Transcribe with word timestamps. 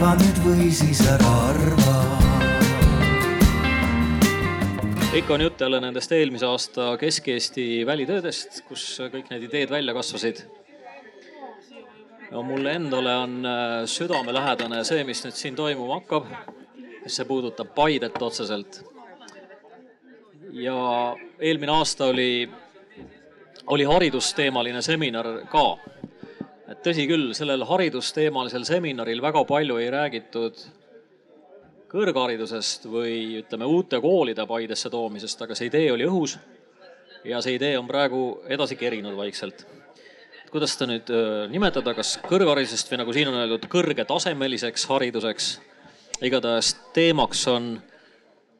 arva 0.00 0.14
nüüd 0.16 0.38
või 0.40 0.66
siis 0.72 1.00
ära 1.04 1.30
arva 1.50 1.96
ikka 5.12 5.34
on 5.34 5.42
jutt 5.44 5.60
jälle 5.60 5.80
nendest 5.84 6.14
eelmise 6.16 6.46
aasta 6.48 6.86
Kesk-Eesti 6.96 7.82
välitöödest, 7.84 8.62
kus 8.64 8.84
kõik 9.12 9.28
need 9.28 9.44
ideed 9.50 9.68
välja 9.68 9.92
kasvasid. 9.92 10.40
no 12.30 12.42
mulle 12.48 12.72
endale 12.78 13.12
on 13.16 13.44
äh, 13.44 13.84
südamelähedane 13.84 14.80
see, 14.88 15.04
mis 15.04 15.20
nüüd 15.26 15.36
siin 15.36 15.58
toimuma 15.58 16.00
hakkab. 16.00 16.32
see 17.06 17.28
puudutab 17.28 17.74
Paidet 17.74 18.16
otseselt. 18.22 18.80
ja 20.52 21.16
eelmine 21.38 21.76
aasta 21.76 22.06
oli, 22.06 22.48
oli 23.66 23.84
haridusteemaline 23.84 24.82
seminar 24.82 25.26
ka. 25.52 25.76
Et 26.70 26.82
tõsi 26.84 27.06
küll, 27.10 27.32
sellel 27.34 27.64
haridusteemalisel 27.66 28.64
seminaril 28.68 29.22
väga 29.22 29.42
palju 29.48 29.80
ei 29.80 29.90
räägitud 29.90 30.60
kõrgharidusest 31.90 32.86
või 32.86 33.40
ütleme, 33.40 33.66
uute 33.66 33.98
koolide 34.02 34.46
Paidesse 34.46 34.90
toomisest, 34.92 35.42
aga 35.42 35.56
see 35.58 35.70
idee 35.70 35.90
oli 35.92 36.06
õhus. 36.06 36.38
ja 37.24 37.40
see 37.44 37.58
idee 37.58 37.76
on 37.78 37.86
praegu 37.86 38.40
edasi 38.48 38.76
kerinud 38.76 39.16
vaikselt. 39.16 39.66
kuidas 40.50 40.72
seda 40.74 40.86
nüüd 40.92 41.10
nimetada, 41.50 41.94
kas 41.94 42.18
kõrgharidusest 42.22 42.90
või 42.90 42.98
nagu 43.02 43.12
siin 43.12 43.28
on 43.28 43.34
öeldud, 43.34 43.66
kõrgetasemeliseks 43.66 44.86
hariduseks. 44.86 45.60
igatahes 46.22 46.76
teemaks 46.94 47.46
on, 47.48 47.82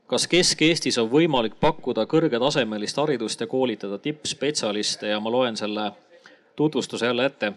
kas 0.07 0.27
Kesk-Eestis 0.27 0.99
on 0.99 1.11
võimalik 1.11 1.61
pakkuda 1.61 2.07
kõrgetasemelist 2.07 2.97
haridust 2.97 3.41
ja 3.41 3.47
koolitada 3.47 3.99
tippspetsialiste 3.99 5.07
ja 5.07 5.21
ma 5.21 5.31
loen 5.31 5.57
selle 5.57 5.93
tutvustuse 6.57 7.07
jälle 7.07 7.25
ette. 7.25 7.53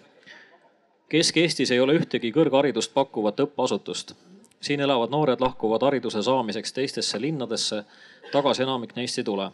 Kesk-Eestis 1.14 1.72
ei 1.72 1.80
ole 1.80 1.94
ühtegi 2.00 2.32
kõrgharidust 2.34 2.94
pakkuvat 2.94 3.44
õppeasutust 3.46 4.16
siin 4.64 4.80
elavad 4.80 5.12
noored 5.12 5.42
lahkuvad 5.42 5.82
hariduse 5.82 6.22
saamiseks 6.24 6.74
teistesse 6.74 7.22
linnadesse, 7.22 7.84
tagasi 8.32 8.64
enamik 8.64 8.96
neist 8.96 9.20
ei 9.20 9.24
tule. 9.24 9.52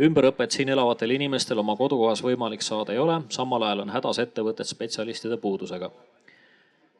ümberõpet 0.00 0.54
siin 0.54 0.68
elavatel 0.68 1.10
inimestel 1.10 1.58
oma 1.58 1.74
kodukohas 1.76 2.20
võimalik 2.22 2.62
saada 2.62 2.92
ei 2.92 2.98
ole, 2.98 3.16
samal 3.34 3.62
ajal 3.66 3.80
on 3.82 3.90
hädas 3.90 4.18
ettevõtted 4.22 4.64
spetsialistide 4.64 5.36
puudusega. 5.36 5.90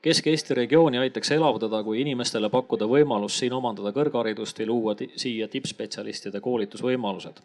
Kesk-Eesti 0.03 0.55
regiooni 0.55 0.99
aitaks 0.99 1.31
elavdada, 1.31 1.83
kui 1.83 2.01
inimestele 2.01 2.49
pakkuda 2.51 2.87
võimalus 2.87 3.39
siin 3.39 3.53
omandada 3.53 3.93
kõrgharidust 3.93 4.59
või 4.59 4.67
luua 4.67 4.97
siia 5.17 5.49
tippspetsialistide 5.49 6.41
koolitusvõimalused. 6.41 7.41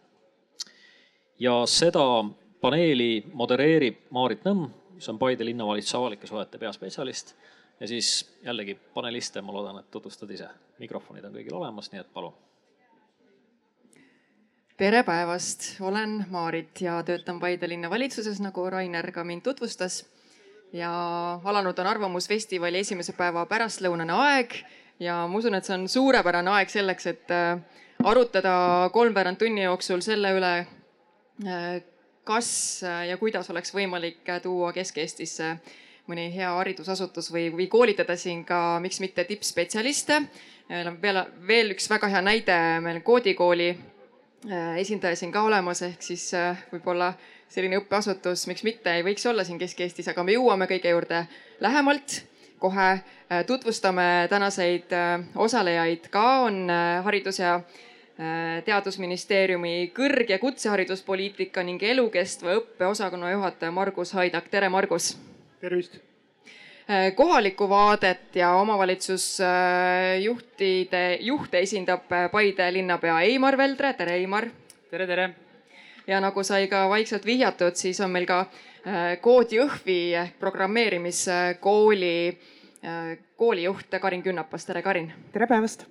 ja 1.39 1.65
seda 1.65 2.23
paneeli 2.61 3.25
modereerib 3.33 3.95
Maarit 4.09 4.45
Nõmm, 4.45 4.69
mis 4.94 5.09
on 5.09 5.19
Paide 5.19 5.45
linnavalitsuse 5.45 5.97
avalike 5.97 6.27
suhete 6.27 6.58
peaspetsialist 6.58 7.36
ja 7.80 7.88
siis 7.88 8.36
jällegi 8.44 8.75
paneliste, 8.94 9.41
ma 9.41 9.53
loodan, 9.53 9.80
et 9.80 9.91
tutvustad 9.91 10.30
ise. 10.31 10.47
mikrofonid 10.80 11.25
on 11.25 11.33
kõigil 11.33 11.53
olemas, 11.53 11.91
nii 11.91 12.02
et 12.02 12.13
palun. 12.13 12.33
tere 14.77 15.03
päevast, 15.03 15.81
olen 15.81 16.25
Maarit 16.30 16.81
ja 16.81 17.03
töötan 17.03 17.39
Paide 17.39 17.69
linnavalitsuses, 17.69 18.39
nagu 18.39 18.69
Rainer 18.69 19.11
ka 19.11 19.23
mind 19.23 19.41
tutvustas. 19.41 20.05
ja 20.73 20.91
alanud 21.44 21.80
on 21.80 21.88
Arvamusfestivali 21.88 22.80
esimese 22.80 23.14
päeva 23.14 23.45
pärastlõunane 23.45 24.14
aeg 24.14 24.55
ja 24.99 25.27
ma 25.27 25.38
usun, 25.38 25.55
et 25.55 25.66
see 25.66 25.75
on 25.77 25.88
suurepärane 25.89 26.52
aeg 26.58 26.69
selleks, 26.69 27.08
et 27.08 27.31
äh, 27.33 27.59
arutada 28.03 28.89
kolmveerand 28.94 29.38
tunni 29.38 29.64
jooksul 29.64 30.02
selle 30.05 30.33
üle, 30.38 30.53
äh, 31.45 31.83
kas 32.23 32.81
ja 33.07 33.17
kuidas 33.17 33.49
oleks 33.52 33.73
võimalik 33.75 34.29
tuua 34.43 34.71
Kesk-Eestisse 34.73 35.57
mõni 36.09 36.27
hea 36.35 36.49
haridusasutus 36.57 37.30
või, 37.31 37.47
või 37.53 37.67
koolitada 37.71 38.15
siin 38.19 38.43
ka, 38.45 38.80
miks 38.83 38.99
mitte 39.03 39.23
tippspetsialiste. 39.27 40.21
meil 40.69 40.88
on 40.88 40.98
veel, 41.02 41.20
veel 41.48 41.71
üks 41.75 41.89
väga 41.89 42.09
hea 42.11 42.21
näide, 42.21 42.58
meil 42.83 42.99
on 42.99 43.05
koodikooli 43.05 43.70
äh, 43.71 44.77
esindaja 44.81 45.15
siin 45.15 45.31
ka 45.31 45.43
olemas, 45.43 45.81
ehk 45.81 46.02
siis 46.03 46.33
äh, 46.33 46.59
võib-olla 46.71 47.14
selline 47.49 47.77
õppeasutus, 47.80 48.48
miks 48.48 48.64
mitte, 48.64 48.92
ei 48.92 49.03
võiks 49.05 49.25
olla 49.30 49.43
siin 49.43 49.59
Kesk-Eestis, 49.61 50.09
aga 50.11 50.23
me 50.23 50.36
jõuame 50.36 50.67
kõige 50.67 50.92
juurde 50.92 51.25
lähemalt. 51.59 52.23
kohe 52.64 52.89
äh, 52.92 53.45
tutvustame 53.45 54.27
tänaseid 54.30 54.92
osalejaid 55.36 56.08
ka, 56.09 56.39
on 56.48 56.69
Haridus- 57.03 57.39
ja 57.39 57.61
teadusministeeriumi 58.13 59.91
kõrg- 59.95 60.29
ja 60.29 60.37
kutsehariduspoliitika 60.39 61.63
ning 61.65 61.81
elukestva 61.81 62.59
õppe 62.59 62.85
osakonna 62.85 63.31
juhataja 63.31 63.73
Margus 63.73 64.13
Haidak, 64.13 64.51
tere 64.53 64.69
Margus 64.69 65.15
tervist! 65.63 65.95
Äh, 66.89 67.15
kohalikku 67.15 67.69
vaadet 67.69 68.35
ja 68.35 68.51
omavalitsusjuhtide, 68.59 71.17
juhte 71.21 71.59
esindab 71.63 72.11
äh, 72.11 72.31
Paide 72.31 72.73
linnapea 72.75 73.21
Eimar 73.29 73.57
Veldre, 73.57 73.93
tere 73.95 74.13
Eimar! 74.19 74.47
tere, 74.91 75.07
tere! 75.07 75.30
ja 76.07 76.19
nagu 76.19 76.43
sai 76.43 76.67
ka 76.67 76.89
vaikselt 76.91 77.25
vihjatud, 77.25 77.75
siis 77.80 78.01
on 78.03 78.11
meil 78.11 78.25
ka 78.27 78.41
äh, 78.43 78.49
Koodi 79.23 79.59
Õhvi 79.63 80.11
ehk 80.19 80.35
programmeerimiskooli 80.43 82.39
koolijuht 83.39 83.87
Karin 84.01 84.23
Künnapas, 84.23 84.65
tere 84.67 84.81
Karin! 84.83 85.13
tere 85.31 85.47
päevast! 85.47 85.87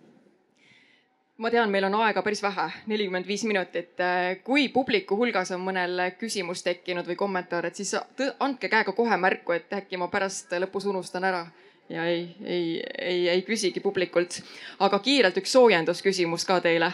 Ma 1.43 1.51
tean, 1.51 1.71
meil 1.75 1.89
on 1.89 1.97
aega 2.05 2.23
päris 2.23 2.43
vähe, 2.43 2.69
nelikümmend 2.87 3.27
viis 3.27 3.43
minutit. 3.45 3.99
kui 4.45 4.69
publiku 4.69 5.17
hulgas 5.19 5.51
on 5.51 5.61
mõnel 5.65 6.13
küsimus 6.19 6.63
tekkinud 6.63 7.09
või 7.09 7.17
kommentaar, 7.19 7.67
et 7.67 7.75
siis 7.75 7.97
andke 8.39 8.69
käega 8.71 8.93
kohe 8.95 9.17
märku, 9.17 9.53
et 9.57 9.73
äkki 9.75 9.99
ma 9.99 10.09
pärast 10.09 10.55
lõpus 10.63 10.87
unustan 10.87 11.25
ära 11.25 11.47
ja 11.89 12.05
ei, 12.05 12.37
ei, 12.45 12.83
ei, 12.99 13.29
ei 13.29 13.43
küsigi 13.43 13.81
publikult. 13.81 14.43
aga 14.79 14.99
kiirelt 14.99 15.37
üks 15.43 15.53
soojendusküsimus 15.53 16.45
ka 16.47 16.61
teile. 16.61 16.93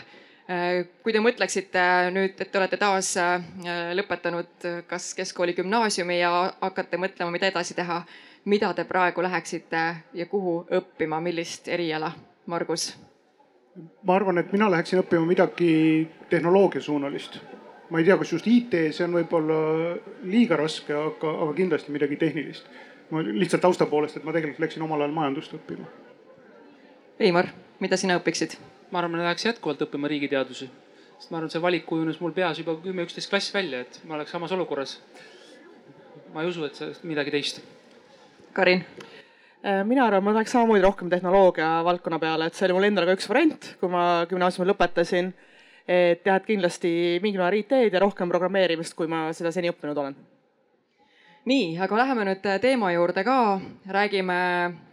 kui 1.03 1.13
te 1.13 1.21
mõtleksite 1.21 1.83
nüüd, 2.15 2.39
et 2.41 2.49
te 2.49 2.59
olete 2.59 2.79
taas 2.81 3.11
äh, 3.21 3.43
lõpetanud 3.93 4.65
kas 4.89 5.11
keskkooli, 5.15 5.53
gümnaasiumi 5.59 6.23
ja 6.23 6.31
hakkate 6.63 6.97
mõtlema, 6.97 7.35
mida 7.35 7.51
edasi 7.53 7.77
teha, 7.77 8.01
mida 8.45 8.73
te 8.73 8.89
praegu 8.89 9.23
läheksite 9.23 9.85
ja 10.15 10.27
kuhu 10.27 10.63
õppima, 10.81 11.21
millist 11.21 11.69
eriala, 11.69 12.15
Margus? 12.47 12.95
Ma 14.03 14.17
arvan, 14.17 14.39
et 14.39 14.53
mina 14.53 14.71
läheksin 14.71 15.03
õppima 15.03 15.27
midagi 15.27 16.09
tehnoloogiasuunalist. 16.31 17.39
ma 17.91 17.99
ei 17.99 18.05
tea, 18.05 18.17
kas 18.21 18.33
just 18.33 18.47
IT, 18.47 18.75
see 18.93 19.05
on 19.07 19.15
võib-olla 19.17 19.59
liiga 20.29 20.59
raske, 20.61 20.93
aga, 20.93 21.31
aga 21.45 21.55
kindlasti 21.57 21.95
midagi 21.95 22.19
tehnilist. 22.21 22.67
ma 23.11 23.23
lihtsalt 23.25 23.63
tausta 23.63 23.87
poolest, 23.87 24.17
et 24.17 24.25
ma 24.25 24.33
tegelikult 24.33 24.67
läksin 24.67 24.83
omal 24.83 25.01
ajal 25.01 25.15
majandust 25.17 25.55
õppima. 25.57 25.87
Veimar, 27.21 27.49
mida 27.81 27.97
sina 27.97 28.19
õpiksid? 28.21 28.59
ma 28.91 29.03
arvan, 29.03 29.21
et 29.21 29.27
läheks 29.29 29.45
jätkuvalt 29.45 29.83
õppima 29.85 30.09
riigiteadusi, 30.09 30.71
sest 31.19 31.31
ma 31.31 31.39
arvan, 31.41 31.51
see 31.53 31.63
valik 31.63 31.87
kujunes 31.87 32.21
mul 32.21 32.33
peas 32.37 32.59
juba 32.59 32.77
kümme, 32.83 33.05
üksteist 33.05 33.31
klass 33.31 33.55
välja, 33.55 33.85
et 33.85 34.01
ma 34.09 34.17
oleks 34.17 34.33
samas 34.33 34.53
olukorras. 34.53 34.99
ma 36.35 36.43
ei 36.43 36.49
usu, 36.49 36.65
et 36.65 36.77
see 36.77 36.93
midagi 37.09 37.31
teist. 37.31 37.63
Karin 38.53 38.85
mina 39.63 40.07
arvan, 40.07 40.23
ma 40.25 40.33
läheks 40.37 40.53
samamoodi 40.55 40.83
rohkem 40.85 41.11
tehnoloogia 41.11 41.69
valdkonna 41.85 42.19
peale, 42.23 42.47
et 42.47 42.55
see 42.55 42.69
oli 42.69 42.77
mul 42.77 42.89
endal 42.89 43.09
ka 43.09 43.17
üks 43.19 43.29
variant, 43.31 43.71
kui 43.81 43.91
ma 43.91 44.03
gümnaasiumi 44.31 44.69
lõpetasin. 44.71 45.33
et 45.89 46.27
jah, 46.27 46.37
et 46.37 46.45
kindlasti 46.47 46.91
mingil 47.25 47.41
määral 47.41 47.63
IT-d 47.63 47.95
ja 47.95 48.01
rohkem 48.05 48.29
programmeerimist, 48.29 48.95
kui 48.95 49.09
ma 49.09 49.33
seda 49.33 49.51
seni 49.51 49.71
õppinud 49.73 49.99
olen. 49.99 50.17
nii, 51.49 51.79
aga 51.81 51.97
läheme 51.97 52.29
nüüd 52.29 52.47
teema 52.61 52.93
juurde 52.93 53.25
ka, 53.25 53.59
räägime 53.89 54.39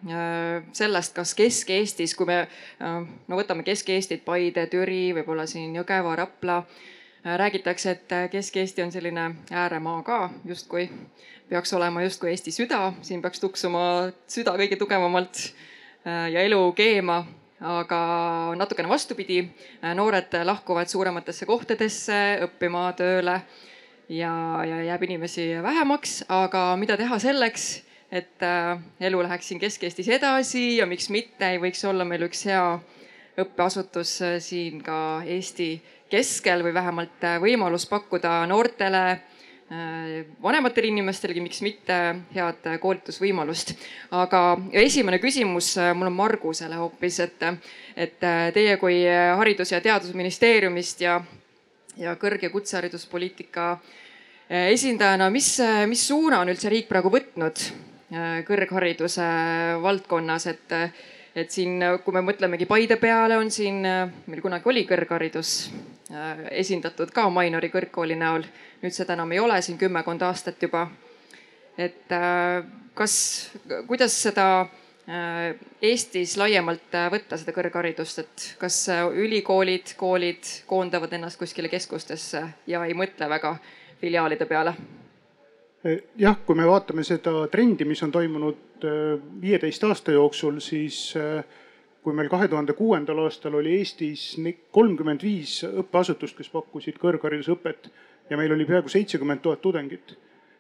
äh, 0.10 0.66
sellest, 0.72 1.14
kas 1.16 1.36
Kesk-Eestis, 1.36 2.16
kui 2.16 2.26
me 2.26 2.42
äh, 2.46 3.00
no 3.28 3.38
võtame 3.38 3.64
Kesk-Eestit, 3.68 4.26
Paide, 4.26 4.66
Türi, 4.72 5.14
võib-olla 5.14 5.46
siin 5.52 5.76
Jõgeva, 5.76 6.16
Rapla 6.16 6.64
räägitakse, 7.26 7.92
et 7.92 8.32
Kesk-Eesti 8.32 8.84
on 8.84 8.92
selline 8.92 9.32
ääremaa 9.52 10.04
ka 10.04 10.30
justkui 10.46 10.90
peaks 11.50 11.74
olema 11.74 12.02
justkui 12.04 12.30
Eesti 12.30 12.52
süda, 12.52 12.94
siin 13.06 13.22
peaks 13.22 13.40
tuksuma 13.40 14.12
süda 14.32 14.56
kõige 14.58 14.78
tugevamalt 14.82 15.42
äh, 16.08 16.32
ja 16.34 16.44
elu 16.46 16.60
keema, 16.78 17.22
aga 17.62 18.00
natukene 18.58 18.90
vastupidi. 18.90 19.44
Äh, 19.84 19.94
noored 19.98 20.34
lahkuvad 20.44 20.90
suurematesse 20.92 21.46
kohtadesse 21.46 22.22
õppima, 22.48 22.88
tööle 22.98 23.40
ja, 24.10 24.34
ja 24.66 24.82
jääb 24.90 25.06
inimesi 25.10 25.52
vähemaks, 25.64 26.24
aga 26.30 26.72
mida 26.82 26.98
teha 26.98 27.20
selleks, 27.22 27.70
et 28.12 28.46
äh, 28.46 28.82
elu 29.06 29.22
läheks 29.28 29.52
siin 29.52 29.62
Kesk-Eestis 29.62 30.10
edasi 30.18 30.78
ja 30.80 30.90
miks 30.90 31.12
mitte? 31.14 31.46
Ei 31.46 31.62
võiks 31.62 31.86
olla 31.86 32.08
meil 32.08 32.26
üks 32.26 32.46
hea 32.50 32.66
õppeasutus 33.42 34.18
siin 34.40 34.82
ka 34.84 35.22
Eesti 35.26 35.70
keskel 36.10 36.64
või 36.64 36.74
vähemalt 36.74 37.26
võimalus 37.44 37.88
pakkuda 37.90 38.46
noortele 38.48 39.06
Äh, 39.66 40.28
vanematele 40.46 40.92
inimestelegi, 40.92 41.42
miks 41.42 41.64
mitte, 41.66 41.96
head 42.36 42.68
koolitusvõimalust. 42.84 43.72
aga 44.14 44.42
esimene 44.78 45.18
küsimus 45.18 45.72
äh, 45.82 45.90
mul 45.98 46.12
on 46.12 46.14
Margusele 46.14 46.78
hoopis, 46.78 47.18
et, 47.24 47.42
et 47.98 48.22
äh, 48.22 48.52
teie 48.54 48.76
kui 48.78 49.00
Haridus- 49.10 49.72
ja 49.74 49.80
Teadusministeeriumist 49.82 51.02
ja, 51.02 51.18
ja 51.98 52.14
kõrg- 52.14 52.46
ja 52.46 52.52
kutsehariduspoliitika 52.54 53.80
esindajana, 54.70 55.32
mis, 55.34 55.50
mis 55.90 56.06
suuna 56.12 56.44
on 56.44 56.54
üldse 56.54 56.70
riik 56.70 56.86
praegu 56.86 57.10
võtnud 57.10 57.66
kõrghariduse 58.46 59.26
valdkonnas, 59.82 60.46
et 60.54 60.76
et 61.36 61.52
siin, 61.52 61.84
kui 62.04 62.16
me 62.16 62.24
mõtlemegi 62.24 62.68
Paide 62.70 62.98
peale, 63.02 63.38
on 63.38 63.52
siin, 63.52 63.82
meil 63.84 64.42
kunagi 64.44 64.72
oli 64.72 64.86
kõrgharidus 64.88 65.52
äh, 66.12 66.46
esindatud 66.64 67.12
ka 67.16 67.28
Mainori 67.30 67.70
kõrgkooli 67.74 68.18
näol. 68.20 68.48
nüüd 68.82 68.96
seda 68.96 69.16
enam 69.18 69.32
ei 69.32 69.40
ole 69.44 69.60
siin 69.62 69.78
kümmekond 69.78 70.24
aastat 70.24 70.62
juba. 70.64 70.88
et 71.78 72.12
äh, 72.12 72.64
kas, 72.96 73.52
kuidas 73.88 74.16
seda 74.24 74.48
äh, 74.62 75.56
Eestis 75.82 76.38
laiemalt 76.38 77.00
võtta, 77.12 77.38
seda 77.38 77.52
kõrgharidust, 77.52 78.20
et 78.24 78.50
kas 78.60 78.86
ülikoolid, 79.14 79.96
koolid 79.98 80.52
koondavad 80.66 81.14
ennast 81.14 81.40
kuskile 81.40 81.70
keskustesse 81.70 82.46
ja 82.68 82.86
ei 82.86 82.94
mõtle 82.96 83.30
väga 83.30 83.58
filiaalide 84.00 84.46
peale? 84.46 84.76
Jah, 86.18 86.38
kui 86.46 86.58
me 86.58 86.66
vaatame 86.68 87.04
seda 87.06 87.46
trendi, 87.52 87.86
mis 87.86 88.02
on 88.04 88.12
toimunud 88.14 88.86
viieteist 89.42 89.84
aasta 89.86 90.16
jooksul, 90.16 90.60
siis 90.64 91.14
kui 92.06 92.14
meil 92.14 92.30
kahe 92.30 92.48
tuhande 92.50 92.74
kuuendal 92.78 93.24
aastal 93.24 93.58
oli 93.60 93.80
Eestis 93.80 94.36
kolmkümmend 94.74 95.24
viis 95.26 95.60
õppeasutust, 95.66 96.38
kes 96.38 96.50
pakkusid 96.54 96.98
kõrgharidusõpet 97.02 97.90
ja 98.30 98.38
meil 98.38 98.54
oli 98.54 98.66
peaaegu 98.66 98.90
seitsekümmend 98.94 99.42
tuhat 99.46 99.62
tudengit, 99.62 100.16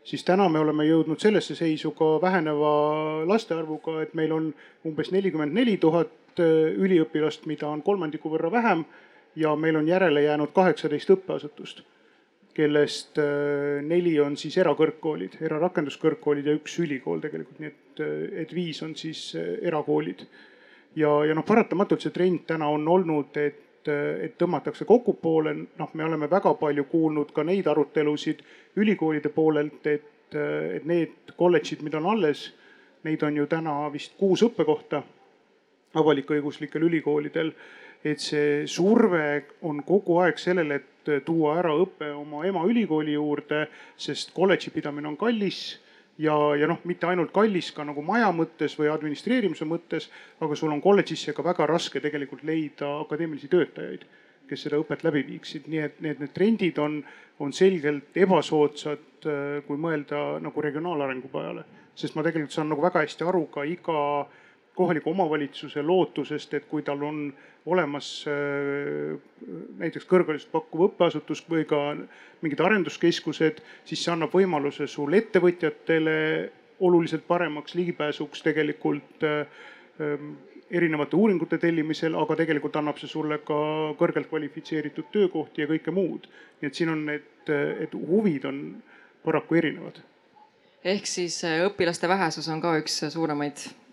siis 0.05 0.23
täna 0.25 0.47
me 0.49 0.61
oleme 0.61 0.85
jõudnud 0.85 1.21
sellesse 1.21 1.57
seisu 1.57 1.93
ka 1.97 2.15
väheneva 2.21 3.25
laste 3.29 3.57
arvuga, 3.57 3.99
et 4.05 4.13
meil 4.17 4.33
on 4.33 4.51
umbes 4.85 5.11
nelikümmend 5.13 5.53
neli 5.53 5.77
tuhat 5.81 6.41
üliõpilast, 6.41 7.45
mida 7.49 7.69
on 7.69 7.81
kolmandiku 7.81 8.29
võrra 8.29 8.51
vähem 8.51 8.85
ja 9.35 9.55
meil 9.55 9.77
on 9.79 9.87
järele 9.87 10.25
jäänud 10.25 10.53
kaheksateist 10.53 11.13
õppeasutust 11.17 11.85
kellest 12.55 13.17
äh, 13.19 13.83
neli 13.83 14.15
on 14.23 14.37
siis 14.39 14.55
erakõrgkoolid, 14.61 15.39
erarakenduskõrgkoolid 15.43 16.47
ja 16.47 16.55
üks 16.55 16.77
ülikool 16.79 17.19
tegelikult, 17.23 17.59
nii 17.59 17.71
et, 17.71 18.01
äh, 18.03 18.13
et 18.45 18.55
viis 18.55 18.79
on 18.85 18.95
siis 18.95 19.27
äh, 19.35 19.57
erakoolid. 19.67 20.25
ja, 20.95 21.11
ja 21.27 21.35
noh, 21.35 21.43
paratamatult 21.45 22.05
see 22.05 22.15
trend 22.15 22.45
täna 22.47 22.69
on 22.71 22.87
olnud, 22.87 23.35
et, 23.35 23.61
et 23.85 24.37
tõmmatakse 24.39 24.87
kokku 24.87 25.17
poole, 25.21 25.53
noh, 25.77 25.91
me 25.93 26.05
oleme 26.07 26.29
väga 26.31 26.55
palju 26.57 26.87
kuulnud 26.89 27.35
ka 27.35 27.43
neid 27.43 27.67
arutelusid 27.67 28.39
ülikoolide 28.79 29.29
poolelt, 29.35 29.83
et, 29.85 30.35
et 30.35 30.87
need 30.87 31.35
kolledžid, 31.37 31.83
mida 31.83 31.99
on 31.99 32.07
alles, 32.15 32.47
neid 33.03 33.21
on 33.23 33.35
ju 33.35 33.45
täna 33.51 33.75
vist 33.93 34.15
kuus 34.17 34.41
õppekohta 34.47 35.03
avalik-õiguslikel 35.95 36.87
ülikoolidel. 36.87 37.53
et 38.05 38.21
see 38.21 38.67
surve 38.69 39.45
on 39.65 39.79
kogu 39.83 40.19
aeg 40.21 40.37
sellele, 40.37 40.75
et 40.75 40.94
et 41.11 41.25
tuua 41.25 41.57
ära 41.59 41.73
õpe 41.77 42.11
oma 42.15 42.45
emaülikooli 42.47 43.15
juurde, 43.15 43.65
sest 43.97 44.33
kolledži 44.35 44.71
pidamine 44.75 45.07
on 45.11 45.17
kallis 45.17 45.77
ja, 46.17 46.35
ja 46.55 46.67
noh, 46.69 46.79
mitte 46.87 47.07
ainult 47.09 47.33
kallis 47.35 47.71
ka 47.75 47.85
nagu 47.87 48.03
maja 48.05 48.31
mõttes 48.35 48.75
või 48.79 48.89
administreerimise 48.91 49.67
mõttes, 49.67 50.09
aga 50.43 50.57
sul 50.57 50.73
on 50.73 50.83
kolledžisse 50.83 51.35
ka 51.35 51.43
väga 51.45 51.67
raske 51.69 52.01
tegelikult 52.03 52.45
leida 52.47 52.91
akadeemilisi 53.01 53.51
töötajaid, 53.51 54.05
kes 54.49 54.65
seda 54.67 54.79
õpet 54.81 55.03
läbi 55.05 55.25
viiksid, 55.31 55.69
nii 55.71 55.83
et 55.83 56.01
need, 56.05 56.21
need 56.23 56.33
trendid 56.35 56.79
on, 56.81 56.99
on 57.41 57.53
selgelt 57.53 58.17
ebasoodsad, 58.17 59.25
kui 59.65 59.79
mõelda 59.81 60.37
nagu 60.43 60.61
regionaalarengu 60.61 61.31
peale. 61.33 61.65
sest 61.95 62.15
ma 62.15 62.23
tegelikult 62.23 62.51
saan 62.51 62.67
nagu 62.69 62.81
väga 62.83 63.01
hästi 63.05 63.23
aru 63.23 63.45
ka 63.47 63.63
iga 63.63 64.27
kohaliku 64.75 65.09
omavalitsuse 65.09 65.81
lootusest, 65.81 66.53
et 66.53 66.65
kui 66.69 66.83
tal 66.83 67.03
on 67.03 67.19
olemas 67.65 68.09
äh, 68.29 69.15
näiteks 69.79 70.07
kõrgharidust 70.09 70.51
pakkuv 70.53 70.89
õppeasutus 70.89 71.41
või 71.49 71.65
ka 71.69 71.79
mingid 72.43 72.61
arenduskeskused, 72.61 73.61
siis 73.87 74.03
see 74.03 74.13
annab 74.13 74.35
võimaluse 74.35 74.87
sul 74.91 75.15
ettevõtjatele 75.17 76.17
oluliselt 76.85 77.23
paremaks 77.27 77.75
ligipääsuks 77.75 78.43
tegelikult 78.45 79.23
äh, 79.23 79.47
ähm, 80.01 80.35
erinevate 80.69 81.15
uuringute 81.15 81.57
tellimisel, 81.61 82.17
aga 82.19 82.35
tegelikult 82.41 82.75
annab 82.75 82.99
see 82.99 83.09
sulle 83.09 83.39
ka 83.47 83.59
kõrgelt 83.99 84.27
kvalifitseeritud 84.31 85.07
töökohti 85.13 85.63
ja 85.63 85.69
kõike 85.71 85.93
muud. 85.93 86.27
nii 86.61 86.67
et 86.67 86.75
siin 86.75 86.89
on 86.89 87.05
need, 87.05 87.31
et 87.79 87.93
huvid 87.93 88.45
on 88.49 88.59
paraku 89.23 89.61
erinevad. 89.61 90.03
ehk 90.83 91.07
siis 91.07 91.43
äh, 91.43 91.63
õpilaste 91.69 92.07
vähesus 92.11 92.49
on 92.49 92.61
ka 92.61 92.75
üks 92.81 93.01
suuremaid 93.09 93.65
Äh, 93.65 93.84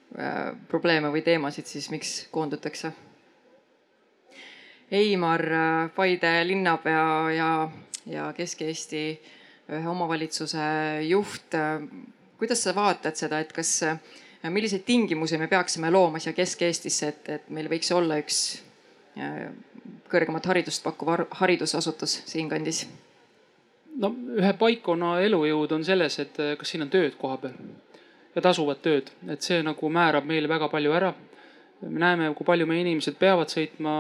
probleeme 0.69 1.09
või 1.09 1.23
teemasid, 1.25 1.67
siis 1.67 1.88
miks 1.91 2.26
koondutakse? 2.31 2.93
Eimar, 4.93 5.41
äh, 5.53 5.91
Paide 5.94 6.44
linnapea 6.44 7.31
ja, 7.32 7.70
ja 8.06 8.32
Kesk-Eesti 8.37 9.05
ühe 9.73 9.88
omavalitsuse 9.88 10.64
juht. 11.09 11.55
Äh, 11.56 11.87
kuidas 12.38 12.64
sa 12.67 12.75
vaatad 12.76 13.17
seda, 13.17 13.41
et 13.41 13.55
kas, 13.56 13.79
milliseid 14.53 14.85
tingimusi 14.85 15.38
me 15.41 15.49
peaksime 15.49 15.91
looma 15.91 16.20
siia 16.20 16.35
Kesk-Eestisse, 16.37 17.09
et, 17.09 17.31
et 17.38 17.49
meil 17.49 17.70
võiks 17.73 17.93
olla 17.94 18.19
üks 18.20 18.43
kõrgemat 20.12 20.47
haridust 20.49 20.82
pakkuv 20.85 21.26
haridusasutus 21.41 22.23
siinkandis? 22.29 22.87
no 24.00 24.09
ühe 24.41 24.53
paikkonna 24.56 25.19
elujõud 25.20 25.73
on 25.76 25.85
selles, 25.85 26.17
et 26.19 26.38
kas 26.59 26.70
siin 26.73 26.85
on 26.87 26.91
tööd 26.93 27.19
koha 27.20 27.37
peal 27.43 27.59
ja 28.34 28.43
tasuvat 28.44 28.82
tööd, 28.84 29.11
et 29.31 29.44
see 29.44 29.61
nagu 29.64 29.90
määrab 29.93 30.26
meile 30.29 30.50
väga 30.50 30.69
palju 30.73 30.93
ära. 30.96 31.12
me 31.82 31.99
näeme, 31.99 32.29
kui 32.38 32.46
palju 32.46 32.67
meie 32.67 32.84
inimesed 32.84 33.17
peavad 33.19 33.50
sõitma 33.50 33.93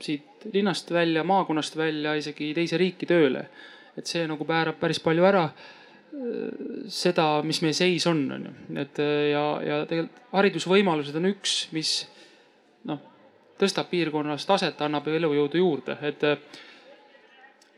siit 0.00 0.46
linnast 0.52 0.90
välja, 0.94 1.24
maakonnast 1.24 1.76
välja, 1.76 2.14
isegi 2.14 2.52
teise 2.54 2.78
riiki 2.78 3.06
tööle. 3.06 3.48
et 3.96 4.06
see 4.06 4.26
nagu 4.26 4.44
määrab 4.44 4.78
päris 4.78 5.00
palju 5.00 5.24
ära 5.24 5.44
äh, 5.44 6.84
seda, 6.88 7.42
mis 7.42 7.62
meie 7.62 7.74
seis 7.74 8.06
on, 8.06 8.30
on 8.32 8.46
ju, 8.46 8.54
et 8.80 8.98
äh, 8.98 9.30
ja, 9.32 9.44
ja 9.62 9.82
tegelikult 9.86 10.32
haridusvõimalused 10.32 11.16
on 11.18 11.32
üks, 11.32 11.56
mis 11.72 11.92
noh, 12.86 13.00
tõstab 13.58 13.90
piirkonnas 13.90 14.46
taset, 14.46 14.80
annab 14.80 15.08
elujõudu 15.08 15.58
juurde, 15.58 15.98
et 16.02 16.24
äh, 16.24 16.38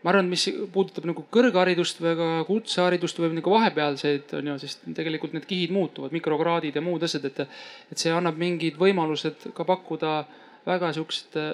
ma 0.03 0.13
arvan, 0.13 0.29
mis 0.33 0.47
puudutab 0.73 1.07
nagu 1.09 1.25
kõrgharidust 1.35 2.01
või 2.01 2.15
ka 2.19 2.29
kutseharidust 2.49 3.21
või 3.21 3.35
nagu 3.37 3.53
vahepealseid 3.53 4.37
on 4.39 4.53
ju, 4.53 4.59
sest 4.63 4.87
tegelikult 4.97 5.35
need 5.37 5.49
kihid 5.49 5.75
muutuvad, 5.77 6.15
mikrokraadid 6.17 6.77
ja 6.77 6.85
muud 6.85 7.05
asjad, 7.05 7.27
et, 7.29 7.43
et 7.93 8.01
see 8.01 8.13
annab 8.15 8.39
mingid 8.41 8.79
võimalused 8.81 9.51
ka 9.57 9.67
pakkuda 9.69 10.15
väga 10.67 10.93
sihukest 10.97 11.37
äh, 11.41 11.53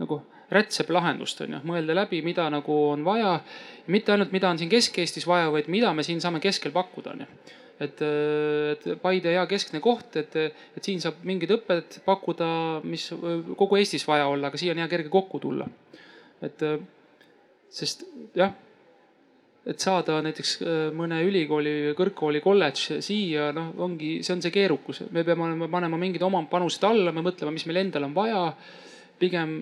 nagu 0.00 0.22
rätseplahendust 0.54 1.40
on 1.44 1.56
ju, 1.56 1.60
mõelda 1.68 1.96
läbi, 1.96 2.20
mida 2.24 2.46
nagu 2.52 2.78
on 2.92 3.04
vaja. 3.04 3.38
mitte 3.86 4.12
ainult, 4.12 4.32
mida 4.32 4.48
on 4.48 4.58
siin 4.60 4.70
Kesk-Eestis 4.72 5.26
vaja, 5.26 5.50
vaid 5.52 5.68
mida 5.72 5.92
me 5.94 6.04
siin 6.06 6.20
saame 6.20 6.40
keskel 6.40 6.72
pakkuda 6.72 7.14
on 7.14 7.24
ju 7.24 7.30
et, 7.80 8.02
et 8.04 8.84
Paide 9.02 9.32
hea 9.34 9.44
keskne 9.50 9.80
koht, 9.84 10.16
et, 10.20 10.36
et 10.76 10.84
siin 10.84 11.00
saab 11.02 11.24
mingit 11.26 11.50
õpet 11.56 12.00
pakkuda, 12.06 12.48
mis 12.86 13.08
kogu 13.58 13.80
Eestis 13.80 14.06
vaja 14.08 14.28
olla, 14.30 14.50
aga 14.50 14.60
siia 14.60 14.74
on 14.74 14.82
hea 14.82 14.90
kerge 14.92 15.10
kokku 15.12 15.40
tulla. 15.42 15.66
et 16.44 16.62
sest 17.72 18.04
jah, 18.36 18.52
et 19.64 19.80
saada 19.80 20.18
näiteks 20.24 20.54
äh, 20.62 20.82
mõne 20.96 21.22
ülikooli, 21.24 21.94
kõrgkooli, 21.98 22.42
kolledž 22.44 23.00
siia, 23.04 23.48
noh, 23.56 23.72
ongi, 23.86 24.18
see 24.26 24.36
on 24.36 24.44
see 24.44 24.54
keerukus, 24.54 25.04
me 25.14 25.24
peame 25.24 25.48
olema, 25.48 25.70
panema 25.72 26.00
mingid 26.00 26.24
oma 26.26 26.42
panused 26.50 26.84
alla, 26.84 27.14
me 27.14 27.24
mõtlema, 27.24 27.54
mis 27.54 27.66
meil 27.70 27.84
endal 27.86 28.10
on 28.10 28.16
vaja. 28.16 28.46
pigem 29.18 29.58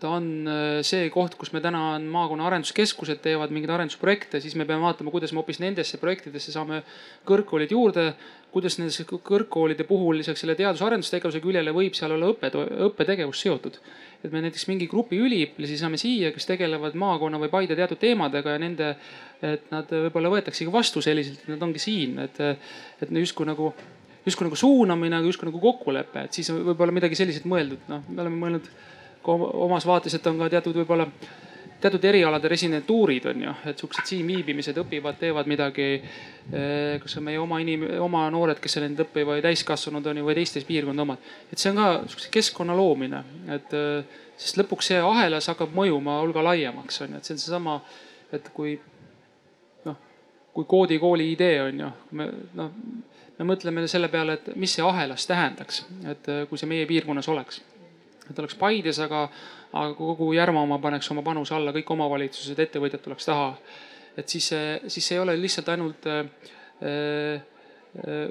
ta 0.00 0.10
on 0.16 0.46
äh, 0.48 0.80
see 0.86 1.08
koht, 1.12 1.36
kus 1.38 1.52
me 1.54 1.60
täna 1.64 1.80
on 1.96 2.06
maakonna 2.12 2.46
arenduskeskused 2.48 3.20
teevad 3.24 3.52
mingeid 3.54 3.72
arendusprojekte, 3.74 4.40
siis 4.40 4.56
me 4.58 4.66
peame 4.68 4.84
vaatama, 4.84 5.12
kuidas 5.14 5.32
me 5.32 5.42
hoopis 5.42 5.60
nendesse 5.62 6.00
projektidesse 6.02 6.54
saame 6.54 6.82
kõrgkoolid 7.28 7.74
juurde. 7.74 8.12
kuidas 8.56 8.78
nendes 8.78 8.96
kõrgkoolide 9.04 9.84
puhul 9.84 10.16
lisaks 10.16 10.40
selle 10.40 10.54
teadus-arendustegevuse 10.56 11.42
küljele 11.44 11.74
võib 11.76 11.96
seal 11.98 12.14
olla 12.14 12.30
õppe, 12.32 12.48
õppetegevus 12.86 13.42
seotud. 13.44 13.76
Et 14.24 14.32
me 14.32 14.42
näiteks 14.44 14.66
mingi 14.70 14.88
grupi 14.90 15.18
üliõpilasi 15.22 15.76
saame 15.80 16.00
siia, 16.00 16.32
kes 16.34 16.48
tegelevad 16.48 16.96
maakonna 16.98 17.40
või 17.42 17.52
Paide 17.52 17.76
teatud 17.78 18.00
teemadega 18.02 18.56
ja 18.56 18.62
nende, 18.62 18.94
et 19.44 19.68
nad 19.72 19.90
võib-olla 19.92 20.32
võetaksegi 20.36 20.72
vastu 20.72 21.02
selliselt, 21.04 21.44
et 21.44 21.52
nad 21.54 21.62
ongi 21.66 21.82
siin, 21.82 22.18
et, 22.24 22.40
et 23.02 23.14
justkui 23.22 23.48
nagu 23.48 23.72
justkui 24.26 24.48
nagu 24.48 24.58
suunamine, 24.58 25.20
aga 25.20 25.28
justkui 25.30 25.46
nagu 25.46 25.60
kokkulepe, 25.62 26.26
et 26.26 26.36
siis 26.36 26.50
võib-olla 26.50 26.94
midagi 26.94 27.18
selliselt 27.18 27.46
mõeldud, 27.46 27.84
noh, 27.90 28.02
me 28.10 28.24
oleme 28.24 28.40
mõelnud 28.42 28.70
omas 29.26 29.86
vaates, 29.86 30.14
et 30.18 30.26
on 30.26 30.40
ka 30.40 30.50
teatud 30.56 30.74
võib-olla 30.80 31.06
teatud 31.80 32.04
erialade 32.04 32.48
residentuurid 32.48 33.26
on 33.30 33.42
ju, 33.42 33.52
et 33.70 33.78
siuksed 33.80 34.08
siin 34.08 34.26
viibimised 34.28 34.78
õpivad, 34.80 35.18
teevad 35.20 35.48
midagi. 35.50 35.88
Eh, 36.46 36.96
kas 37.02 37.16
on 37.18 37.26
meie 37.26 37.40
oma 37.42 37.58
inim-, 37.62 37.86
oma 38.02 38.24
noored, 38.30 38.60
kes 38.62 38.76
seal 38.76 38.86
nüüd 38.86 39.02
õpivad, 39.06 39.42
täiskasvanud 39.44 40.06
on 40.06 40.20
ju 40.20 40.26
või 40.28 40.36
teistes 40.38 40.64
piirkondade 40.64 41.02
omad. 41.02 41.30
et 41.52 41.58
see 41.58 41.72
on 41.72 41.80
ka 41.80 41.88
siukse 42.06 42.30
keskkonna 42.32 42.76
loomine, 42.76 43.22
et 43.56 43.74
eh, 43.74 44.20
sest 44.36 44.60
lõpuks 44.60 44.92
see 44.92 45.00
ahelas 45.02 45.50
hakkab 45.50 45.74
mõjuma 45.74 46.20
hulga 46.22 46.44
laiemaks 46.46 47.02
on 47.02 47.16
ju, 47.16 47.20
et 47.20 47.28
see 47.28 47.34
on 47.34 47.42
seesama, 47.42 47.80
et 48.32 48.48
kui 48.54 48.78
noh, 49.84 49.98
kui 50.54 50.68
koodikooli 50.70 51.32
idee 51.32 51.60
on 51.66 51.84
ju, 51.84 51.92
me 52.12 52.30
noh, 52.54 52.70
me 53.36 53.50
mõtleme 53.52 53.84
selle 53.90 54.08
peale, 54.08 54.38
et 54.38 54.52
mis 54.56 54.72
see 54.72 54.86
ahelas 54.86 55.26
tähendaks, 55.26 55.82
et 56.06 56.30
eh, 56.30 56.44
kui 56.46 56.62
see 56.62 56.70
meie 56.70 56.86
piirkonnas 56.86 57.28
oleks 57.34 57.64
et 58.30 58.38
oleks 58.38 58.56
Paides, 58.58 58.98
aga, 59.02 59.26
aga 59.82 59.94
kogu 59.98 60.32
Järvamaa 60.36 60.78
paneks 60.82 61.10
oma 61.12 61.24
panuse 61.26 61.54
alla, 61.56 61.74
kõik 61.76 61.92
omavalitsused, 61.96 62.58
ettevõtjad 62.66 63.02
tuleks 63.04 63.28
taha. 63.28 63.54
et 64.16 64.28
siis, 64.28 64.48
siis 64.88 65.12
ei 65.12 65.18
ole 65.20 65.36
lihtsalt 65.36 65.68
ainult 65.68 66.06
äh, 66.08 67.40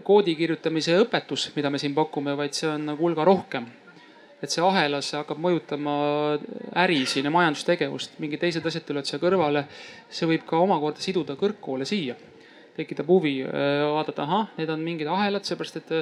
koodi 0.03 0.35
kirjutamise 0.35 0.97
õpetus, 1.01 1.49
mida 1.55 1.69
me 1.69 1.81
siin 1.81 1.93
pakume, 1.93 2.35
vaid 2.37 2.53
see 2.53 2.69
on 2.69 2.85
nagu 2.91 3.03
hulga 3.05 3.25
rohkem. 3.25 3.65
et 4.43 4.51
see 4.51 4.61
ahelas 4.61 5.13
hakkab 5.15 5.39
mõjutama 5.41 5.93
äri 6.83 7.05
siin 7.09 7.25
ja 7.25 7.31
majandustegevust, 7.33 8.19
mingid 8.21 8.43
teised 8.43 8.65
asjad 8.65 8.83
tulevad 8.85 9.07
siia 9.09 9.19
kõrvale. 9.19 9.65
see 10.09 10.27
võib 10.27 10.45
ka 10.45 10.57
omakorda 10.57 11.01
siduda 11.01 11.37
kõrgkoole 11.39 11.85
siia, 11.85 12.15
tekitab 12.75 13.07
huvi 13.07 13.41
vaadata, 13.43 14.23
ahah, 14.23 14.49
need 14.57 14.69
on 14.69 14.83
mingid 14.83 15.07
ahelad, 15.07 15.45
seepärast 15.47 15.81
et 15.81 15.93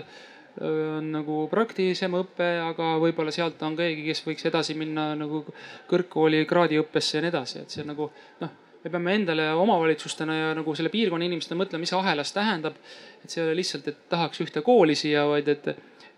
on 0.62 1.08
nagu 1.16 1.48
praktilisem 1.50 2.14
õpe, 2.20 2.50
aga 2.62 2.92
võib-olla 3.02 3.32
sealt 3.34 3.62
on 3.66 3.78
keegi, 3.78 4.04
kes 4.10 4.22
võiks 4.28 4.46
edasi 4.46 4.76
minna 4.78 5.14
nagu 5.18 5.42
kõrgkooli 5.90 6.44
kraadiõppesse 6.50 7.18
ja 7.18 7.24
nii 7.24 7.34
edasi, 7.34 7.64
et 7.64 7.74
see 7.74 7.88
nagu 7.88 8.12
noh 8.44 8.60
me 8.84 8.92
peame 8.92 9.14
endale 9.16 9.48
omavalitsustena 9.56 10.36
ja 10.36 10.54
nagu 10.58 10.76
selle 10.76 10.92
piirkonna 10.92 11.26
inimestena 11.26 11.62
mõtlema, 11.62 11.86
mis 11.86 11.94
ahelas 11.96 12.34
tähendab. 12.36 12.76
et 13.24 13.30
see 13.32 13.42
ei 13.42 13.48
ole 13.48 13.56
lihtsalt, 13.56 13.88
et 13.88 14.00
tahaks 14.10 14.42
ühte 14.44 14.62
kooli 14.62 14.96
siia, 14.96 15.24
vaid 15.28 15.48
et 15.48 15.70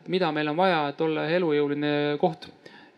mida 0.08 0.32
meil 0.32 0.50
on 0.50 0.58
vaja, 0.58 0.88
et 0.90 1.02
olla 1.02 1.28
elujõuline 1.30 2.18
koht. 2.22 2.48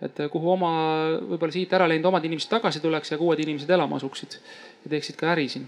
et 0.01 0.19
kuhu 0.31 0.51
oma 0.51 0.71
võib-olla 1.19 1.51
siit 1.51 1.73
ära 1.73 1.87
läinud 1.89 2.05
omad 2.05 2.25
inimesed 2.25 2.49
tagasi 2.49 2.79
tuleks 2.79 3.11
ja 3.11 3.17
uued 3.17 3.39
inimesed 3.39 3.69
elama 3.69 3.97
asuksid 3.97 4.37
ja 4.85 4.89
teeksid 4.89 5.17
ka 5.17 5.31
äri 5.33 5.49
siin. 5.49 5.67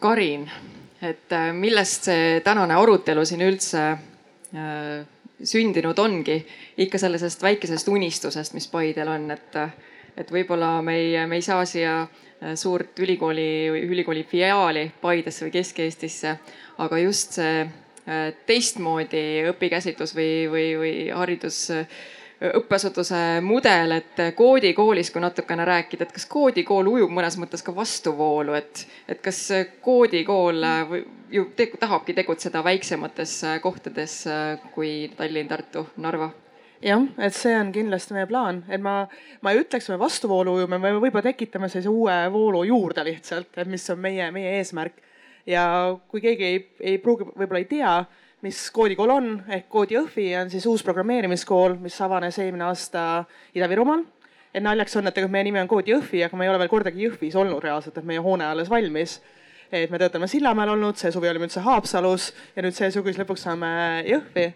Karin, 0.00 0.50
et 1.02 1.32
äh, 1.32 1.52
millest 1.52 2.08
see 2.08 2.40
tänane 2.44 2.76
arutelu 2.76 3.24
siin 3.28 3.44
üldse 3.46 3.82
äh, 3.92 5.04
sündinud 5.44 5.98
ongi? 5.98 6.38
ikka 6.76 6.98
sellisest 7.00 7.42
väikesest 7.42 7.88
unistusest, 7.88 8.54
mis 8.56 8.68
Paidel 8.72 9.08
on, 9.12 9.30
et, 9.30 9.58
et 10.16 10.32
võib-olla 10.32 10.80
me 10.84 10.96
ei, 11.00 11.16
me 11.28 11.40
ei 11.40 11.44
saa 11.44 11.64
siia 11.68 11.98
äh, 12.02 12.54
suurt 12.56 12.98
ülikooli, 12.98 13.48
ülikooli 13.88 14.24
filiaali 14.28 14.90
Paidesse 15.00 15.46
või 15.46 15.56
Kesk-Eestisse, 15.58 16.38
aga 16.78 17.02
just 17.04 17.40
see 17.40 17.66
teistmoodi 18.46 19.20
õpikäsitlus 19.50 20.12
või, 20.14 20.44
või, 20.46 20.66
või 20.78 20.90
haridus 21.10 21.64
õppeasutuse 22.36 23.40
mudel, 23.40 23.96
et 23.96 24.20
koodikoolis, 24.36 25.10
kui 25.10 25.22
natukene 25.24 25.64
rääkida, 25.64 26.04
et 26.04 26.16
kas 26.16 26.26
koodikool 26.28 26.88
ujub 26.90 27.12
mõnes 27.16 27.38
mõttes 27.40 27.64
ka 27.64 27.72
vastuvoolu, 27.74 28.56
et, 28.58 28.84
et 29.08 29.22
kas 29.24 29.40
koodikool 29.84 30.60
ju 31.32 31.46
te, 31.56 31.70
tahabki 31.80 32.16
tegutseda 32.16 32.64
väiksemates 32.64 33.38
kohtades 33.64 34.24
kui 34.74 35.06
Tallinn, 35.16 35.48
Tartu, 35.48 35.86
Narva? 35.96 36.30
jah, 36.84 37.06
et 37.18 37.34
see 37.34 37.54
on 37.56 37.72
kindlasti 37.72 38.14
meie 38.16 38.28
plaan, 38.28 38.60
et 38.68 38.82
ma, 38.82 38.98
ma 39.40 39.52
ei 39.52 39.62
ütleks, 39.62 39.88
me 39.92 39.98
vastuvoolu 40.00 40.58
ujume, 40.58 40.78
me 40.82 40.92
võib-olla 40.98 41.24
tekitame 41.24 41.70
sellise 41.72 41.88
uue 41.88 42.16
voolu 42.32 42.62
juurde 42.68 43.04
lihtsalt, 43.06 43.54
et 43.56 43.70
mis 43.70 43.88
on 43.92 44.00
meie, 44.02 44.28
meie 44.34 44.58
eesmärk. 44.58 45.00
ja 45.46 45.64
kui 46.10 46.20
keegi 46.20 46.44
ei, 46.44 46.62
ei 46.92 46.98
pruugi, 46.98 47.30
võib-olla 47.32 47.62
ei 47.62 47.70
tea 47.70 47.96
mis 48.46 48.58
koodikool 48.70 49.10
on 49.10 49.30
ehk 49.50 49.66
Koodi 49.72 49.96
Jõhvi 49.96 50.26
on 50.38 50.50
siis 50.52 50.66
uus 50.70 50.84
programmeerimiskool, 50.86 51.74
mis 51.82 51.96
avanes 52.04 52.36
eelmine 52.38 52.68
aasta 52.68 53.24
Ida-Virumaal. 53.56 54.04
et 54.54 54.62
naljaks 54.62 54.94
on, 54.96 55.06
et 55.06 55.14
tegelikult 55.14 55.32
meie 55.34 55.44
nimi 55.48 55.60
on 55.60 55.68
Koodi 55.68 55.92
Jõhvi, 55.92 56.22
aga 56.24 56.36
me 56.36 56.46
ei 56.46 56.50
ole 56.52 56.60
veel 56.62 56.70
kordagi 56.70 57.08
Jõhvis 57.08 57.34
olnud 57.36 57.64
reaalselt, 57.64 57.98
et 57.98 58.06
meie 58.06 58.22
hoone 58.22 58.46
alles 58.46 58.70
valmis. 58.70 59.20
et 59.72 59.90
me 59.90 59.98
töötame 59.98 60.28
Sillamäel 60.30 60.70
olnud, 60.76 60.96
see 60.96 61.10
suvi 61.10 61.28
olime 61.28 61.48
üldse 61.48 61.60
Haapsalus 61.60 62.32
ja 62.54 62.62
nüüd 62.62 62.76
see 62.76 62.90
sügis 62.94 63.18
lõpuks 63.18 63.42
saame 63.48 63.70
Jõhvi 64.06 64.46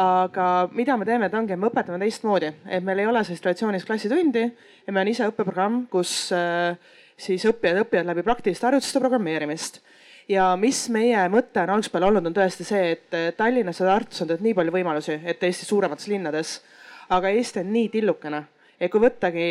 aga 0.00 0.48
mida 0.74 0.96
me 0.96 1.06
teeme, 1.06 1.26
et 1.26 1.34
ongi, 1.34 1.56
me 1.56 1.70
õpetame 1.70 1.98
teistmoodi, 2.02 2.50
et 2.66 2.84
meil 2.84 2.98
ei 2.98 3.06
ole 3.10 3.22
siis 3.26 3.40
traditsioonis 3.42 3.86
klassitundi 3.86 4.42
ja 4.42 4.92
meil 4.92 5.06
on 5.06 5.12
ise 5.12 5.30
õppeprogramm, 5.30 5.84
kus 5.90 6.32
äh, 6.34 6.74
siis 7.20 7.46
õppijad 7.46 7.84
õpivad 7.84 8.10
läbi 8.10 8.26
praktiliste 8.26 8.66
harjutuste 8.66 9.02
programmeerimist 9.02 9.80
ja 10.30 10.52
mis 10.60 10.84
meie 10.92 11.24
mõte 11.32 11.62
on 11.64 11.74
algusest 11.74 11.94
peale 11.94 12.10
olnud, 12.10 12.30
on 12.30 12.36
tõesti 12.36 12.66
see, 12.66 12.94
et 12.94 13.36
Tallinnas 13.38 13.82
ja 13.82 13.88
Tartus 13.90 14.22
on 14.22 14.28
tegelikult 14.28 14.46
nii 14.46 14.56
palju 14.60 14.76
võimalusi, 14.78 15.18
et 15.24 15.42
Eesti 15.42 15.66
suuremates 15.66 16.08
linnades. 16.10 16.60
aga 17.10 17.30
Eesti 17.34 17.58
on 17.64 17.72
nii 17.74 17.88
tillukene, 17.90 18.44
et 18.78 18.90
kui 18.90 19.02
võttagi 19.02 19.46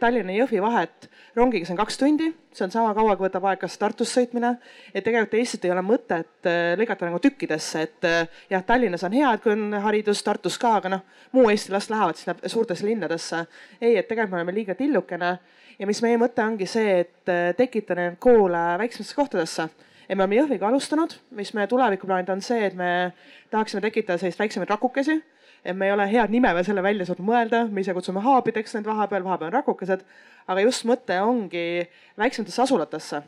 Tallinna 0.00 0.32
ja 0.32 0.44
Jõhvi 0.44 0.62
vahet 0.64 1.10
rongiga, 1.36 1.66
see 1.66 1.74
on 1.74 1.80
kaks 1.82 1.98
tundi, 2.00 2.30
see 2.54 2.64
on 2.64 2.72
sama 2.72 2.94
kaua, 2.96 3.16
kui 3.18 3.26
võtab 3.26 3.44
aega 3.50 3.68
Tartusse 3.68 4.20
sõitmine. 4.20 4.56
et 4.94 5.04
tegelikult 5.04 5.34
Eestit 5.34 5.64
ei 5.64 5.74
ole 5.74 5.82
mõtet 5.84 6.48
äh, 6.48 6.72
lõigata 6.80 7.04
nagu 7.04 7.20
tükkidesse, 7.20 7.82
et 7.82 8.08
jah, 8.50 8.64
Tallinnas 8.64 9.04
on 9.04 9.12
hea, 9.12 9.34
et 9.34 9.42
kui 9.42 9.52
on 9.52 9.76
haridus, 9.84 10.22
Tartus 10.22 10.56
ka, 10.58 10.76
aga 10.80 10.96
noh, 10.96 11.04
muu 11.32 11.50
Eesti 11.50 11.72
last 11.72 11.92
lähevad 11.92 12.16
sinna 12.16 12.38
suurtesse 12.48 12.86
linnadesse. 12.86 13.44
ei, 13.80 13.98
et 13.98 14.08
tegelikult 14.08 14.32
me 14.32 14.40
oleme 14.40 14.56
liiga 14.56 14.74
tillukene 14.74 15.38
ja 15.78 15.86
mis 15.86 16.00
meie 16.02 16.16
mõte 16.16 16.40
ongi 16.40 16.66
see, 16.66 17.00
et 17.04 17.34
tekitada 17.58 18.00
neid 18.00 18.22
koole 18.22 18.70
väiksematesse 18.80 19.14
kohtadesse 19.18 19.68
ja 20.08 20.16
me 20.16 20.22
oleme 20.22 20.36
Jõhviga 20.40 20.68
alustanud, 20.68 21.14
mis 21.36 21.52
meie 21.54 21.68
tulevikuplaanid 21.70 22.30
on 22.32 22.42
see, 22.44 22.66
et 22.66 22.74
me 22.78 23.12
tahaksime 23.50 23.82
tekitada 23.84 24.18
selliseid 24.18 24.44
väiksemaid 24.44 24.70
rakukesi. 24.70 25.22
et 25.64 25.76
me 25.76 25.86
ei 25.86 25.92
ole 25.92 26.04
head 26.12 26.30
nime 26.30 26.50
veel 26.54 26.64
selle 26.64 26.82
välja 26.82 27.06
suutnud 27.06 27.24
mõelda, 27.24 27.62
me 27.70 27.80
ise 27.80 27.94
kutsume 27.96 28.20
haabideks 28.20 28.74
need 28.74 28.84
vahepeal, 28.84 29.24
vahepeal 29.24 29.48
on 29.48 29.52
rakukesed. 29.52 30.04
aga 30.46 30.60
just 30.60 30.84
mõte 30.84 31.20
ongi 31.22 31.88
väiksematesse 32.18 32.62
asulatesse. 32.62 33.22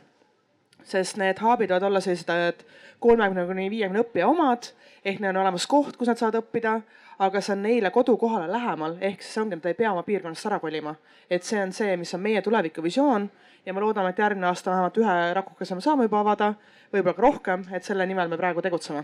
sest 0.83 1.17
need 1.17 1.39
haabid 1.39 1.69
võivad 1.69 1.83
olla 1.83 2.01
sellised 2.01 2.63
kolmekümne 2.99 3.45
kuni 3.45 3.69
viiekümne 3.69 4.05
õppija 4.05 4.27
omad 4.27 4.71
ehk 5.05 5.19
neil 5.19 5.35
on 5.35 5.41
olemas 5.41 5.67
koht, 5.67 5.97
kus 5.97 6.07
nad 6.07 6.17
saavad 6.17 6.41
õppida 6.43 6.81
aga 7.19 7.41
see 7.41 7.53
on 7.55 7.63
neile 7.65 7.89
kodukohale 7.91 8.47
lähemal, 8.51 8.97
ehk 9.01 9.23
siis 9.25 9.37
ongi, 9.41 9.57
nad 9.57 9.65
ei 9.65 9.77
pea 9.77 9.91
oma 9.91 10.03
piirkonnast 10.05 10.49
ära 10.49 10.59
kolima. 10.59 10.95
et 11.29 11.43
see 11.43 11.59
on 11.61 11.73
see, 11.73 11.97
mis 11.97 12.13
on 12.13 12.21
meie 12.21 12.41
tulevikuvisioon 12.41 13.29
ja 13.67 13.73
me 13.73 13.83
loodame, 13.83 14.13
et 14.13 14.19
järgmine 14.19 14.47
aasta 14.47 14.71
vähemalt 14.71 14.97
ühe 15.01 15.15
rakukese 15.35 15.75
me 15.75 15.83
saame 15.83 16.07
juba 16.07 16.21
avada, 16.23 16.53
võib-olla 16.93 17.15
ka 17.17 17.25
rohkem, 17.25 17.65
et 17.75 17.83
selle 17.83 18.05
nimel 18.07 18.31
me 18.31 18.39
praegu 18.39 18.63
tegutseme. 18.63 19.03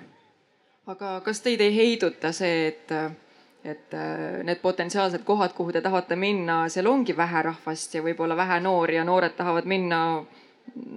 aga 0.87 1.19
kas 1.25 1.41
teid 1.43 1.61
ei 1.63 1.75
heiduta 1.75 2.31
see, 2.35 2.67
et, 2.67 2.91
et 3.63 3.95
äh, 3.95 4.39
need 4.47 4.61
potentsiaalsed 4.63 5.23
kohad, 5.27 5.53
kuhu 5.55 5.75
te 5.75 5.81
tahate 5.81 6.15
minna, 6.19 6.63
seal 6.69 6.87
ongi 6.87 7.15
vähe 7.17 7.41
rahvast 7.49 7.95
ja 7.95 8.03
võib-olla 8.03 8.37
vähe 8.39 8.59
noori 8.63 8.99
ja 8.99 9.03
noored 9.07 9.35
tahavad 9.35 9.67
minna, 9.67 9.99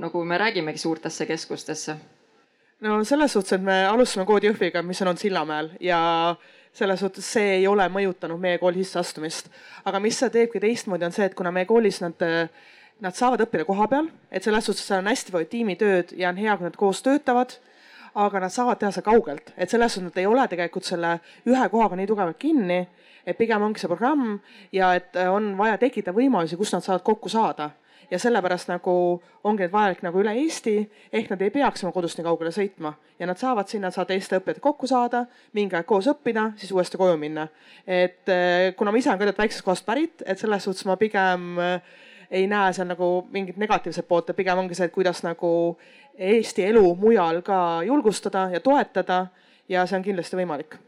nagu 0.03 0.25
me 0.25 0.39
räägimegi, 0.39 0.79
suurtesse 0.79 1.27
keskustesse? 1.27 1.97
no 2.81 3.01
selles 3.05 3.33
suhtes, 3.33 3.57
et 3.57 3.63
me 3.63 3.81
alustasime 3.87 4.27
koodi 4.29 4.51
Jõhviga, 4.51 4.83
mis 4.83 5.01
on 5.03 5.11
olnud 5.11 5.23
Sillamäel 5.23 5.71
ja 5.81 5.99
selles 6.77 7.01
suhtes 7.01 7.27
see 7.33 7.55
ei 7.57 7.67
ole 7.67 7.89
mõjutanud 7.89 8.39
meie 8.39 8.59
kooli 8.63 8.85
sisseastumist. 8.85 9.51
aga 9.85 10.01
mis 10.01 10.19
see 10.19 10.31
teebki 10.31 10.61
teistmoodi, 10.61 11.07
on 11.09 11.15
see, 11.15 11.27
et 11.27 11.35
kuna 11.35 11.51
meie 11.51 11.67
koolis 11.67 12.03
nad 12.05 12.21
nad 13.05 13.17
saavad 13.17 13.45
õppida 13.45 13.67
koha 13.69 13.89
peal, 13.91 14.11
et 14.33 14.45
selles 14.45 14.65
suhtes 14.69 14.85
seal 14.87 15.03
on 15.03 15.11
hästi 15.11 15.35
palju 15.35 15.49
tiimitööd 15.53 16.15
ja 16.17 16.31
on 16.33 16.41
hea, 16.41 16.57
kui 16.57 16.69
nad 16.69 16.79
koos 16.81 17.03
töötavad. 17.05 17.59
aga 18.17 18.41
nad 18.41 18.49
saavad 18.49 18.79
teha 18.81 18.89
seda 18.97 19.05
kaugelt, 19.05 19.51
et 19.61 19.69
selles 19.69 19.93
suhtes 19.93 20.07
nad 20.07 20.17
ei 20.17 20.25
ole 20.27 20.47
tegelikult 20.49 20.87
selle 20.89 21.19
ühe 21.45 21.67
kohaga 21.69 21.97
nii 21.97 22.07
tugevalt 22.09 22.39
kinni. 22.39 22.87
et 23.27 23.37
pigem 23.37 23.63
ongi 23.63 23.81
see 23.81 23.89
programm 23.89 24.39
ja 24.73 24.95
et 24.95 25.17
on 25.29 25.57
vaja 25.59 25.77
tekitada 25.79 26.17
võimalusi, 26.17 26.57
kus 26.57 26.73
nad 26.73 26.83
saavad 26.83 27.03
kokku 27.03 27.29
saada 27.29 27.71
ja 28.11 28.19
sellepärast 28.19 28.69
nagu 28.71 29.23
ongi 29.45 29.65
need 29.65 29.73
vajalik 29.73 30.03
nagu 30.07 30.21
üle 30.23 30.33
Eesti, 30.39 30.77
ehk 31.13 31.31
nad 31.31 31.43
ei 31.43 31.51
peaks 31.51 31.85
oma 31.85 31.93
kodust 31.93 32.19
nii 32.19 32.25
kaugele 32.25 32.53
sõitma 32.55 32.95
ja 33.19 33.27
nad 33.27 33.39
saavad 33.41 33.69
sinna, 33.69 33.91
saavad 33.91 34.13
teiste 34.13 34.39
õppijatega 34.39 34.63
kokku 34.63 34.87
saada, 34.87 35.25
mingi 35.53 35.77
aeg 35.77 35.87
koos 35.87 36.07
õppida, 36.11 36.53
siis 36.57 36.73
uuesti 36.73 37.01
koju 37.01 37.17
minna. 37.21 37.49
et 37.87 38.29
eh, 38.29 38.73
kuna 38.77 38.93
ma 38.93 38.99
ise 38.99 39.11
olen 39.11 39.19
ka 39.19 39.25
tegelikult 39.25 39.45
väiksest 39.45 39.65
kohast 39.67 39.87
pärit, 39.87 40.23
et 40.27 40.39
selles 40.39 40.65
suhtes 40.65 40.87
ma 40.87 40.97
pigem 40.97 41.59
äh, 41.59 41.81
ei 42.31 42.47
näe 42.47 42.73
seal 42.73 42.89
nagu 42.89 43.27
mingit 43.33 43.57
negatiivset 43.57 44.09
poolt, 44.09 44.31
et 44.31 44.37
pigem 44.37 44.59
ongi 44.59 44.75
see, 44.75 44.89
et 44.89 44.95
kuidas 44.95 45.23
nagu 45.27 45.53
Eesti 46.17 46.65
elu 46.65 46.95
mujal 46.97 47.43
ka 47.45 47.83
julgustada 47.85 48.49
ja 48.53 48.61
toetada 48.61 49.27
ja 49.69 49.87
see 49.87 49.99
on 49.99 50.05
kindlasti 50.07 50.39
võimalik 50.39 50.79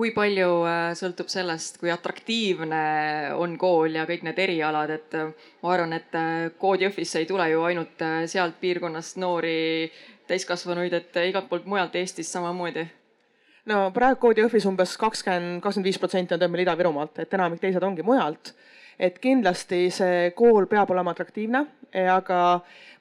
kui 0.00 0.14
palju 0.16 0.48
äh, 0.64 0.92
sõltub 0.96 1.28
sellest, 1.28 1.76
kui 1.80 1.90
atraktiivne 1.92 2.84
on 3.36 3.58
kool 3.60 3.98
ja 3.98 4.06
kõik 4.08 4.22
need 4.24 4.38
erialad, 4.40 4.92
et 4.94 5.16
äh, 5.18 5.32
ma 5.60 5.74
arvan, 5.74 5.92
et 5.96 6.16
äh, 6.16 6.46
Kood 6.60 6.80
Jõhvisse 6.80 7.20
ei 7.20 7.28
tule 7.28 7.50
ju 7.50 7.60
ainult 7.68 8.00
sealt 8.30 8.56
piirkonnast 8.62 9.20
noori 9.20 9.90
täiskasvanuid, 10.30 10.96
et 10.96 11.20
igalt 11.26 11.50
poolt 11.50 11.68
mujalt 11.68 12.00
Eestist 12.00 12.32
samamoodi. 12.32 12.86
no 13.68 13.82
praegu 13.92 14.22
Kood 14.22 14.40
Jõhvis 14.40 14.68
umbes 14.70 14.96
kakskümmend, 15.00 15.60
kakskümmend 15.60 15.90
viis 15.90 16.00
protsenti 16.00 16.38
on 16.38 16.46
meil 16.48 16.64
Ida-Virumaalt, 16.64 17.20
et 17.20 17.36
enamik 17.36 17.60
teised 17.60 17.84
ongi 17.84 18.06
mujalt 18.06 18.54
et 19.00 19.18
kindlasti 19.18 19.86
see 19.94 20.30
kool 20.36 20.66
peab 20.68 20.90
olema 20.92 21.14
atraktiivne, 21.14 21.64
aga 22.12 22.40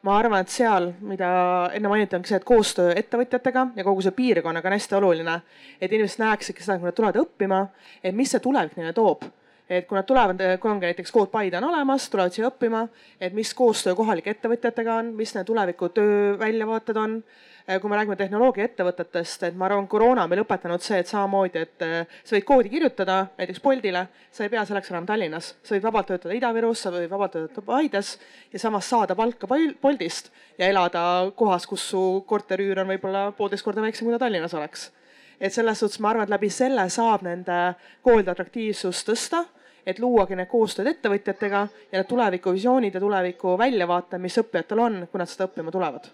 ma 0.08 0.16
arvan, 0.16 0.46
et 0.46 0.54
seal, 0.54 0.94
mida 1.06 1.32
enne 1.76 1.92
mainiti, 1.92 2.16
ongi 2.16 2.32
see, 2.32 2.40
et 2.40 2.48
koostöö 2.48 2.94
ettevõtjatega 2.98 3.66
ja 3.76 3.86
kogu 3.86 4.06
see 4.06 4.16
piirkonnaga 4.16 4.72
on 4.72 4.78
hästi 4.78 4.96
oluline. 4.96 5.42
et 5.82 5.92
inimesed 5.92 6.24
näeksidki 6.24 6.64
seda, 6.64 6.80
kui 6.80 6.88
nad 6.88 6.96
tulevad 6.96 7.20
õppima, 7.20 7.66
et 8.04 8.16
mis 8.16 8.32
see 8.32 8.40
tulevik 8.40 8.80
neile 8.80 8.96
toob 8.96 9.28
et 9.70 9.86
kui 9.86 9.98
nad 9.98 10.08
tulevad, 10.08 10.42
kui 10.62 10.72
ongi 10.72 10.90
näiteks 10.90 11.12
kood 11.14 11.30
Paide 11.30 11.60
on 11.60 11.68
olemas, 11.70 12.08
tulevad 12.10 12.34
siia 12.34 12.50
õppima, 12.50 12.88
et 13.22 13.36
mis 13.38 13.52
koostöö 13.54 13.94
kohalike 13.96 14.34
ettevõtjatega 14.34 14.96
on, 15.04 15.12
mis 15.20 15.36
need 15.36 15.46
tuleviku 15.46 15.92
töö 15.94 16.34
väljavaated 16.42 16.98
on. 16.98 17.20
Kui 17.78 17.90
me 17.92 17.98
räägime 18.00 18.16
tehnoloogiaettevõtetest, 18.18 19.44
et 19.46 19.58
ma 19.58 19.68
arvan, 19.68 19.86
koroona 19.88 20.24
on 20.26 20.32
meil 20.32 20.42
õpetanud 20.42 20.82
see, 20.82 20.98
et 21.04 21.10
samamoodi, 21.10 21.62
et 21.62 21.84
sa 22.26 22.34
võid 22.34 22.46
koodi 22.48 22.72
kirjutada 22.72 23.20
näiteks 23.38 23.62
Boltile, 23.62 24.08
sa 24.34 24.46
ei 24.46 24.50
pea 24.50 24.64
selleks 24.66 24.90
enam 24.90 25.06
Tallinnas, 25.06 25.52
sa 25.62 25.76
võid 25.76 25.86
vabalt 25.86 26.10
töötada 26.10 26.34
Ida-Virus, 26.34 26.82
sa 26.82 26.94
võid 26.96 27.12
vabalt 27.12 27.36
töötada 27.36 27.66
Paides 27.68 28.16
ja 28.54 28.62
samas 28.64 28.90
saada 28.90 29.14
palka 29.16 29.50
Boltist 29.50 30.32
ja 30.58 30.70
elada 30.72 31.04
kohas, 31.38 31.68
kus 31.70 31.86
su 31.92 32.04
korteriüür 32.30 32.82
on 32.82 32.90
võib-olla 32.96 33.28
poolteist 33.38 33.68
korda 33.68 33.86
väiksem, 33.86 34.10
kui 34.10 34.18
ta 34.18 34.24
Tallinnas 34.26 34.58
oleks. 34.58 34.90
Et 35.40 35.54
selles 35.54 35.80
suhtes 35.80 36.02
ma 36.02 36.10
arvan, 36.10 36.26
et 36.26 36.34
läbi 36.34 36.50
selle 36.52 36.90
saab 36.90 37.22
nende 37.28 37.60
koolide 38.02 38.34
atraktiivsust 38.34 39.08
tõsta 39.14 39.46
et 39.86 40.02
luuagi 40.02 40.36
need 40.36 40.50
koostööd 40.52 40.90
ettevõtjatega 40.92 41.66
ja 41.92 42.02
need 42.02 42.10
tulevikuvisioonid 42.10 42.98
ja 42.98 43.02
tuleviku 43.02 43.58
väljavaated, 43.62 44.22
mis 44.22 44.42
õppijatel 44.42 44.86
on, 44.86 45.04
kui 45.12 45.22
nad 45.22 45.32
seda 45.32 45.48
õppima 45.50 45.74
tulevad 45.74 46.12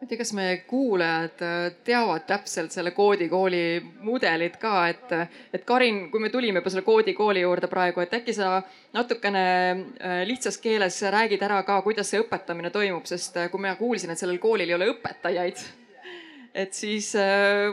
ma 0.00 0.06
ei 0.06 0.08
tea, 0.08 0.18
kas 0.22 0.30
meie 0.32 0.52
kuulajad 0.64 1.42
äh, 1.44 1.56
teavad 1.84 2.22
täpselt 2.24 2.72
selle 2.72 2.94
koodikooli 2.96 3.82
mudelit 4.00 4.56
ka, 4.56 4.86
et, 4.88 5.12
et 5.52 5.66
Karin, 5.68 6.06
kui 6.08 6.22
me 6.24 6.30
tulime 6.32 6.62
juba 6.62 6.72
selle 6.72 6.86
koodikooli 6.86 7.42
juurde 7.42 7.68
praegu, 7.68 8.00
et 8.00 8.16
äkki 8.16 8.32
sa 8.32 8.62
natukene 8.96 9.44
äh, 9.44 10.22
lihtsas 10.24 10.56
keeles 10.64 11.02
räägid 11.04 11.44
ära 11.44 11.60
ka, 11.68 11.82
kuidas 11.84 12.08
see 12.08 12.24
õpetamine 12.24 12.72
toimub, 12.72 13.04
sest 13.04 13.36
äh, 13.36 13.52
kui 13.52 13.60
ma 13.60 13.74
kuulsin, 13.76 14.14
et 14.14 14.24
sellel 14.24 14.40
koolil 14.40 14.72
ei 14.72 14.78
ole 14.78 14.88
õpetajaid 14.94 15.60
et 16.64 16.72
siis 16.74 17.12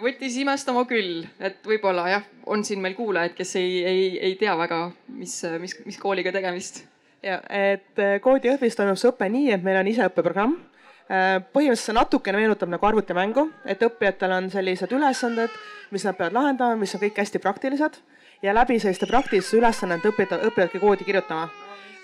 võttis 0.03 0.35
imestama 0.37 0.83
küll, 0.85 1.23
et 1.39 1.63
võib-olla 1.65 2.09
jah, 2.11 2.27
on 2.45 2.61
siin 2.67 2.83
meil 2.83 2.93
kuulajaid, 2.93 3.39
kes 3.39 3.55
ei, 3.57 3.79
ei, 3.87 4.07
ei 4.19 4.35
tea 4.37 4.53
väga, 4.59 4.83
mis, 5.15 5.39
mis, 5.63 5.79
mis 5.87 5.97
kooliga 5.97 6.35
tegemist. 6.35 6.83
ja 7.23 7.39
et 7.49 8.03
koodi 8.21 8.51
Jõhvis 8.51 8.75
toimub 8.75 8.99
see 8.99 9.15
õpe 9.15 9.31
nii, 9.31 9.53
et 9.55 9.63
meil 9.63 9.79
on 9.79 9.95
iseõppeprogramm. 9.95 10.59
Äh, 11.07 11.37
põhimõtteliselt 11.55 11.87
see 11.87 11.95
natukene 11.95 12.39
meenutab 12.41 12.67
nagu 12.67 12.83
arvutimängu, 12.83 13.45
et 13.63 13.83
õppijatel 13.85 14.33
on 14.35 14.49
sellised 14.51 14.91
ülesanded, 14.91 15.53
mis 15.95 16.03
nad 16.03 16.17
peavad 16.17 16.35
lahendama, 16.35 16.75
mis 16.75 16.95
on 16.97 17.01
kõik 17.05 17.21
hästi 17.21 17.39
praktilised. 17.39 18.01
Ja 18.43 18.51
läbi 18.53 18.75
selliste 18.79 19.07
praktiliste 19.07 19.55
ülesannete 19.57 20.11
õppivad, 20.11 20.43
õppivadki 20.49 20.81
koodi 20.83 21.07
kirjutama. 21.07 21.47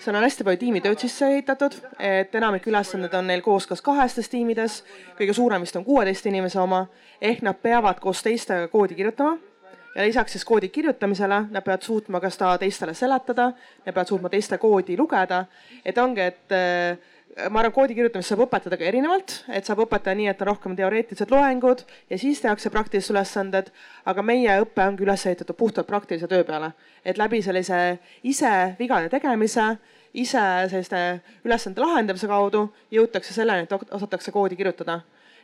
Seal 0.00 0.16
on 0.16 0.24
hästi 0.24 0.44
palju 0.44 0.60
tiimitööd 0.60 1.04
sisse 1.04 1.28
ehitatud, 1.32 1.76
et 2.00 2.32
enamik 2.34 2.64
ülesandeid 2.68 3.12
on 3.16 3.28
neil 3.28 3.44
koos 3.44 3.68
kas 3.68 3.84
kahestes 3.84 4.28
tiimides, 4.32 4.80
kõige 5.20 5.36
suurem 5.36 5.62
vist 5.64 5.76
on 5.76 5.84
kuueteist 5.84 6.26
inimese 6.28 6.58
oma, 6.60 6.86
ehk 7.20 7.44
nad 7.44 7.60
peavad 7.60 8.00
koos 8.00 8.24
teistega 8.24 8.72
koodi 8.72 8.96
kirjutama. 8.96 9.36
Ja 9.94 10.02
lisaks 10.02 10.32
siis 10.34 10.44
koodi 10.44 10.68
kirjutamisele 10.74 11.44
nad 11.52 11.62
peavad 11.62 11.84
suutma 11.86 12.18
ka 12.20 12.30
seda 12.32 12.56
teistele 12.58 12.96
seletada, 12.98 13.52
nad 13.84 13.94
peavad 13.94 14.10
suutma 14.10 14.32
teiste 14.32 14.58
koodi 14.58 14.96
lugeda, 14.98 15.44
et 15.84 15.98
ongi, 16.02 16.24
et 16.32 16.56
ma 17.50 17.60
arvan, 17.60 17.72
koodi 17.74 17.96
kirjutamist 17.96 18.30
saab 18.30 18.44
õpetada 18.44 18.76
ka 18.78 18.86
erinevalt, 18.86 19.32
et 19.50 19.66
saab 19.66 19.82
õpetada 19.84 20.14
nii, 20.18 20.28
et 20.30 20.42
on 20.42 20.48
rohkem 20.52 20.76
teoreetilised 20.78 21.32
loengud 21.34 21.82
ja 22.10 22.18
siis 22.20 22.42
tehakse 22.42 22.70
praktilised 22.70 23.14
ülesanded. 23.14 23.70
aga 24.04 24.22
meie 24.22 24.58
õpe 24.62 24.84
ongi 24.86 25.02
üles 25.02 25.26
ehitatud 25.26 25.56
puhtalt 25.56 25.86
praktilise 25.86 26.28
töö 26.30 26.44
peale, 26.44 26.72
et 27.04 27.18
läbi 27.18 27.42
sellise 27.42 27.98
ise 28.22 28.76
vigade 28.78 29.08
tegemise, 29.10 29.76
ise 30.14 30.44
selliste 30.70 31.00
ülesande 31.44 31.80
lahendamise 31.80 32.30
kaudu 32.30 32.68
jõutakse 32.92 33.34
selleni, 33.34 33.66
et 33.66 33.90
osatakse 33.90 34.30
koodi 34.30 34.56
kirjutada 34.56 35.00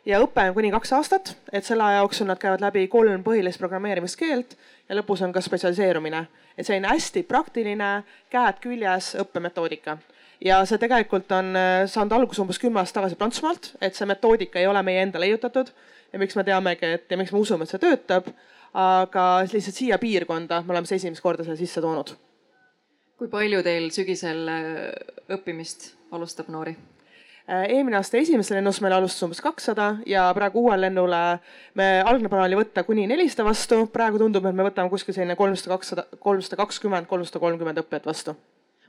ja 0.07 0.21
õpe 0.23 0.47
on 0.49 0.55
kuni 0.55 0.71
kaks 0.71 0.93
aastat, 0.97 1.35
et 1.53 1.65
selle 1.65 1.85
aja 1.85 2.05
jooksul 2.05 2.31
nad 2.31 2.39
käivad 2.39 2.63
läbi 2.63 2.87
kolm 2.89 3.25
põhilist 3.27 3.59
programmeerimiskeelt 3.59 4.57
ja 4.89 4.97
lõpus 4.97 5.25
on 5.27 5.33
ka 5.33 5.43
spetsialiseerumine. 5.43 6.27
et 6.57 6.67
selline 6.67 6.89
hästi 6.89 7.23
praktiline, 7.23 8.03
käed 8.31 8.63
küljes 8.63 9.17
õppemetoodika 9.19 9.99
ja 10.45 10.61
see 10.69 10.81
tegelikult 10.81 11.31
on 11.37 11.53
äh, 11.59 11.85
saanud 11.91 12.15
alguse 12.17 12.43
umbes 12.43 12.61
kümme 12.61 12.81
aastat 12.81 13.01
tagasi 13.01 13.19
Prantsusmaalt, 13.21 13.75
et 13.81 13.97
see 13.97 14.09
metoodika 14.09 14.61
ei 14.61 14.69
ole 14.71 14.83
meie 14.87 15.03
enda 15.05 15.21
leiutatud 15.23 15.73
ja 16.13 16.21
miks 16.23 16.37
me 16.37 16.45
teamegi, 16.47 16.95
et 16.97 17.13
ja 17.13 17.19
miks 17.21 17.33
me 17.35 17.43
usume, 17.43 17.67
et 17.67 17.73
see 17.73 17.83
töötab. 17.83 18.33
aga 18.71 19.23
lihtsalt 19.43 19.75
siia 19.75 19.97
piirkonda 19.99 20.61
me 20.63 20.71
oleme 20.71 20.87
see 20.87 21.01
esimest 21.01 21.23
korda 21.25 21.43
selle 21.43 21.59
sisse 21.59 21.83
toonud. 21.83 22.15
kui 23.19 23.29
palju 23.29 23.63
teil 23.67 23.91
sügisel 23.93 24.47
äh, 24.49 25.35
õppimist 25.37 25.93
alustab 26.15 26.49
noori? 26.49 26.77
Äh, 27.51 27.67
eelmine 27.75 27.99
aasta 27.99 28.21
esimeses 28.21 28.55
lennus 28.55 28.79
meil 28.81 28.95
alustas 28.95 29.27
umbes 29.27 29.43
kakssada 29.45 29.97
ja 30.07 30.29
praegu 30.35 30.63
uuele 30.63 30.87
lennule 30.87 31.21
me, 31.75 31.91
algne 32.07 32.31
plaan 32.31 32.47
oli 32.47 32.61
võtta 32.63 32.87
kuni 32.87 33.09
nelisada 33.11 33.45
vastu, 33.49 33.83
praegu 33.93 34.23
tundub, 34.23 34.47
et 34.47 34.57
me 34.57 34.69
võtame 34.71 34.93
kuskil 34.93 35.17
selline 35.17 35.37
kolmsada, 35.37 35.75
kakssada, 35.75 36.07
kolmsada 36.23 36.63
kakskümmend, 36.63 37.11
kolmsada 37.11 37.43
kolmkümmend 37.43 37.83
õppijat 37.83 38.09
vastu 38.09 38.39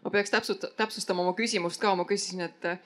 ma 0.04 0.14
peaks 0.14 0.34
täpsust, 0.34 0.66
täpsustama 0.78 1.24
oma 1.26 1.36
küsimust 1.38 1.82
ka, 1.82 1.94
ma 1.96 2.06
küsisin, 2.10 2.44
et 2.48 2.68
äh, 2.68 2.80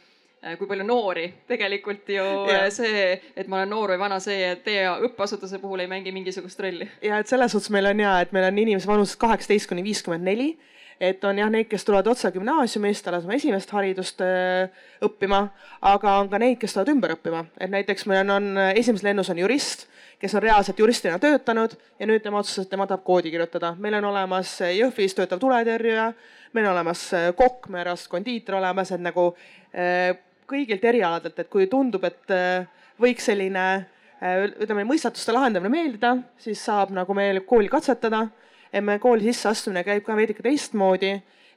kui 0.60 0.68
palju 0.70 0.86
noori, 0.88 1.26
tegelikult 1.50 2.10
ju 2.12 2.26
yeah. 2.52 2.68
see, 2.74 3.08
et 3.36 3.50
ma 3.50 3.62
olen 3.62 3.74
noor 3.74 3.96
või 3.96 4.04
vana, 4.06 4.20
see 4.24 4.52
teie 4.66 4.86
õppeasutuse 5.08 5.60
puhul 5.64 5.86
ei 5.86 5.92
mängi 5.92 6.14
mingisugust 6.16 6.62
rolli. 6.62 6.88
ja 7.06 7.20
et 7.22 7.32
selles 7.32 7.56
suhtes 7.56 7.74
meil 7.74 7.90
on 7.92 8.06
ja, 8.06 8.20
et 8.22 8.36
meil 8.36 8.50
on 8.52 8.64
inimesi 8.66 8.90
vanuses 8.90 9.18
kaheksateist 9.22 9.72
kuni 9.72 9.86
viiskümmend 9.86 10.28
neli 10.28 10.54
et 11.00 11.24
on 11.28 11.36
jah 11.36 11.50
neid, 11.52 11.68
kes 11.68 11.84
tulevad 11.84 12.08
otse 12.08 12.30
gümnaasiumist, 12.32 13.08
alles 13.10 13.26
oma 13.28 13.36
esimest 13.36 13.74
haridust 13.76 14.22
äh, 14.24 14.86
õppima, 15.04 15.42
aga 15.84 16.20
on 16.22 16.30
ka 16.32 16.40
neid, 16.40 16.60
kes 16.62 16.76
tulevad 16.76 16.94
ümber 16.94 17.16
õppima, 17.18 17.44
et 17.60 17.72
näiteks 17.72 18.08
meil 18.12 18.24
on, 18.24 18.38
on 18.38 18.64
esimeses 18.76 19.04
lennus 19.08 19.32
on 19.34 19.42
jurist, 19.44 19.90
kes 20.20 20.36
on 20.38 20.44
reaalselt 20.46 20.80
juristina 20.80 21.20
töötanud 21.20 21.76
ja 22.00 22.08
nüüd 22.08 22.24
tema 22.24 22.40
otsustas, 22.40 22.66
et 22.66 22.72
tema 22.72 22.88
tahab 22.88 23.04
koodi 23.04 23.34
kirjutada. 23.34 23.76
meil 23.80 23.98
on 24.00 24.08
olemas 24.14 24.56
Jõhvis 24.62 25.18
töötav 25.18 25.42
tuletõrjuja 25.42 26.14
meil 26.56 26.70
on 26.70 26.76
olemas 26.76 27.02
äh, 27.14 27.32
kokk, 27.36 27.68
meil 27.74 27.86
on 27.86 27.96
arst 27.96 28.10
kondiiter 28.12 28.58
olemas, 28.60 28.92
et 28.96 29.04
nagu 29.04 29.28
äh, 29.76 30.16
kõigilt 30.50 30.84
erialadelt, 30.86 31.38
et 31.42 31.52
kui 31.52 31.68
tundub, 31.72 32.06
et 32.08 32.34
äh, 32.34 32.88
võiks 33.02 33.32
selline 33.32 33.66
ütleme, 34.26 34.86
mõistatuste 34.88 35.34
lahendamine 35.36 35.70
meeldida, 35.70 36.14
siis 36.40 36.62
saab 36.64 36.94
nagu 36.96 37.14
meil 37.14 37.42
kooli 37.46 37.68
katsetada. 37.70 38.30
et 38.74 38.84
meie 38.84 39.00
kooli 39.00 39.28
sisseastumine 39.28 39.84
käib 39.84 40.04
ka 40.04 40.16
veidike 40.16 40.44
teistmoodi, 40.44 41.12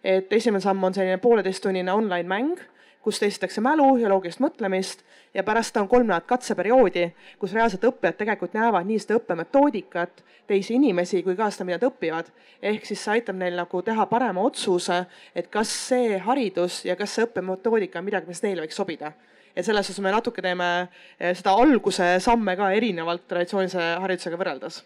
et 0.04 0.32
esimene 0.32 0.60
samm 0.60 0.84
on 0.84 0.94
selline 0.94 1.18
pooleteisttunnine 1.22 1.92
online 1.92 2.28
mäng 2.28 2.58
kus 3.02 3.20
testitakse 3.22 3.62
mälu 3.64 3.96
ja 4.00 4.08
loogilist 4.10 4.40
mõtlemist 4.42 5.04
ja 5.34 5.44
pärast 5.44 5.76
on 5.76 5.88
kolm 5.88 6.06
nädalat 6.08 6.26
katseperioodi, 6.26 7.06
kus 7.38 7.54
reaalselt 7.56 7.84
õppijad 7.88 8.18
tegelikult 8.18 8.56
näevad 8.56 8.88
nii 8.88 8.98
seda 9.02 9.18
õppemetoodikat, 9.20 10.24
teisi 10.48 10.74
inimesi 10.78 11.22
kui 11.22 11.36
ka 11.36 11.50
seda, 11.52 11.68
mida 11.68 11.78
nad 11.78 11.88
õpivad. 11.90 12.32
ehk 12.62 12.86
siis 12.86 13.04
see 13.04 13.12
aitab 13.18 13.36
neil 13.36 13.56
nagu 13.56 13.82
teha 13.82 14.06
parema 14.06 14.42
otsuse, 14.42 15.04
et 15.34 15.50
kas 15.50 15.72
see 15.88 16.18
haridus 16.18 16.84
ja 16.84 16.96
kas 16.96 17.14
see 17.14 17.24
õppemetoodika 17.28 17.98
on 17.98 18.04
midagi, 18.04 18.26
mis 18.26 18.42
neile 18.42 18.66
võiks 18.66 18.76
sobida 18.76 19.12
et 19.56 19.64
selles 19.64 19.86
suhtes 19.86 20.02
me 20.02 20.12
natuke 20.14 20.42
teeme 20.42 20.88
eh, 21.18 21.34
seda 21.34 21.54
alguse 21.58 22.18
samme 22.20 22.56
ka 22.56 22.70
erinevalt 22.72 23.26
traditsioonilise 23.28 23.90
haridusega 24.02 24.38
võrreldes 24.38 24.82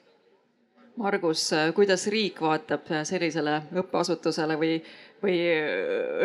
Margus, 0.97 1.47
kuidas 1.73 2.05
riik 2.13 2.41
vaatab 2.45 2.91
sellisele 3.09 3.55
õppeasutusele 3.81 4.59
või, 4.61 4.75
või 5.23 5.39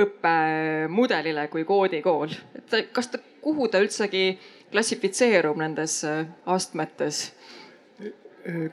õppemudelile 0.03 1.47
kui 1.53 1.65
koodikool, 1.67 2.33
et 2.57 2.77
kas 2.93 3.11
ta, 3.13 3.19
kuhu 3.41 3.67
ta 3.69 3.81
üldsegi 3.83 4.31
klassifitseerub 4.71 5.59
nendes 5.61 6.01
astmetes? 6.45 7.27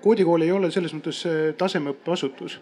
koodikool 0.01 0.45
ei 0.47 0.53
ole 0.55 0.71
selles 0.71 0.93
mõttes 0.95 1.25
tasemeõppeasutus, 1.59 2.61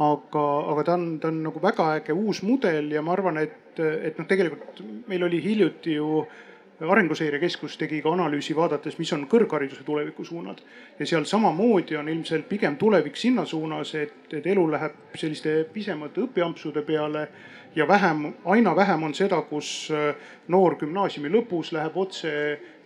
aga, 0.00 0.44
aga 0.72 0.84
ta 0.86 0.94
on, 0.96 1.04
ta 1.20 1.28
on 1.28 1.42
nagu 1.44 1.60
väga 1.60 1.90
äge 1.98 2.16
uus 2.16 2.40
mudel 2.42 2.88
ja 2.94 3.02
ma 3.04 3.12
arvan, 3.12 3.36
et, 3.42 3.76
et 3.78 4.16
noh, 4.18 4.26
tegelikult 4.26 4.80
meil 5.10 5.26
oli 5.28 5.42
hiljuti 5.44 5.98
ju 5.98 6.22
äh, 6.22 6.53
arenguseire 6.80 7.38
Keskus 7.38 7.76
tegi 7.78 8.00
ka 8.02 8.12
analüüsi 8.12 8.54
vaadates, 8.56 8.98
mis 8.98 9.12
on 9.12 9.26
kõrghariduse 9.30 9.84
tulevikusuunad. 9.86 10.58
ja 10.98 11.06
seal 11.06 11.24
samamoodi 11.24 11.96
on 11.96 12.08
ilmselt 12.08 12.48
pigem 12.48 12.76
tulevik 12.76 13.16
sinna 13.16 13.44
suunas, 13.44 13.94
et, 13.94 14.14
et 14.32 14.46
elu 14.46 14.70
läheb 14.70 14.92
selliste 15.14 15.64
pisemate 15.72 16.20
õpiampsude 16.20 16.82
peale 16.82 17.28
ja 17.76 17.88
vähem, 17.88 18.32
aina 18.44 18.76
vähem 18.76 19.02
on 19.02 19.14
seda, 19.14 19.42
kus 19.42 19.90
äh, 19.90 20.14
noor 20.48 20.76
gümnaasiumi 20.76 21.30
lõpus 21.30 21.72
läheb 21.72 21.96
otse 21.96 22.34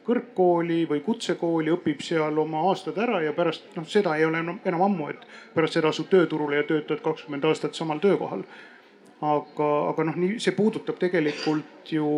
kõrgkooli 0.08 0.86
või 0.88 1.02
kutsekooli, 1.04 1.72
õpib 1.76 2.00
seal 2.04 2.38
oma 2.40 2.62
aastad 2.70 2.96
ära 3.00 3.20
ja 3.20 3.34
pärast 3.36 3.76
noh, 3.76 3.84
seda 3.88 4.16
ei 4.16 4.24
ole 4.24 4.40
enam, 4.40 4.60
enam 4.64 4.84
ammu, 4.86 5.10
et 5.12 5.26
pärast 5.54 5.76
seda 5.76 5.92
asub 5.92 6.08
tööturule 6.08 6.62
ja 6.62 6.68
töötad 6.68 7.02
kakskümmend 7.04 7.44
aastat 7.44 7.76
samal 7.76 8.00
töökohal. 8.00 8.44
aga, 9.20 9.68
aga 9.90 10.04
noh, 10.04 10.16
nii 10.16 10.38
see 10.40 10.54
puudutab 10.54 10.96
tegelikult 10.98 11.92
ju 11.92 12.08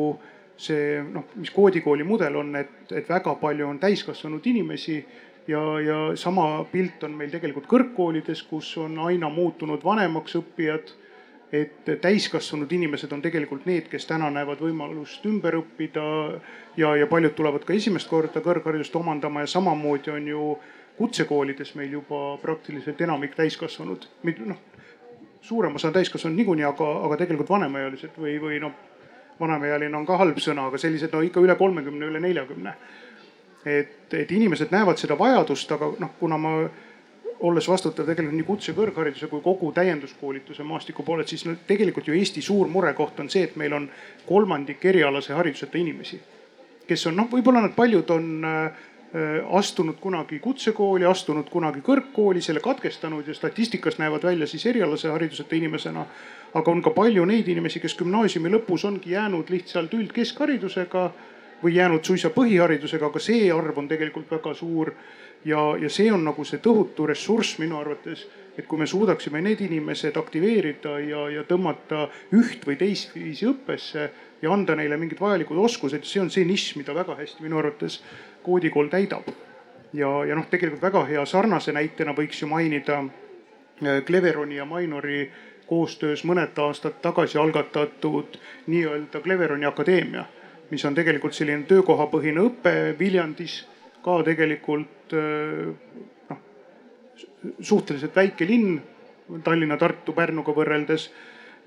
see 0.60 1.00
noh, 1.02 1.26
mis 1.40 1.50
koodikooli 1.54 2.04
mudel 2.04 2.36
on, 2.40 2.54
et, 2.60 2.92
et 2.92 3.08
väga 3.08 3.34
palju 3.40 3.68
on 3.68 3.78
täiskasvanud 3.80 4.46
inimesi 4.46 4.98
ja, 5.48 5.62
ja 5.80 5.98
sama 6.20 6.64
pilt 6.72 7.04
on 7.06 7.16
meil 7.18 7.32
tegelikult 7.32 7.68
kõrgkoolides, 7.70 8.44
kus 8.50 8.72
on 8.80 8.98
aina 9.06 9.30
muutunud 9.32 9.84
vanemaks 9.84 10.36
õppijad. 10.42 10.96
et 11.50 11.88
täiskasvanud 12.02 12.70
inimesed 12.72 13.10
on 13.12 13.22
tegelikult 13.22 13.64
need, 13.66 13.88
kes 13.90 14.04
täna 14.06 14.28
näevad 14.30 14.60
võimalust 14.62 15.24
ümber 15.26 15.56
õppida 15.58 16.04
ja, 16.78 16.92
ja 16.94 17.08
paljud 17.10 17.34
tulevad 17.34 17.64
ka 17.66 17.74
esimest 17.74 18.06
korda 18.08 18.38
kõrgharidust 18.40 18.94
omandama 18.94 19.42
ja 19.42 19.50
samamoodi 19.50 20.12
on 20.14 20.28
ju 20.28 20.44
kutsekoolides 21.00 21.74
meil 21.74 21.96
juba 21.98 22.36
praktiliselt 22.38 23.00
enamik 23.02 23.34
täiskasvanud, 23.34 24.06
noh 24.46 24.62
suurem 25.40 25.74
osa 25.74 25.88
on 25.88 25.94
täiskasvanud 25.94 26.36
niikuinii, 26.36 26.64
aga, 26.64 26.88
aga 27.06 27.18
tegelikult 27.22 27.50
vanemaealised 27.50 28.16
või, 28.20 28.36
või 28.42 28.60
noh, 28.62 28.74
vanemaealine 29.40 29.96
on 29.96 30.06
ka 30.06 30.18
halb 30.20 30.38
sõna, 30.42 30.66
aga 30.68 30.78
sellised 30.78 31.12
no 31.14 31.22
ikka 31.24 31.40
üle 31.40 31.56
kolmekümne, 31.56 32.06
üle 32.06 32.20
neljakümne. 32.20 32.74
et, 33.64 34.14
et 34.14 34.30
inimesed 34.32 34.70
näevad 34.72 34.96
seda 34.96 35.18
vajadust, 35.18 35.72
aga 35.72 35.90
noh, 36.00 36.14
kuna 36.20 36.38
ma 36.40 36.54
olles 37.40 37.68
vastutav 37.68 38.06
tegelikult 38.08 38.36
nii 38.36 38.46
kutse 38.46 38.72
kõrghariduse 38.76 39.28
kui 39.30 39.40
kogu 39.44 39.70
täienduskoolituse 39.76 40.64
maastiku 40.64 41.04
poolelt, 41.04 41.28
siis 41.28 41.46
no 41.48 41.54
tegelikult 41.66 42.08
ju 42.08 42.16
Eesti 42.16 42.42
suur 42.44 42.68
murekoht 42.68 43.20
on 43.20 43.30
see, 43.32 43.46
et 43.48 43.56
meil 43.60 43.72
on 43.76 43.88
kolmandik 44.28 44.84
erialase 44.84 45.32
hariduseta 45.36 45.78
inimesi. 45.78 46.20
kes 46.86 47.06
on 47.06 47.16
noh, 47.16 47.28
võib-olla 47.30 47.60
nad 47.62 47.74
paljud 47.76 48.08
on 48.10 48.44
äh, 48.44 48.80
astunud 49.58 50.00
kunagi 50.00 50.38
kutsekooli, 50.38 51.04
astunud 51.06 51.48
kunagi 51.50 51.80
kõrgkooli, 51.86 52.42
selle 52.42 52.60
katkestanud 52.60 53.26
ja 53.26 53.34
statistikas 53.34 53.98
näevad 53.98 54.24
välja 54.26 54.46
siis 54.46 54.66
erialase 54.66 55.08
hariduseta 55.08 55.56
inimesena. 55.56 56.06
Aga 56.54 56.70
on 56.70 56.82
ka 56.82 56.90
palju 56.90 57.24
neid 57.28 57.48
inimesi, 57.48 57.80
kes 57.80 57.96
gümnaasiumi 57.98 58.50
lõpus 58.50 58.84
ongi 58.88 59.14
jäänud 59.14 59.50
lihtsalt 59.50 59.94
üldkeskharidusega 59.94 61.10
või 61.62 61.74
jäänud 61.76 62.04
suisa 62.04 62.30
põhiharidusega, 62.34 63.10
aga 63.10 63.22
see 63.22 63.50
arv 63.52 63.78
on 63.78 63.88
tegelikult 63.88 64.30
väga 64.30 64.54
suur 64.54 64.92
ja, 65.44 65.76
ja 65.80 65.90
see 65.90 66.12
on 66.12 66.24
nagu 66.24 66.44
see 66.44 66.60
tohutu 66.62 67.06
ressurss 67.06 67.58
minu 67.60 67.78
arvates, 67.80 68.26
et 68.58 68.66
kui 68.68 68.80
me 68.80 68.86
suudaksime 68.86 69.40
need 69.44 69.60
inimesed 69.64 70.16
aktiveerida 70.20 70.98
ja, 71.04 71.26
ja 71.36 71.44
tõmmata 71.48 72.08
üht 72.36 72.66
või 72.66 72.76
teistviisi 72.80 73.48
õppesse 73.48 74.08
ja 74.42 74.52
anda 74.52 74.76
neile 74.76 74.98
mingid 75.00 75.20
vajalikud 75.20 75.58
oskused, 75.60 76.04
see 76.04 76.22
on 76.22 76.32
see 76.32 76.44
nišš, 76.48 76.76
mida 76.80 76.96
väga 76.96 77.16
hästi 77.20 77.44
minu 77.44 77.60
arvates 77.60 78.00
koodikool 78.42 78.88
täidab. 78.92 79.28
ja, 79.92 80.10
ja 80.24 80.34
noh, 80.34 80.46
tegelikult 80.50 80.82
väga 80.82 81.04
hea 81.08 81.24
sarnase 81.26 81.72
näitena 81.72 82.14
võiks 82.16 82.42
ju 82.42 82.48
mainida 82.48 83.00
äh, 83.04 84.02
Cleveroni 84.06 84.56
ja 84.56 84.64
Mainori 84.64 85.30
koostöös 85.70 86.24
mõned 86.26 86.58
aastad 86.58 86.98
tagasi 87.02 87.38
algatatud 87.38 88.38
nii-öelda 88.66 89.22
Cleveroni 89.22 89.68
akadeemia, 89.68 90.24
mis 90.70 90.84
on 90.84 90.94
tegelikult 90.98 91.36
selline 91.36 91.66
töökohapõhine 91.70 92.42
õpe 92.42 92.74
Viljandis 92.98 93.60
ka 94.02 94.20
tegelikult 94.26 95.14
noh, 95.14 96.40
suhteliselt 97.60 98.16
väike 98.16 98.48
linn 98.48 98.80
Tallinna, 99.44 99.76
Tartu, 99.78 100.12
Pärnuga 100.12 100.54
võrreldes. 100.54 101.10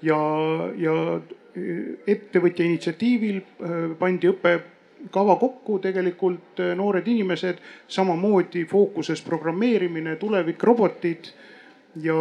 Ja, 0.03 0.17
ja 0.75 0.93
ettevõtja 2.07 2.65
initsiatiivil 2.65 3.39
pandi 3.99 4.27
õppekava 4.27 5.37
kokku 5.39 5.77
tegelikult 5.83 6.59
noored 6.75 7.07
inimesed, 7.07 7.61
samamoodi 7.87 8.65
fookuses 8.67 9.23
programmeerimine, 9.23 10.17
tulevik, 10.19 10.63
robotid 10.63 11.31
ja, 11.95 12.19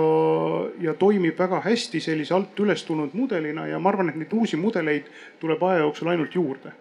ja 0.81 0.95
toimib 0.95 1.39
väga 1.39 1.61
hästi 1.65 2.01
sellise 2.01 2.35
alt 2.35 2.61
üles 2.61 2.85
tulnud 2.85 3.15
mudelina 3.15 3.67
ja 3.67 3.79
ma 3.79 3.89
arvan, 3.89 4.13
et 4.13 4.17
neid 4.21 4.33
uusi 4.33 4.57
mudeleid 4.57 5.09
tuleb 5.41 5.63
aja 5.63 5.85
jooksul 5.87 6.09
ainult 6.13 6.35
juurde. 6.35 6.73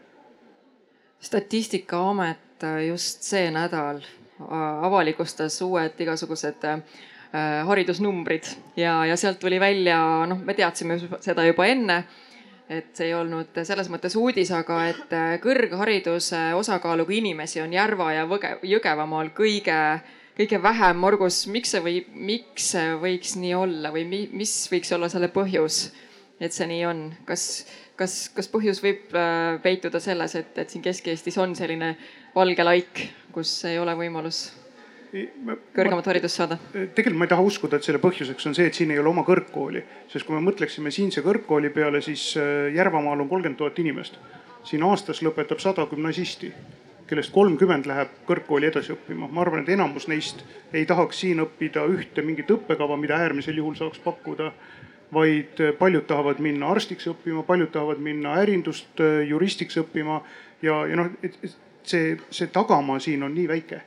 statistikaamet 1.20 2.52
et 2.62 2.88
just 2.88 3.26
see 3.26 3.50
nädal 3.54 4.02
avalikustas 4.82 5.60
uued 5.62 6.00
igasugused 6.02 6.66
äh, 6.66 6.82
haridusnumbrid 7.68 8.50
ja, 8.76 9.06
ja 9.06 9.18
sealt 9.18 9.40
tuli 9.40 9.60
välja, 9.60 10.00
noh, 10.30 10.42
me 10.46 10.54
teadsime 10.58 10.98
seda 11.22 11.46
juba 11.46 11.68
enne 11.70 12.04
et 12.72 12.96
see 12.96 13.10
ei 13.10 13.14
olnud 13.18 13.58
selles 13.68 13.90
mõttes 13.92 14.16
uudis, 14.16 14.52
aga 14.56 14.80
et 14.90 15.14
äh, 15.14 15.36
kõrghariduse 15.44 16.54
osakaaluga 16.58 17.14
inimesi 17.14 17.62
on 17.62 17.74
Järva 17.76 18.14
ja 18.16 18.26
Võge, 18.30 18.56
Jõgevamaal 18.64 19.34
kõige, 19.38 19.78
kõige 20.38 20.62
vähem. 20.64 21.02
Margus, 21.02 21.44
miks 21.52 21.74
see 21.76 21.84
või, 21.84 21.98
miks 22.14 22.72
see 22.76 22.96
võiks 23.02 23.36
nii 23.40 23.54
olla 23.58 23.92
või 23.94 24.06
mi, 24.10 24.24
mis 24.34 24.54
võiks 24.72 24.94
olla 24.96 25.10
selle 25.12 25.32
põhjus, 25.34 25.84
et 26.40 26.56
see 26.56 26.70
nii 26.72 26.86
on? 26.90 27.04
kas, 27.28 27.66
kas, 28.00 28.24
kas 28.36 28.50
põhjus 28.52 28.82
võib 28.84 29.14
äh, 29.18 29.60
peituda 29.64 30.02
selles, 30.04 30.36
et, 30.40 30.58
et 30.58 30.72
siin 30.72 30.84
Kesk-Eestis 30.86 31.38
on 31.42 31.56
selline 31.58 31.96
valge 32.36 32.66
laik, 32.66 33.06
kus 33.36 33.54
ei 33.70 33.80
ole 33.82 33.96
võimalus 34.00 34.50
kõrgemat 35.76 36.08
haridust 36.08 36.40
saada? 36.40 36.58
tegelikult 36.72 37.20
ma 37.20 37.28
ei 37.28 37.32
taha 37.34 37.44
uskuda, 37.44 37.78
et 37.78 37.88
selle 37.88 38.00
põhjuseks 38.04 38.48
on 38.48 38.56
see, 38.56 38.68
et 38.70 38.78
siin 38.78 38.94
ei 38.94 39.00
ole 39.02 39.12
oma 39.12 39.26
kõrgkooli, 39.28 39.84
sest 40.12 40.28
kui 40.28 40.38
me 40.38 40.44
mõtleksime 40.46 40.94
siinse 40.94 41.24
kõrgkooli 41.26 41.72
peale, 41.76 42.02
siis 42.06 42.32
äh, 42.40 42.70
Järvamaal 42.76 43.20
on 43.20 43.30
kolmkümmend 43.30 43.60
tuhat 43.60 43.80
inimest. 43.84 44.20
siin 44.64 44.84
aastas 44.86 45.24
lõpetab 45.26 45.60
sada 45.60 45.88
gümnasisti, 45.90 46.52
kellest 47.12 47.34
kolmkümmend 47.36 47.86
läheb 47.90 48.14
kõrgkooli 48.28 48.72
edasi 48.72 48.96
õppima. 48.96 49.28
ma 49.28 49.42
arvan, 49.44 49.66
et 49.66 49.74
enamus 49.76 50.08
neist 50.08 50.46
ei 50.74 50.86
tahaks 50.88 51.20
siin 51.26 51.44
õppida 51.44 51.84
ühte 51.92 52.24
mingit 52.24 52.52
õppekava, 52.52 52.98
mida 52.98 53.20
äärmisel 53.20 53.60
juhul 53.60 53.76
saaks 53.76 54.00
pakkuda 54.00 54.52
vaid 55.14 55.60
äh, 55.60 55.74
paljud 55.80 56.08
tahavad 56.08 56.40
minna 56.40 56.72
arstiks 56.72 57.08
õppima, 57.12 57.44
paljud 57.44 57.72
tahavad 57.72 58.00
minna 58.00 58.36
ärindust, 58.42 58.94
äh, 59.00 59.22
juristiks 59.28 59.78
õppima 59.82 60.22
ja, 60.64 60.86
ja 60.88 61.00
noh, 61.00 61.12
see, 61.84 62.16
see 62.30 62.48
tagamaa 62.54 63.00
siin 63.00 63.24
on 63.24 63.36
nii 63.36 63.48
väike. 63.48 63.82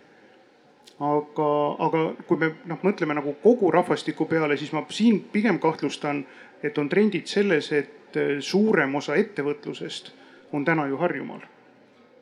aga, 1.00 1.46
aga 1.82 2.02
kui 2.26 2.38
me 2.38 2.52
noh, 2.70 2.78
mõtleme 2.82 3.16
nagu 3.18 3.32
kogu 3.42 3.70
rahvastiku 3.74 4.28
peale, 4.30 4.56
siis 4.56 4.72
ma 4.72 4.84
siin 4.94 5.20
pigem 5.32 5.58
kahtlustan, 5.58 6.22
et 6.62 6.78
on 6.78 6.88
trendid 6.88 7.26
selles, 7.26 7.72
et 7.72 8.16
eh, 8.16 8.36
suurem 8.40 8.94
osa 8.94 9.16
ettevõtlusest 9.18 10.12
on 10.52 10.64
täna 10.64 10.86
ju 10.86 10.96
Harjumaal. 10.96 11.42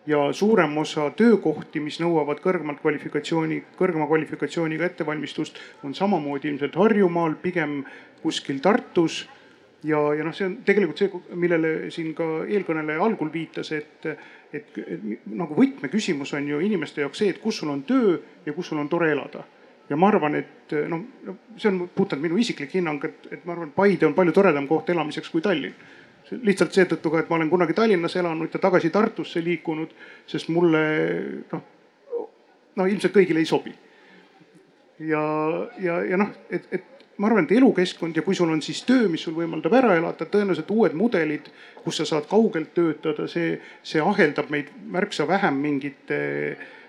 Ja 0.06 0.32
suurem 0.32 0.76
osa 0.78 1.10
töökohti, 1.16 1.80
mis 1.80 2.00
nõuavad 2.02 2.40
kõrgemat 2.42 2.80
kvalifikatsiooni, 2.82 3.60
kõrgema 3.78 4.08
kvalifikatsiooniga 4.10 4.88
ettevalmistust, 4.90 5.60
on 5.86 5.94
samamoodi 5.94 6.50
ilmselt 6.50 6.76
Harjumaal, 6.76 7.36
pigem 7.42 7.82
kuskil 8.22 8.58
Tartus 8.62 9.22
ja, 9.84 10.00
ja 10.16 10.26
noh, 10.26 10.34
see 10.34 10.48
on 10.48 10.58
tegelikult 10.66 11.02
see, 11.02 11.22
millele 11.38 11.72
siin 11.94 12.12
ka 12.18 12.28
eelkõneleja 12.48 13.02
algul 13.02 13.32
viitas, 13.32 13.72
et 13.76 14.10
et, 14.52 14.76
et 14.76 15.22
nagu 15.32 15.56
võtmeküsimus 15.56 16.34
on 16.36 16.48
ju 16.50 16.58
inimeste 16.60 17.00
jaoks 17.00 17.22
see, 17.22 17.30
et 17.32 17.38
kus 17.40 17.62
sul 17.62 17.70
on 17.72 17.86
töö 17.88 18.18
ja 18.44 18.52
kus 18.52 18.68
sul 18.68 18.82
on 18.82 18.90
tore 18.92 19.08
elada. 19.14 19.46
ja 19.88 19.96
ma 19.96 20.08
arvan, 20.08 20.34
et 20.36 20.72
noh, 20.88 21.06
see 21.56 21.68
on 21.68 21.88
puhtalt 21.94 22.20
minu 22.22 22.36
isiklik 22.36 22.74
hinnang, 22.74 23.02
et, 23.04 23.26
et 23.32 23.44
ma 23.44 23.54
arvan, 23.54 23.72
Paide 23.76 24.06
on 24.06 24.14
palju 24.14 24.32
toredam 24.32 24.68
koht 24.68 24.90
elamiseks 24.90 25.30
kui 25.30 25.40
Tallinn 25.40 25.74
lihtsalt 26.42 26.74
seetõttu 26.74 27.12
ka, 27.12 27.22
et 27.22 27.30
ma 27.30 27.38
olen 27.38 27.50
kunagi 27.50 27.76
Tallinnas 27.76 28.16
elanud 28.16 28.52
ja 28.54 28.60
tagasi 28.62 28.90
Tartusse 28.90 29.42
liikunud, 29.44 29.92
sest 30.26 30.48
mulle 30.52 30.82
noh, 31.52 31.64
no 32.76 32.86
ilmselt 32.88 33.14
kõigile 33.14 33.42
ei 33.42 33.48
sobi. 33.48 33.74
ja, 35.02 35.22
ja, 35.82 36.00
ja 36.06 36.16
noh, 36.20 36.30
et, 36.50 36.68
et 36.70 36.92
ma 37.18 37.28
arvan, 37.28 37.44
et 37.44 37.56
elukeskkond 37.56 38.16
ja 38.16 38.22
kui 38.26 38.34
sul 38.34 38.50
on 38.50 38.62
siis 38.64 38.82
töö, 38.88 39.08
mis 39.10 39.22
sul 39.26 39.34
võimaldab 39.36 39.74
ära 39.78 39.96
elada, 39.98 40.26
tõenäoliselt 40.26 40.70
uued 40.74 40.94
mudelid, 40.98 41.50
kus 41.84 42.00
sa 42.00 42.06
saad 42.08 42.28
kaugelt 42.30 42.72
töötada, 42.74 43.28
see, 43.30 43.56
see 43.86 44.02
aheldab 44.02 44.50
meid 44.50 44.72
märksa 44.90 45.26
vähem 45.28 45.60
mingite 45.62 46.22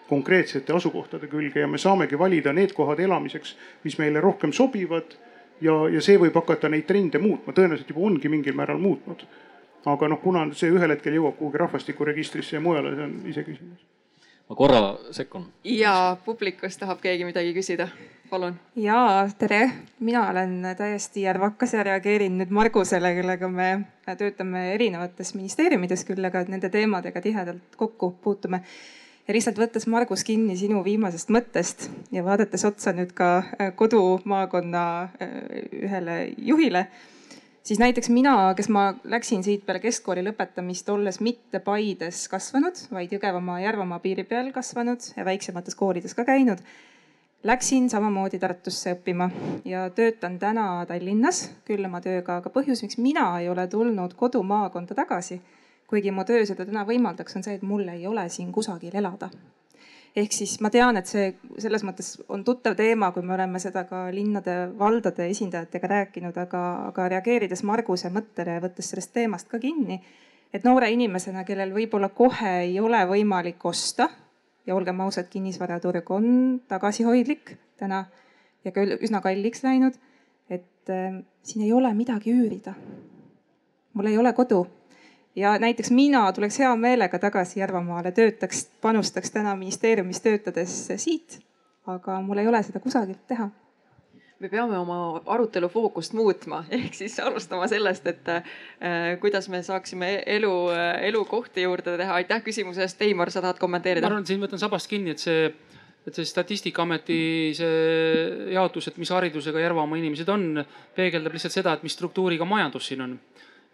konkreetsete 0.09 0.73
asukohtade 0.73 1.27
külge 1.31 1.63
ja 1.63 1.67
me 1.67 1.79
saamegi 1.81 2.19
valida 2.19 2.53
need 2.53 2.73
kohad 2.75 2.99
elamiseks, 3.03 3.55
mis 3.83 3.97
meile 4.01 4.21
rohkem 4.23 4.53
sobivad. 4.53 5.15
Ja, 5.61 5.77
ja 5.93 6.01
see 6.01 6.19
võib 6.19 6.35
hakata 6.35 6.69
neid 6.69 6.85
trende 6.89 7.21
muutma, 7.21 7.53
tõenäoliselt 7.53 7.89
juba 7.89 8.05
ongi 8.09 8.29
mingil 8.29 8.55
määral 8.57 8.81
muutnud. 8.81 9.25
aga 9.85 10.07
noh, 10.07 10.21
kuna 10.23 10.45
see 10.55 10.71
ühel 10.71 10.95
hetkel 10.95 11.17
jõuab 11.19 11.35
kuhugi 11.37 11.59
rahvastikuregistrisse 11.59 12.55
ja 12.55 12.61
mujale, 12.63 12.95
see 12.95 13.03
on 13.03 13.17
iseküsimus 13.33 13.89
ma 14.49 14.55
korra 14.55 14.97
sekkun. 15.11 15.45
ja 15.63 16.17
publikust 16.25 16.79
tahab 16.79 17.01
keegi 17.01 17.25
midagi 17.25 17.53
küsida, 17.55 17.87
palun. 18.29 18.55
ja 18.75 19.29
tere, 19.37 19.69
mina 19.99 20.29
olen 20.29 20.61
täiesti 20.77 21.23
järvakas 21.25 21.73
ja 21.73 21.83
reageerin 21.83 22.37
nüüd 22.37 22.51
Margusele, 22.53 23.13
kellega 23.15 23.47
me 23.47 23.69
töötame 24.17 24.73
erinevates 24.73 25.33
ministeeriumides 25.35 26.05
küll, 26.09 26.25
aga 26.27 26.43
nende 26.47 26.69
teemadega 26.69 27.21
tihedalt 27.21 27.77
kokku 27.77 28.11
puutume. 28.23 28.63
Ja 29.27 29.33
lihtsalt 29.33 29.59
võttes 29.59 29.87
Margus 29.87 30.23
kinni 30.27 30.57
sinu 30.59 30.83
viimasest 30.83 31.31
mõttest 31.31 31.89
ja 32.11 32.23
vaadates 32.25 32.65
otsa 32.65 32.93
nüüd 32.93 33.15
ka 33.15 33.43
kodumaakonna 33.79 34.85
ühele 35.83 36.17
juhile 36.37 36.87
siis 37.63 37.79
näiteks 37.79 38.09
mina, 38.09 38.53
kes 38.55 38.69
ma 38.69 38.93
läksin 39.03 39.43
siit 39.43 39.65
peale 39.65 39.79
keskkooli 39.83 40.23
lõpetamist, 40.25 40.89
olles 40.91 41.19
mitte 41.23 41.59
Paides 41.63 42.27
kasvanud, 42.31 42.85
vaid 42.91 43.13
Jõgevamaa, 43.15 43.61
Järvamaa 43.63 43.99
piiri 44.03 44.25
peal 44.27 44.51
kasvanud 44.55 45.13
ja 45.17 45.25
väiksemates 45.25 45.75
koolides 45.79 46.15
ka 46.15 46.25
käinud. 46.27 46.63
Läksin 47.43 47.89
samamoodi 47.91 48.39
Tartusse 48.39 48.93
õppima 48.95 49.27
ja 49.67 49.89
töötan 49.95 50.37
täna 50.39 50.85
Tallinnas, 50.87 51.49
küll 51.67 51.83
oma 51.85 51.99
tööga, 52.03 52.39
aga 52.39 52.51
põhjus, 52.51 52.83
miks 52.85 52.99
mina 53.03 53.25
ei 53.41 53.49
ole 53.51 53.67
tulnud 53.67 54.15
kodumaakonda 54.19 54.95
tagasi, 54.95 55.41
kuigi 55.93 56.11
mu 56.11 56.25
töö 56.25 56.45
seda 56.49 56.65
täna 56.65 56.85
võimaldaks, 56.89 57.35
on 57.37 57.45
see, 57.45 57.59
et 57.59 57.65
mul 57.67 57.85
ei 57.93 58.07
ole 58.09 58.25
siin 58.33 58.51
kusagil 58.51 58.95
elada 58.97 59.29
ehk 60.17 60.33
siis 60.35 60.59
ma 60.61 60.69
tean, 60.73 60.97
et 60.99 61.09
see 61.09 61.31
selles 61.61 61.81
mõttes 61.85 62.15
on 62.29 62.43
tuttav 62.45 62.75
teema, 62.77 63.09
kui 63.13 63.25
me 63.25 63.33
oleme 63.33 63.61
seda 63.61 63.85
ka 63.89 64.03
linnade-valdade 64.13 65.25
esindajatega 65.33 65.89
rääkinud, 65.89 66.37
aga, 66.37 66.61
aga 66.91 67.07
reageerides 67.15 67.63
Marguse 67.65 68.11
mõttele 68.13 68.59
ja 68.59 68.61
võttes 68.61 68.91
sellest 68.93 69.13
teemast 69.15 69.49
ka 69.49 69.57
kinni, 69.61 69.97
et 70.53 70.67
noore 70.67 70.91
inimesena, 70.93 71.41
kellel 71.47 71.73
võib-olla 71.73 72.11
kohe 72.13 72.59
ei 72.67 72.77
ole 72.79 73.01
võimalik 73.09 73.65
osta 73.65 74.09
ja 74.67 74.77
olgem 74.77 75.01
ausad, 75.01 75.31
kinnisvaraturg 75.33 76.11
on 76.13 76.27
tagasihoidlik 76.69 77.55
täna 77.81 78.05
ja 78.63 78.71
ka 78.71 78.85
üsna 78.85 79.21
kalliks 79.25 79.65
läinud 79.65 79.97
et 80.49 80.89
äh, 80.89 81.23
siin 81.43 81.65
ei 81.65 81.73
ole 81.73 81.93
midagi 81.93 82.33
üürida. 82.33 82.73
mul 83.93 84.05
ei 84.05 84.17
ole 84.17 84.33
kodu 84.33 84.67
ja 85.35 85.57
näiteks 85.59 85.91
mina 85.91 86.31
tuleks 86.33 86.59
hea 86.59 86.75
meelega 86.75 87.19
tagasi 87.19 87.59
Järvamaale, 87.59 88.11
töötaks, 88.11 88.67
panustaks 88.81 89.31
täna 89.31 89.55
ministeeriumis 89.55 90.21
töötades 90.21 90.77
siit, 90.95 91.39
aga 91.87 92.21
mul 92.21 92.43
ei 92.43 92.47
ole 92.47 92.63
seda 92.63 92.79
kusagilt 92.83 93.27
teha 93.27 93.49
me 94.43 94.49
peame 94.51 94.75
oma 94.75 95.21
arutelu 95.31 95.69
fookust 95.71 96.15
muutma, 96.17 96.63
ehk 96.77 96.95
siis 96.97 97.15
alustama 97.23 97.67
sellest, 97.71 98.07
et 98.11 98.31
äh, 98.31 98.49
kuidas 99.21 99.47
me 99.49 99.63
saaksime 99.63 100.17
elu, 100.37 100.55
elukohti 101.09 101.63
juurde 101.63 101.95
teha. 101.99 102.19
aitäh 102.19 102.43
küsimuse 102.43 102.83
eest, 102.83 102.99
Teimar, 102.99 103.31
sa 103.31 103.43
tahad 103.43 103.61
kommenteerida? 103.61 104.07
ma 104.07 104.11
arvan, 104.11 104.25
et 104.27 104.33
siin 104.33 104.43
võtan 104.43 104.61
sabast 104.61 104.91
kinni, 104.91 105.15
et 105.15 105.23
see, 105.23 105.47
et 106.03 106.19
see 106.19 106.27
Statistikaameti 106.27 107.21
see 107.55 108.51
jaotus, 108.57 108.89
et 108.91 108.99
mis 108.99 109.13
haridusega 109.15 109.63
Järvamaa 109.63 110.01
inimesed 110.01 110.33
on, 110.33 110.65
peegeldab 110.97 111.37
lihtsalt 111.37 111.55
seda, 111.61 111.77
et 111.77 111.87
mis 111.87 111.95
struktuuriga 111.95 112.47
majandus 112.49 112.91
siin 112.91 113.07
on 113.07 113.15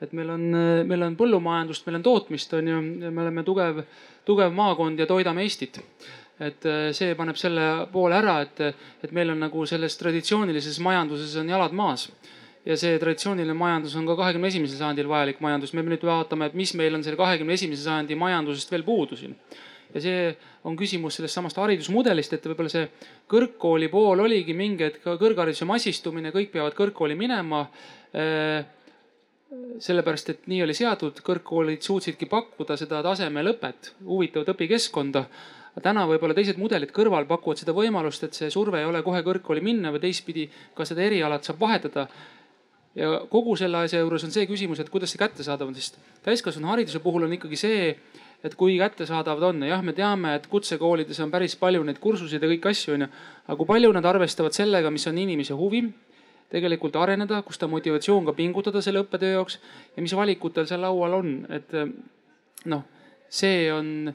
et 0.01 0.13
meil 0.15 0.29
on, 0.31 0.47
meil 0.87 1.03
on 1.03 1.15
põllumajandust, 1.19 1.85
meil 1.87 1.99
on 1.99 2.07
tootmist, 2.07 2.53
on 2.55 2.67
ju, 2.71 2.81
me 3.09 3.23
oleme 3.25 3.43
tugev, 3.43 3.83
tugev 4.25 4.53
maakond 4.55 4.99
ja 4.99 5.07
toidame 5.09 5.43
Eestit 5.43 5.81
et 6.39 6.65
äh, 6.65 6.89
see 6.95 7.15
paneb 7.19 7.37
selle 7.39 7.65
poole 7.91 8.15
ära, 8.15 8.39
et, 8.45 8.61
et 9.03 9.11
meil 9.15 9.33
on 9.33 9.41
nagu 9.43 9.65
selles 9.67 9.97
traditsioonilises 9.99 10.79
majanduses 10.83 11.35
on 11.41 11.51
jalad 11.51 11.75
maas 11.75 12.07
ja 12.67 12.75
see 12.79 12.99
traditsiooniline 13.01 13.55
majandus 13.57 13.95
on 13.99 14.07
ka 14.07 14.15
kahekümne 14.19 14.49
esimesel 14.51 14.79
sajandil 14.79 15.09
vajalik 15.09 15.39
majandus. 15.43 15.73
me 15.73 15.83
nüüd 15.83 16.03
vaatame, 16.05 16.49
et 16.49 16.55
mis 16.59 16.73
meil 16.75 16.95
on 16.95 17.03
selle 17.03 17.19
kahekümne 17.19 17.55
esimese 17.55 17.85
sajandi 17.85 18.15
majandusest 18.19 18.71
veel 18.71 18.83
puudu 18.87 19.19
siin. 19.19 19.35
ja 19.93 20.01
see 20.03 20.25
on 20.63 20.75
küsimus 20.77 21.15
sellest 21.17 21.33
samast 21.33 21.57
haridusmudelist, 21.57 22.33
et 22.35 22.45
võib-olla 22.45 22.71
see 22.71 22.89
kõrgkooli 23.31 23.89
pool 23.89 24.21
oligi 24.21 24.53
mingi 24.53 24.85
hetk 24.85 25.07
kõrghariduse 25.07 25.65
massistumine, 25.65 26.33
kõik 26.35 26.51
peavad 26.53 26.75
kõrgkooli 26.77 27.17
minema 27.17 27.63
äh, 27.65 28.67
sellepärast, 29.79 30.29
et 30.29 30.49
nii 30.51 30.59
oli 30.61 30.75
seatud, 30.77 31.21
kõrgkoolid 31.25 31.81
suutsidki 31.81 32.27
pakkuda 32.29 32.77
seda 32.77 32.99
tasemelõpet, 33.05 33.93
huvitavat 34.05 34.53
õpikeskkonda 34.53 35.23
täna 35.83 36.05
võib-olla 36.09 36.35
teised 36.37 36.59
mudelid 36.59 36.91
kõrval 36.95 37.27
pakuvad 37.29 37.61
seda 37.61 37.73
võimalust, 37.75 38.23
et 38.25 38.37
see 38.37 38.49
surve 38.53 38.81
ei 38.81 38.87
ole 38.87 39.01
kohe 39.05 39.21
kõrgkooli 39.25 39.63
minna 39.63 39.93
või 39.93 40.03
teistpidi 40.03 40.47
ka 40.75 40.85
seda 40.87 41.05
erialat 41.05 41.47
saab 41.47 41.59
vahetada. 41.61 42.07
ja 42.95 43.21
kogu 43.29 43.55
selle 43.55 43.85
asja 43.85 43.99
juures 44.01 44.23
on 44.23 44.31
see 44.31 44.47
küsimus, 44.49 44.79
et 44.79 44.89
kuidas 44.89 45.11
see 45.13 45.21
kättesaadav 45.21 45.67
on, 45.67 45.75
sest 45.75 45.99
täiskasvanuhariduse 46.25 46.99
puhul 46.99 47.23
on 47.23 47.33
ikkagi 47.33 47.55
see, 47.55 47.95
et 48.43 48.55
kui 48.55 48.77
kättesaadavad 48.77 49.43
on. 49.43 49.63
jah, 49.63 49.81
me 49.83 49.93
teame, 49.93 50.35
et 50.35 50.47
kutsekoolides 50.47 51.19
on 51.19 51.31
päris 51.31 51.55
palju 51.55 51.83
neid 51.83 51.99
kursuseid 51.99 52.43
ja 52.43 52.49
kõiki 52.49 52.69
asju 52.69 52.93
onju, 52.97 53.09
aga 53.47 53.57
kui 53.57 53.65
palju 53.65 53.93
nad 53.93 54.05
arvestavad 54.05 54.53
sellega, 54.53 54.91
mis 54.91 55.07
on 55.07 55.17
inimese 55.17 55.53
huvi 55.53 55.85
tegelikult 56.49 56.95
areneda, 56.97 57.41
kus 57.45 57.59
ta 57.61 57.67
motivatsioon 57.69 58.25
ka 58.29 58.33
pingutada 58.37 58.81
selle 58.81 59.03
õppetöö 59.03 59.35
jaoks 59.37 59.59
ja 59.95 60.01
mis 60.01 60.15
valikud 60.17 60.55
tal 60.55 60.69
seal 60.69 60.81
laual 60.81 61.19
on, 61.19 61.35
et 61.53 61.75
noh, 62.69 62.85
see 63.29 63.67
on 63.73 64.09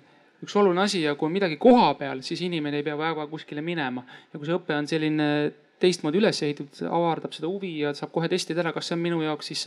üks 0.44 0.56
oluline 0.60 0.82
asi 0.84 1.04
ja 1.04 1.14
kui 1.18 1.28
on 1.28 1.34
midagi 1.34 1.56
koha 1.60 1.92
peal, 1.98 2.22
siis 2.26 2.42
inimene 2.44 2.80
ei 2.80 2.86
pea 2.86 2.96
väga 2.98 3.26
kuskile 3.30 3.62
minema. 3.64 4.04
ja 4.32 4.38
kui 4.38 4.48
see 4.48 4.56
õpe 4.56 4.76
on 4.76 4.88
selline 4.90 5.28
teistmoodi 5.82 6.20
üles 6.20 6.40
ehitatud, 6.42 6.88
avardab 6.88 7.34
seda 7.36 7.50
huvi 7.50 7.78
ja 7.82 7.94
saab 7.96 8.12
kohe 8.14 8.28
testida 8.32 8.62
ära, 8.64 8.72
kas 8.74 8.90
see 8.90 8.96
on 8.98 9.04
minu 9.04 9.22
jaoks, 9.24 9.52
siis 9.52 9.66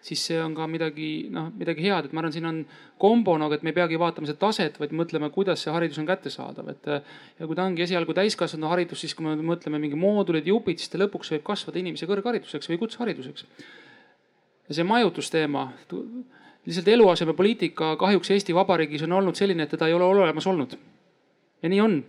siis 0.00 0.22
see 0.30 0.38
on 0.40 0.54
ka 0.56 0.66
midagi, 0.70 1.28
noh, 1.32 1.50
midagi 1.56 1.84
head, 1.84 2.08
et 2.08 2.14
ma 2.16 2.22
arvan, 2.22 2.32
siin 2.32 2.48
on 2.48 2.62
kombo 3.00 3.34
nagu, 3.40 3.52
et 3.56 3.64
me 3.66 3.72
ei 3.72 3.76
peagi 3.76 3.98
vaatama 4.00 4.28
seda 4.28 4.40
taset, 4.46 4.78
vaid 4.80 4.94
mõtlema, 4.96 5.28
kuidas 5.34 5.64
see 5.64 5.74
haridus 5.74 6.00
on 6.00 6.08
kättesaadav, 6.08 6.72
et. 6.72 6.90
ja 7.40 7.48
kui 7.48 7.58
ta 7.58 7.66
ongi 7.68 7.84
esialgu 7.84 8.16
täiskasvanu 8.16 8.70
haridus, 8.72 9.04
siis 9.04 9.14
kui 9.16 9.28
me 9.28 9.36
mõtleme 9.52 9.80
mingi 9.82 10.00
moodulid, 10.00 10.48
jupid, 10.48 10.80
siis 10.80 10.92
ta 10.92 11.00
lõpuks 11.02 11.34
võib 11.36 11.44
kasvada 11.52 11.82
inimese 11.82 12.08
kõrghariduseks 12.08 12.72
või 12.72 12.80
kutsehariduseks. 12.80 13.46
ja 14.68 14.78
see 14.78 14.86
majutusteema 14.88 15.68
lihtsalt 16.66 16.88
eluasemepoliitika 16.88 17.96
kahjuks 17.96 18.30
Eesti 18.30 18.54
Vabariigis 18.54 19.02
on 19.02 19.12
olnud 19.12 19.36
selline, 19.36 19.64
et 19.64 19.70
teda 19.70 19.88
ei 19.88 19.94
ole 19.94 20.04
olemas 20.04 20.46
olnud. 20.46 20.76
ja 21.62 21.68
nii 21.68 21.80
on, 21.80 22.04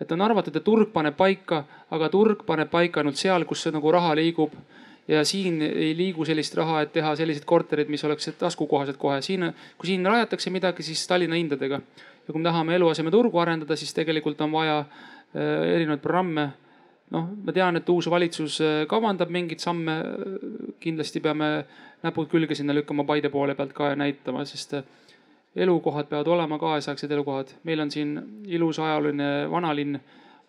et 0.00 0.12
on 0.12 0.20
arvatud, 0.20 0.56
et 0.56 0.64
turg 0.64 0.92
paneb 0.92 1.16
paika, 1.16 1.64
aga 1.90 2.08
turg 2.08 2.44
paneb 2.46 2.70
paika 2.70 3.00
ainult 3.00 3.18
seal, 3.18 3.44
kus 3.44 3.66
nagu 3.72 3.92
raha 3.92 4.14
liigub. 4.18 4.54
Ja 5.08 5.24
siin 5.24 5.62
ei 5.62 5.94
liigu 5.96 6.24
sellist 6.28 6.54
raha, 6.58 6.82
et 6.84 6.92
teha 6.92 7.14
selliseid 7.16 7.46
korterid, 7.48 7.88
mis 7.88 8.04
oleks 8.04 8.30
taskukohased 8.38 8.96
kohe. 9.00 9.22
siin, 9.22 9.52
kui 9.78 9.90
siin 9.90 10.06
rajatakse 10.06 10.50
midagi, 10.50 10.82
siis 10.82 11.06
Tallinna 11.06 11.36
hindadega. 11.36 11.80
ja 12.26 12.32
kui 12.32 12.40
me 12.40 12.44
tahame 12.44 12.76
eluasemeturgu 12.76 13.38
arendada, 13.38 13.76
siis 13.76 13.94
tegelikult 13.94 14.40
on 14.40 14.52
vaja 14.52 14.78
äh, 14.78 15.74
erinevaid 15.74 16.00
programme 16.04 16.50
noh, 17.14 17.28
ma 17.44 17.54
tean, 17.56 17.78
et 17.80 17.88
uus 17.88 18.08
valitsus 18.10 18.60
äh, 18.60 18.84
kavandab 18.88 19.30
mingeid 19.32 19.62
samme. 19.64 19.98
kindlasti 20.80 21.20
peame 21.20 21.64
näpud 22.04 22.28
külge 22.30 22.54
sinna 22.54 22.74
lükkama 22.76 23.04
Paide 23.04 23.30
poole 23.32 23.54
pealt 23.58 23.72
ka 23.72 23.92
ja 23.92 23.96
näitama, 23.96 24.44
sest 24.44 24.74
äh, 24.78 24.84
elukohad 25.56 26.08
peavad 26.10 26.28
olema 26.28 26.58
kaasaegsed 26.58 27.10
elukohad. 27.10 27.54
meil 27.64 27.80
on 27.80 27.90
siin 27.90 28.18
ilus 28.46 28.78
ajalooline 28.78 29.50
vanalinn, 29.50 30.00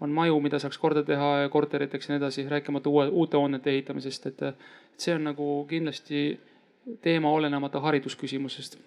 on 0.01 0.13
maju, 0.15 0.39
mida 0.43 0.59
saaks 0.59 0.77
korda 0.79 1.03
teha 1.03 1.49
korteriteks 1.51 2.07
ja 2.07 2.13
nii 2.13 2.21
edasi, 2.21 2.45
rääkimata 2.49 2.89
uue, 2.89 3.07
uute 3.09 3.37
hoonete 3.37 3.73
ehitamisest, 3.73 4.29
et, 4.31 4.43
äh, 4.43 4.53
see 4.97 5.15
on 5.15 5.27
nagu 5.31 5.49
kindlasti 5.69 6.39
teema 7.01 7.31
olenemata 7.31 7.81
haridusküsimusest. 7.83 8.79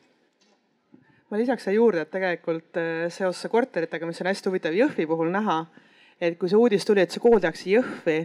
Ma 1.31 1.39
lisaks 1.41 1.65
siia 1.65 1.77
juurde, 1.77 2.03
et 2.05 2.11
tegelikult 2.13 2.77
seoses 3.09 3.51
korteritega, 3.51 4.07
mis 4.07 4.21
on 4.21 4.29
hästi 4.29 4.51
huvitav 4.51 4.75
Jõhvi 4.77 5.07
puhul 5.09 5.31
näha 5.33 5.63
et 6.23 6.39
kui 6.39 6.51
see 6.51 6.59
uudis 6.59 6.87
tuli, 6.87 7.03
et 7.03 7.11
see 7.11 7.23
kool 7.23 7.41
tehakse 7.43 7.69
Jõhvi, 7.71 8.19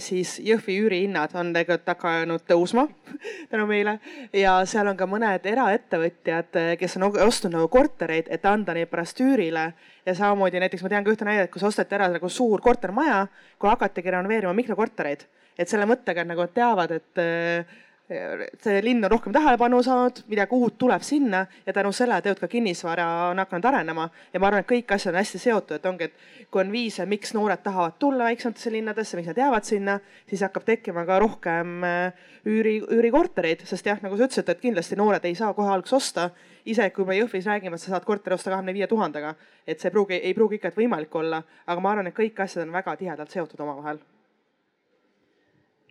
siis 0.00 0.38
Jõhvi 0.40 0.78
üürihinnad 0.80 1.34
on 1.36 1.50
tegelikult 1.52 1.90
hakanud 1.92 2.44
tõusma 2.48 2.86
tänu 3.50 3.66
meile 3.68 3.98
ja 4.32 4.54
seal 4.68 4.88
on 4.88 4.96
ka 4.96 5.06
mõned 5.08 5.44
eraettevõtjad, 5.48 6.48
eh, 6.56 6.70
kes 6.80 6.96
on 6.96 7.10
ostnud 7.10 7.52
nagu 7.52 7.68
kortereid, 7.72 8.30
et 8.32 8.46
anda 8.48 8.74
neid 8.76 8.88
pärast 8.88 9.20
üürile. 9.20 9.72
ja 10.06 10.14
samamoodi 10.14 10.58
näiteks 10.58 10.82
ma 10.82 10.88
tean 10.88 11.04
ka 11.04 11.12
ühte 11.12 11.28
näidet, 11.28 11.50
kus 11.52 11.62
osteti 11.62 11.94
ära 11.94 12.08
nagu 12.08 12.28
suur 12.28 12.60
kortermaja, 12.60 13.26
kui 13.58 13.70
hakatigi 13.70 14.10
renoveerima 14.10 14.52
mikrokortereid, 14.56 15.26
et 15.58 15.68
selle 15.68 15.86
mõttega, 15.86 16.22
et 16.22 16.32
nagu 16.32 16.46
teavad, 16.54 16.90
et 16.90 17.22
eh, 17.22 17.64
see 18.08 18.80
linn 18.82 19.04
on 19.04 19.10
rohkem 19.10 19.32
tähelepanu 19.32 19.78
saanud, 19.82 20.22
midagi 20.28 20.56
uut 20.56 20.74
tuleb 20.78 21.02
sinna 21.06 21.44
ja 21.66 21.72
tänu 21.72 21.92
sellele 21.92 22.22
tegelikult 22.22 22.40
ka 22.40 22.52
kinnisvara 22.52 23.06
on 23.30 23.38
hakanud 23.38 23.64
arenema. 23.64 24.08
ja 24.32 24.40
ma 24.40 24.46
arvan, 24.46 24.60
et 24.64 24.68
kõik 24.68 24.94
asjad 24.94 25.14
on 25.14 25.20
hästi 25.20 25.38
seotud, 25.38 25.76
et 25.76 25.86
ongi, 25.86 26.08
et 26.10 26.50
kui 26.50 26.60
on 26.64 26.72
viise, 26.72 27.06
miks 27.06 27.34
noored 27.34 27.62
tahavad 27.62 27.94
tulla 27.98 28.24
väiksematesse 28.24 28.72
linnadesse, 28.72 29.16
miks 29.16 29.30
nad 29.30 29.38
jäävad 29.38 29.68
sinna, 29.68 29.98
siis 30.28 30.42
hakkab 30.42 30.64
tekkima 30.64 31.04
ka 31.06 31.18
rohkem 31.22 31.84
äh, 31.86 32.24
üüri, 32.46 32.80
üürikortereid, 32.82 33.62
sest 33.68 33.86
jah, 33.86 34.00
nagu 34.02 34.18
sa 34.18 34.26
ütlesid, 34.26 34.50
et 34.50 34.60
kindlasti 34.60 34.98
noored 34.98 35.24
ei 35.24 35.38
saa 35.38 35.54
kohe 35.54 35.70
alguses 35.70 36.00
osta. 36.00 36.30
isegi 36.66 36.94
kui 36.94 37.04
me 37.04 37.16
Jõhvis 37.16 37.46
räägime, 37.46 37.74
et 37.74 37.82
sa 37.82 37.90
saad 37.90 38.04
korteri 38.06 38.34
osta 38.34 38.50
kahekümne 38.50 38.74
viie 38.74 38.86
tuhandega, 38.86 39.34
et 39.66 39.80
see 39.80 39.88
ei 39.88 39.94
pruugi, 39.94 40.14
ei 40.14 40.34
pruugi 40.34 40.60
ikka 40.60 40.70
võimalik 40.76 41.14
olla, 41.18 41.42
aga 41.66 41.80
ma 41.80 41.90
arvan, 41.90 42.06
et 42.06 42.14
kõik 42.14 42.38
asjad 42.42 42.66
on 42.66 42.74
väga 42.74 42.96
tihedalt 42.96 43.30
seotud 43.30 43.60
omavahel. 43.60 43.98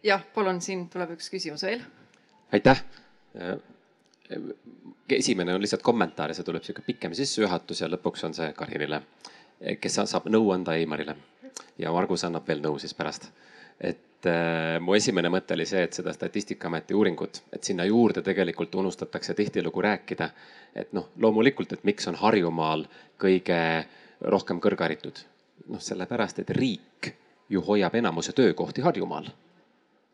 jah, 0.03 0.23
palun, 0.33 0.61
siin 0.61 0.87
tuleb 0.89 1.11
üks 1.17 1.29
küsimus 1.29 1.63
veel 1.67 1.83
aitäh. 2.51 2.83
esimene 5.09 5.53
on 5.53 5.61
lihtsalt 5.61 5.81
kommentaar 5.81 6.29
ja 6.29 6.35
see 6.37 6.47
tuleb 6.47 6.63
sihuke 6.63 6.83
pikem 6.85 7.13
sissejuhatus 7.13 7.81
ja 7.81 7.89
lõpuks 7.91 8.25
on 8.25 8.33
see 8.33 8.53
Karinile, 8.55 9.01
kes 9.79 9.99
saab 10.05 10.29
nõu 10.31 10.51
anda 10.55 10.75
Eimarile 10.79 11.15
ja 11.77 11.91
Margus 11.91 12.23
annab 12.27 12.47
veel 12.47 12.61
nõu 12.63 12.79
siis 12.79 12.93
pärast. 12.93 13.29
et 13.79 14.27
äh, 14.29 14.79
mu 14.79 14.93
esimene 14.93 15.29
mõte 15.33 15.55
oli 15.55 15.65
see, 15.65 15.83
et 15.83 15.93
seda 15.97 16.13
Statistikaameti 16.13 16.93
uuringut, 16.93 17.41
et 17.53 17.63
sinna 17.63 17.85
juurde 17.85 18.21
tegelikult 18.21 18.75
unustatakse 18.75 19.33
tihtilugu 19.33 19.81
rääkida, 19.81 20.29
et 20.75 20.93
noh, 20.93 21.09
loomulikult, 21.17 21.73
et 21.73 21.83
miks 21.83 22.07
on 22.07 22.15
Harjumaal 22.15 22.85
kõige 23.19 23.61
rohkem 24.21 24.61
kõrgharitud. 24.61 25.25
noh, 25.67 25.81
sellepärast, 25.81 26.39
et 26.39 26.49
riik 26.49 27.13
ju 27.49 27.61
hoiab 27.61 27.95
enamuse 27.95 28.33
töökohti 28.33 28.81
Harjumaal 28.81 29.31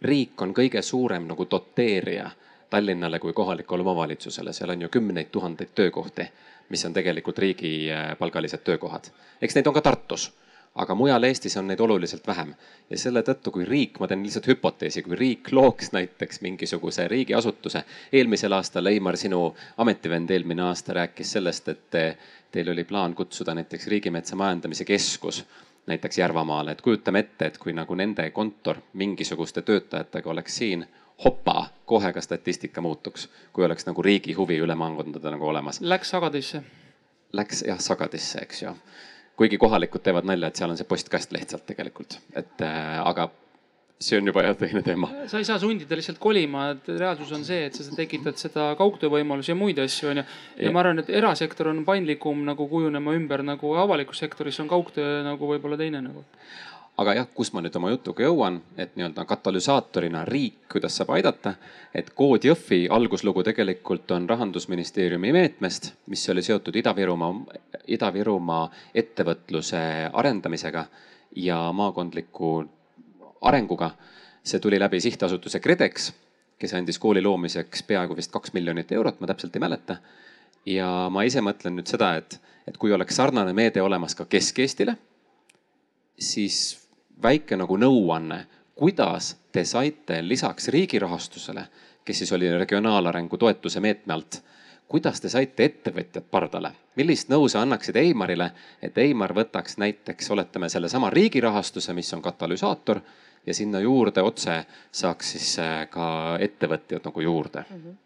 riik 0.01 0.41
on 0.41 0.53
kõige 0.53 0.81
suurem 0.81 1.27
nagu 1.27 1.47
doteerija 1.51 2.29
Tallinnale 2.69 3.19
kui 3.19 3.33
kohalikule 3.33 3.81
omavalitsusele, 3.81 4.51
seal 4.53 4.73
on 4.73 4.81
ju 4.81 4.89
kümneid 4.91 5.29
tuhandeid 5.31 5.69
töökohti, 5.75 6.25
mis 6.69 6.83
on 6.85 6.93
tegelikult 6.93 7.37
riigipalgalised 7.39 8.59
töökohad. 8.63 9.07
eks 9.41 9.55
neid 9.55 9.67
on 9.67 9.73
ka 9.73 9.81
Tartus, 9.81 10.33
aga 10.75 10.95
mujal 10.95 11.23
Eestis 11.23 11.57
on 11.57 11.67
neid 11.67 11.79
oluliselt 11.79 12.27
vähem. 12.27 12.53
ja 12.89 12.97
selle 12.97 13.21
tõttu, 13.21 13.51
kui 13.51 13.65
riik, 13.65 13.99
ma 13.99 14.07
teen 14.07 14.23
lihtsalt 14.23 14.47
hüpoteesi, 14.47 15.03
kui 15.03 15.15
riik 15.15 15.51
looks 15.51 15.91
näiteks 15.91 16.41
mingisuguse 16.41 17.07
riigiasutuse. 17.07 17.83
eelmisel 18.11 18.53
aastal, 18.53 18.85
Eimar, 18.85 19.17
sinu 19.17 19.55
ametivend 19.77 20.29
eelmine 20.29 20.61
aasta 20.61 20.93
rääkis 20.93 21.31
sellest, 21.31 21.67
et 21.67 22.17
teil 22.51 22.69
oli 22.69 22.83
plaan 22.83 23.15
kutsuda 23.15 23.53
näiteks 23.53 23.87
Riigimetsa 23.87 24.35
Majandamise 24.35 24.85
Keskus 24.85 25.45
näiteks 25.87 26.17
Järvamaale, 26.17 26.71
et 26.71 26.81
kujutame 26.81 27.19
ette, 27.19 27.45
et 27.45 27.57
kui 27.57 27.73
nagu 27.73 27.95
nende 27.95 28.29
kontor 28.31 28.81
mingisuguste 28.93 29.61
töötajatega 29.61 30.29
oleks 30.29 30.57
siin, 30.57 30.85
hopa, 31.23 31.67
kohe 31.85 32.13
ka 32.13 32.21
statistika 32.21 32.81
muutuks, 32.81 33.29
kui 33.53 33.65
oleks 33.65 33.87
nagu 33.87 34.01
riigi 34.01 34.33
huvi 34.33 34.59
üle 34.61 34.75
maakondade 34.75 35.31
nagu 35.31 35.47
olemas. 35.47 35.81
Läks 35.81 36.09
Sagadisse. 36.09 36.63
Läks 37.33 37.63
jah 37.67 37.79
Sagadisse, 37.79 38.39
eks 38.41 38.61
ju. 38.61 38.75
kuigi 39.37 39.57
kohalikud 39.57 40.01
teevad 40.01 40.25
nalja, 40.25 40.47
et 40.47 40.55
seal 40.55 40.71
on 40.73 40.77
see 40.77 40.87
postkast 40.87 41.31
lihtsalt 41.31 41.65
tegelikult, 41.65 42.19
et 42.35 42.61
äh, 42.65 42.95
aga 43.05 43.29
see 43.99 44.17
on 44.17 44.29
juba 44.29 44.43
jah 44.45 44.57
teine 44.57 44.83
teema. 44.85 45.09
sa 45.27 45.41
ei 45.41 45.47
saa 45.47 45.57
sundida 45.59 45.97
lihtsalt 45.97 46.19
kolima, 46.21 46.69
et 46.75 46.89
reaalsus 46.99 47.31
on 47.33 47.43
see, 47.45 47.65
et 47.65 47.77
sa 47.77 47.95
tekitad 47.97 48.37
seda 48.37 48.69
kaugtöö 48.77 49.09
võimalusi 49.17 49.53
ja 49.53 49.57
muid 49.57 49.79
asju 49.81 50.11
onju. 50.13 50.23
ja 50.61 50.71
ma 50.71 50.83
arvan, 50.83 51.01
et 51.01 51.09
erasektor 51.09 51.71
on 51.73 51.83
paindlikum 51.85 52.45
nagu 52.45 52.69
kujunema 52.69 53.17
ümber 53.17 53.43
nagu 53.45 53.73
avalikus 53.81 54.21
sektoris 54.21 54.59
on 54.61 54.69
kaugtöö 54.69 55.23
nagu 55.25 55.49
võib-olla 55.49 55.79
teine 55.81 56.03
nagu 56.05 56.25
aga 56.97 57.13
jah, 57.13 57.27
kus 57.33 57.51
ma 57.53 57.61
nüüd 57.61 57.75
oma 57.77 57.91
jutuga 57.93 58.25
jõuan, 58.25 58.57
et 58.77 58.95
nii-öelda 58.97 59.25
katalüsaatorina 59.29 60.23
riik, 60.25 60.63
kuidas 60.71 60.97
saab 60.97 61.13
aidata. 61.17 61.53
et 61.93 62.09
Kood 62.13 62.45
Jõhvi 62.45 62.87
alguslugu 62.89 63.43
tegelikult 63.43 64.11
on 64.11 64.29
rahandusministeeriumi 64.29 65.31
meetmest, 65.33 65.93
mis 66.07 66.29
oli 66.29 66.41
seotud 66.41 66.75
Ida-Virumaa, 66.75 67.33
Ida-Virumaa 67.87 68.69
ettevõtluse 68.93 70.09
arendamisega 70.13 70.85
ja 71.35 71.59
maakondliku 71.73 72.65
arenguga. 73.41 73.91
see 74.47 74.59
tuli 74.63 74.79
läbi 74.79 75.01
sihtasutuse 75.03 75.59
KredEx, 75.59 76.11
kes 76.59 76.73
andis 76.73 76.99
kooli 76.99 77.21
loomiseks 77.21 77.83
peaaegu 77.83 78.15
vist 78.15 78.31
kaks 78.31 78.53
miljonit 78.53 78.91
eurot, 78.91 79.19
ma 79.19 79.27
täpselt 79.27 79.55
ei 79.55 79.59
mäleta. 79.59 79.97
ja 80.65 81.09
ma 81.11 81.23
ise 81.23 81.41
mõtlen 81.41 81.75
nüüd 81.75 81.87
seda, 81.87 82.15
et, 82.15 82.39
et 82.67 82.77
kui 82.77 82.93
oleks 82.93 83.15
sarnane 83.15 83.53
meede 83.53 83.81
olemas 83.81 84.15
ka 84.15 84.25
Kesk-Eestile, 84.25 84.97
siis 86.19 86.77
väike 87.23 87.57
nagu 87.57 87.77
nõuanne, 87.77 88.45
kuidas 88.75 89.35
te 89.51 89.65
saite 89.65 90.21
lisaks 90.21 90.67
riigi 90.73 90.99
rahastusele, 90.99 91.67
kes 92.05 92.23
siis 92.23 92.31
oli 92.31 92.49
regionaalarengu 92.57 93.37
toetuse 93.37 93.79
meetme 93.83 94.13
alt, 94.13 94.41
kuidas 94.87 95.21
te 95.21 95.29
saite 95.29 95.67
ettevõtjad 95.67 96.27
pardale, 96.31 96.71
millist 96.95 97.31
nõu 97.31 97.47
sa 97.51 97.61
annaksid 97.65 97.99
Eimarile, 97.99 98.51
et 98.81 98.97
Eimar 99.03 99.33
võtaks 99.35 99.77
näiteks, 99.81 100.31
oletame 100.31 100.69
sellesama 100.69 101.09
riigi 101.13 101.41
rahastuse, 101.43 101.93
mis 101.93 102.13
on 102.15 102.23
katalüsaator 102.23 103.01
ja 103.45 103.53
sinna 103.53 103.79
juurde 103.83 104.23
otse 104.23 104.61
saaks 104.91 105.31
siis 105.35 105.53
äh, 105.63 105.85
ka 105.91 106.37
ettevõtjad 106.39 107.07
nagu 107.07 107.21
juurde? 107.29 107.65
Mm? 107.69 107.85
-hmm 107.85 108.03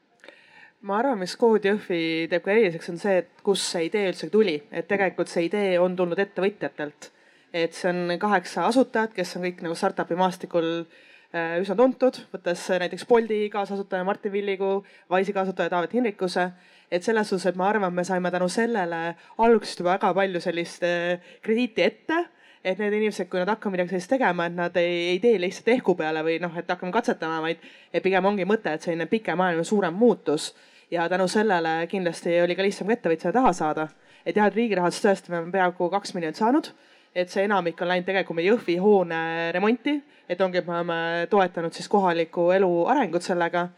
ma 0.81 0.95
arvan, 0.97 1.19
mis 1.21 1.35
Code 1.37 1.69
Jõhvi 1.69 2.27
teeb 2.29 2.41
ka 2.41 2.51
eriliseks, 2.51 2.87
on 2.89 2.97
see, 2.97 3.17
et 3.21 3.41
kust 3.45 3.67
see 3.69 3.83
idee 3.85 4.07
üldse 4.09 4.29
tuli, 4.33 4.55
et 4.71 4.87
tegelikult 4.89 5.29
see 5.29 5.43
idee 5.45 5.75
on 5.79 5.95
tulnud 5.95 6.17
ettevõtjatelt. 6.17 7.11
Et 7.53 7.73
see 7.73 7.89
on 7.89 8.15
kaheksa 8.17 8.65
asutajat, 8.65 9.13
kes 9.13 9.35
on 9.37 9.45
kõik 9.45 9.61
nagu 9.61 9.75
startup'i 9.77 10.17
maastikul 10.17 10.69
äh, 10.79 11.10
üsna 11.31 11.75
tuntud, 11.79 12.17
võttes 12.33 12.65
näiteks 12.83 13.05
Bolti 13.07 13.45
kaasasutaja 13.53 14.03
Martin 14.03 14.33
Villigu, 14.33 14.81
Wise'i 15.11 15.33
kaasasutaja 15.33 15.71
Taavet 15.71 15.93
Hinrikuse. 15.93 16.51
et 16.91 17.03
selles 17.03 17.29
suhtes, 17.29 17.45
et 17.45 17.55
ma 17.55 17.69
arvan, 17.69 17.93
me 17.93 18.03
saime 18.03 18.31
tänu 18.31 18.49
sellele 18.49 19.15
algusest 19.37 19.79
juba 19.79 19.93
väga 19.93 20.13
palju 20.13 20.41
sellist 20.43 20.83
äh, 20.83 21.21
krediiti 21.41 21.83
ette 21.83 22.25
et 22.63 22.77
need 22.77 22.93
inimesed, 22.93 23.29
kui 23.29 23.39
nad 23.39 23.49
hakkavad 23.49 23.73
midagi 23.73 23.95
sellist 23.95 24.11
tegema, 24.11 24.45
et 24.45 24.57
nad 24.57 24.75
ei, 24.77 24.97
ei 25.13 25.19
tee 25.23 25.39
lihtsalt 25.41 25.71
ehku 25.73 25.95
peale 25.97 26.21
või 26.25 26.37
noh, 26.43 26.51
et 26.57 26.67
hakkame 26.69 26.93
katsetama, 26.93 27.39
vaid 27.41 27.63
pigem 28.03 28.27
ongi 28.27 28.45
mõte, 28.45 28.75
et 28.75 28.83
selline 28.85 29.07
pikemaajaline 29.09 29.65
suurem 29.65 29.93
muutus. 29.93 30.53
ja 30.91 31.05
tänu 31.09 31.27
sellele 31.27 31.87
kindlasti 31.87 32.41
oli 32.43 32.55
ka 32.55 32.63
lihtsam 32.63 32.87
ka 32.87 32.93
ettevõtjale 32.93 33.33
taha 33.33 33.53
saada. 33.53 33.87
et 34.25 34.35
jah, 34.35 34.47
et 34.47 34.55
riigi 34.55 34.75
rahastust 34.75 35.05
tõesti 35.05 35.31
me 35.31 35.37
oleme 35.37 35.51
peaaegu 35.51 35.89
kaks 35.89 36.13
miljonit 36.13 36.35
saanud 36.35 36.73
et 37.15 37.31
see 37.31 37.45
enamik 37.45 37.81
on 37.81 37.91
läinud 37.91 38.07
tegelikult 38.07 38.37
meie 38.37 38.51
Jõhvi 38.51 38.77
hoone 38.81 39.21
remonti, 39.55 39.97
et 40.29 40.41
ongi, 40.41 40.61
et 40.61 40.67
me 40.67 40.77
oleme 40.77 40.99
toetanud 41.31 41.75
siis 41.75 41.89
kohaliku 41.91 42.51
elu 42.55 42.71
arengut 42.93 43.25
sellega. 43.25 43.69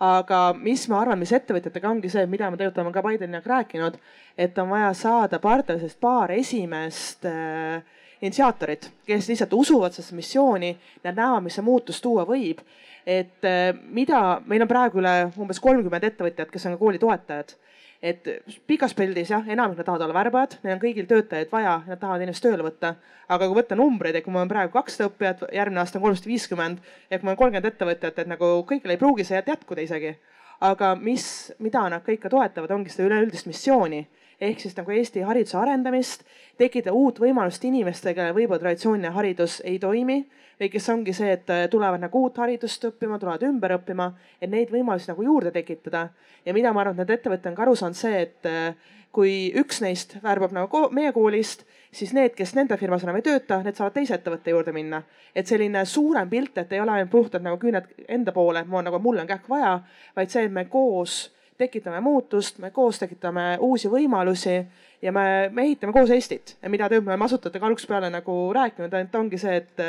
aga 0.00 0.54
mis 0.56 0.86
ma 0.88 1.02
arvan, 1.02 1.18
mis 1.20 1.32
ettevõtjatega 1.36 1.90
ongi 1.90 2.08
see, 2.08 2.22
mida 2.26 2.46
me 2.48 2.56
tegelikult 2.56 2.78
oleme 2.80 2.92
ka 2.94 3.02
Bideniga 3.04 3.50
rääkinud, 3.50 3.98
et 4.38 4.58
on 4.58 4.70
vaja 4.70 4.94
saada 4.96 5.38
partneritest 5.38 5.98
paar 6.00 6.32
esimest 6.32 7.26
äh, 7.28 7.82
initsiaatorit, 8.22 8.88
kes 9.04 9.28
lihtsalt 9.28 9.52
usuvad 9.52 9.92
sellesse 9.92 10.16
missiooni, 10.16 10.70
nad 11.04 11.20
näevad, 11.20 11.44
mis 11.44 11.58
see 11.58 11.66
muutus 11.66 12.00
tuua 12.00 12.24
võib. 12.24 12.64
et 13.06 13.44
äh, 13.44 13.76
mida, 13.92 14.40
meil 14.46 14.64
on 14.64 14.68
praegu 14.68 15.00
üle 15.04 15.14
umbes 15.36 15.60
kolmkümmend 15.60 16.04
ettevõtjat, 16.08 16.48
kes 16.50 16.66
on 16.66 16.78
ka 16.78 16.80
kooli 16.80 16.98
toetajad 16.98 17.54
et 18.02 18.28
pikas 18.66 18.94
pildis 18.96 19.30
jah, 19.30 19.44
enamik 19.48 19.78
nad 19.78 19.86
tahavad 19.86 20.06
olla 20.06 20.16
värbajad, 20.16 20.56
neil 20.64 20.76
on 20.76 20.82
kõigil 20.82 21.08
töötajaid 21.08 21.50
vaja, 21.52 21.74
nad 21.86 22.00
tahavad 22.00 22.24
inimest 22.24 22.44
tööle 22.44 22.64
võtta. 22.64 22.94
aga 23.28 23.46
kui 23.46 23.60
võtta 23.60 23.76
numbreid, 23.76 24.16
et 24.16 24.24
kui 24.24 24.32
mul 24.32 24.42
on 24.42 24.50
praegu 24.50 24.72
kakssada 24.72 25.10
õppijat, 25.10 25.44
järgmine 25.54 25.80
aasta 25.80 25.98
on 25.98 26.02
kolmsada 26.02 26.30
viiskümmend 26.30 26.80
kui 26.80 27.22
mul 27.22 27.34
on 27.34 27.36
kolmkümmend 27.42 27.68
ettevõtjat, 27.72 28.18
et 28.18 28.30
nagu 28.30 28.52
kõigil 28.68 28.90
ei 28.90 29.00
pruugi 29.00 29.24
see 29.24 29.42
jätkuda 29.46 29.84
isegi. 29.84 30.16
aga 30.60 30.94
mis, 30.94 31.52
mida 31.58 31.88
nad 31.88 32.02
kõik 32.04 32.20
ka 32.20 32.28
toetavad, 32.28 32.70
ongi 32.70 32.90
seda 32.92 33.06
üleüldist 33.08 33.46
missiooni 33.46 34.06
ehk 34.40 34.60
siis 34.60 34.76
nagu 34.76 34.92
Eesti 34.92 35.22
hariduse 35.24 35.56
arendamist, 35.60 36.24
tekitada 36.58 36.92
uut 36.96 37.20
võimalust 37.20 37.64
inimestele, 37.64 38.14
kellel 38.14 38.34
võib-olla 38.36 38.60
traditsiooniline 38.60 39.12
haridus 39.14 39.60
ei 39.64 39.78
toimi 39.78 40.22
või 40.60 40.68
kes 40.68 40.88
ongi 40.92 41.14
see, 41.16 41.32
et 41.32 41.50
äh, 41.50 41.66
tulevad 41.72 42.02
nagu 42.02 42.20
uut 42.20 42.36
haridust 42.42 42.84
õppima, 42.90 43.18
tulevad 43.18 43.42
ümber 43.48 43.78
õppima, 43.78 44.10
et 44.40 44.50
neid 44.52 44.72
võimalusi 44.72 45.08
nagu 45.10 45.24
juurde 45.24 45.50
tekitada. 45.54 46.08
ja 46.44 46.54
mida 46.54 46.72
ma 46.72 46.80
arvan, 46.80 46.94
et 46.94 47.04
need 47.04 47.18
ettevõtted 47.18 47.50
on 47.50 47.56
ka 47.56 47.62
aru 47.62 47.76
saanud, 47.76 47.96
see, 47.96 48.22
et 48.22 48.46
äh, 48.48 48.74
kui 49.12 49.50
üks 49.58 49.80
neist 49.82 50.16
värbab 50.22 50.52
nagu 50.54 50.86
meie 50.94 51.12
koolist, 51.12 51.64
siis 51.92 52.12
need, 52.14 52.36
kes 52.38 52.54
nende 52.54 52.76
firmas 52.78 53.02
enam 53.02 53.18
ei 53.18 53.26
tööta, 53.26 53.60
need 53.64 53.78
saavad 53.78 53.96
teise 53.96 54.14
ettevõtte 54.14 54.54
juurde 54.54 54.72
minna. 54.72 55.02
et 55.34 55.46
selline 55.46 55.84
suurem 55.86 56.28
pilt, 56.30 56.58
et 56.58 56.72
ei 56.72 56.80
ole 56.80 56.92
ainult 56.92 57.10
puhtalt 57.10 57.42
nagu 57.42 57.58
küüned 57.58 57.86
enda 58.08 58.32
poole, 58.32 58.60
et 58.60 58.72
on 58.72 58.84
nagu, 58.84 58.98
mul 58.98 59.18
on 59.18 59.26
kähku 59.26 59.48
vaja, 59.48 59.80
vaid 60.16 60.30
see, 60.30 60.44
et 60.44 60.52
me 60.52 60.64
koos 60.64 61.30
tekitame 61.58 62.00
muutust, 62.00 62.58
me 62.58 62.70
koos 62.70 62.98
tekitame 62.98 63.58
uusi 63.60 63.88
võimalusi 63.88 64.56
ja 65.02 65.12
me, 65.12 65.50
me 65.52 65.62
ehitame 65.62 65.92
koos 65.92 66.10
Eestit. 66.10 66.56
mida 66.68 66.88
tegelikult 66.88 67.06
me 67.06 67.12
oleme 67.12 67.24
asutajatega 67.24 67.66
algusest 67.66 67.88
peale 67.88 68.10
nagu 68.10 68.36
rääkinud, 68.54 68.94
ainult 68.94 69.14
ongi 69.14 69.38
see, 69.38 69.56
et 69.56 69.84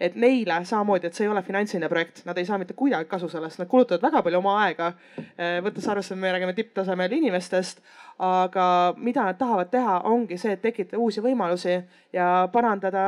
et 0.00 0.16
neile 0.20 0.58
samamoodi, 0.64 1.08
et 1.08 1.16
see 1.16 1.24
ei 1.26 1.30
ole 1.32 1.42
finantsiline 1.44 1.88
projekt, 1.88 2.22
nad 2.28 2.38
ei 2.38 2.46
saa 2.48 2.58
mitte 2.60 2.76
kuidagi 2.76 3.08
kasu 3.08 3.28
sellest, 3.32 3.60
nad 3.60 3.68
kulutavad 3.70 4.04
väga 4.04 4.22
palju 4.26 4.40
oma 4.42 4.56
aega. 4.64 4.90
Eh, 5.36 5.58
võttes 5.64 5.88
arvesse, 5.88 6.14
et 6.14 6.20
me 6.20 6.32
räägime 6.34 6.54
tipptasemel 6.56 7.16
inimestest, 7.16 7.80
aga 8.22 8.66
mida 8.96 9.24
nad 9.24 9.38
tahavad 9.40 9.72
teha, 9.72 10.00
ongi 10.10 10.38
see, 10.40 10.56
et 10.56 10.62
tekitada 10.64 11.00
uusi 11.02 11.24
võimalusi 11.24 11.78
ja 12.16 12.28
parandada 12.52 13.06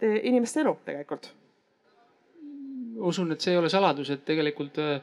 inimeste 0.00 0.64
elu 0.64 0.76
tegelikult. 0.84 1.34
usun, 3.00 3.32
et 3.32 3.40
see 3.40 3.54
ei 3.54 3.56
ole 3.56 3.68
saladus, 3.72 4.10
et 4.12 4.24
tegelikult 4.28 4.78
eh, 4.80 5.00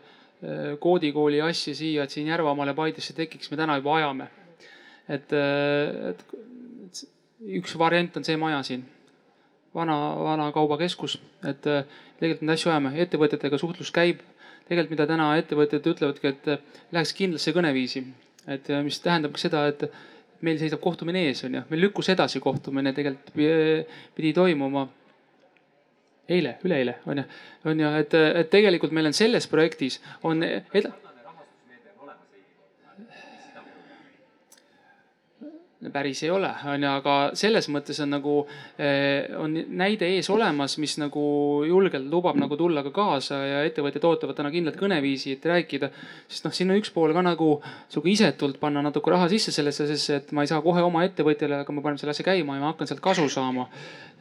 koodikooli 0.80 1.42
asja 1.42 1.74
siia, 1.76 2.04
et 2.04 2.14
siin 2.14 2.28
Järvamaale 2.28 2.76
Paidesse 2.78 3.14
tekiks, 3.18 3.50
me 3.52 3.58
täna 3.58 3.78
juba 3.78 3.96
ajame. 3.96 4.28
et, 5.10 5.34
eh, 5.34 6.10
et 6.12 7.04
üks 7.62 7.78
variant 7.78 8.18
on 8.18 8.24
see 8.24 8.38
maja 8.38 8.62
siin 8.64 8.86
vana, 9.78 9.98
vana 10.26 10.50
kaubakeskus, 10.56 11.18
et 11.46 11.70
äh, 11.70 11.86
tegelikult 12.20 12.44
neid 12.46 12.58
asju 12.58 12.74
ajame, 12.74 12.94
ettevõtjatega 13.06 13.62
suhtlus 13.62 13.94
käib. 13.96 14.24
tegelikult, 14.68 14.98
mida 14.98 15.08
täna 15.08 15.30
ettevõtjad 15.40 15.86
ütlevadki, 15.94 16.34
et 16.34 16.48
äh, 16.52 16.84
läheks 16.92 17.14
kindlasse 17.16 17.54
kõneviisi, 17.56 18.04
et 18.48 18.70
äh, 18.74 18.84
mis 18.84 19.00
tähendab 19.04 19.38
seda, 19.40 19.68
et 19.72 19.88
meil 20.44 20.60
seisab 20.60 20.82
kohtumine 20.84 21.24
ees, 21.30 21.44
on 21.48 21.56
ju, 21.56 21.64
meil 21.70 21.86
lükkus 21.88 22.10
edasi 22.14 22.42
kohtumine 22.44 22.94
tegelikult 22.94 23.32
pidi 23.34 24.34
toimuma 24.36 24.88
eile, 26.30 26.58
üleeile 26.68 26.98
on 27.08 27.22
ju, 27.22 27.26
on 27.72 27.82
ju, 27.82 27.92
et, 28.02 28.14
et 28.42 28.50
tegelikult 28.52 28.94
meil 28.94 29.10
on 29.10 29.16
selles 29.16 29.48
projektis 29.50 30.02
on 30.28 30.44
ed 30.44 30.92
päris 35.94 36.24
ei 36.26 36.32
ole, 36.34 36.50
onju, 36.66 36.88
aga 36.90 37.16
selles 37.38 37.68
mõttes 37.70 38.00
on 38.02 38.10
nagu, 38.16 38.34
eh, 38.82 39.28
on 39.38 39.54
näide 39.78 40.08
ees 40.16 40.30
olemas, 40.34 40.78
mis 40.82 40.96
nagu 40.98 41.22
julgelt 41.70 42.08
lubab 42.10 42.40
nagu 42.42 42.58
tulla 42.58 42.82
ka 42.88 42.92
kaasa 42.96 43.38
ja 43.46 43.60
ettevõtjad 43.68 44.08
ootavad 44.10 44.40
täna 44.40 44.50
kindlat 44.54 44.80
kõneviisi, 44.80 45.36
et 45.38 45.46
rääkida. 45.46 45.92
sest 46.28 46.46
noh, 46.46 46.54
siin 46.54 46.72
on 46.72 46.82
üks 46.82 46.90
pool 46.94 47.14
ka 47.14 47.22
nagu 47.22 47.62
sihuke 47.90 48.10
isetult 48.10 48.60
panna 48.60 48.82
natuke 48.82 49.12
raha 49.14 49.30
sisse 49.30 49.52
sellesse, 49.52 49.88
sest 49.88 50.10
et 50.10 50.32
ma 50.32 50.42
ei 50.42 50.48
saa 50.48 50.62
kohe 50.62 50.82
oma 50.82 51.06
ettevõtjale, 51.06 51.62
aga 51.62 51.72
ma 51.74 51.82
panen 51.82 52.02
selle 52.02 52.16
asja 52.16 52.26
käima 52.26 52.56
ja 52.56 52.62
ma 52.62 52.74
hakkan 52.74 52.88
sealt 52.88 53.02
kasu 53.02 53.30
saama. 53.30 53.70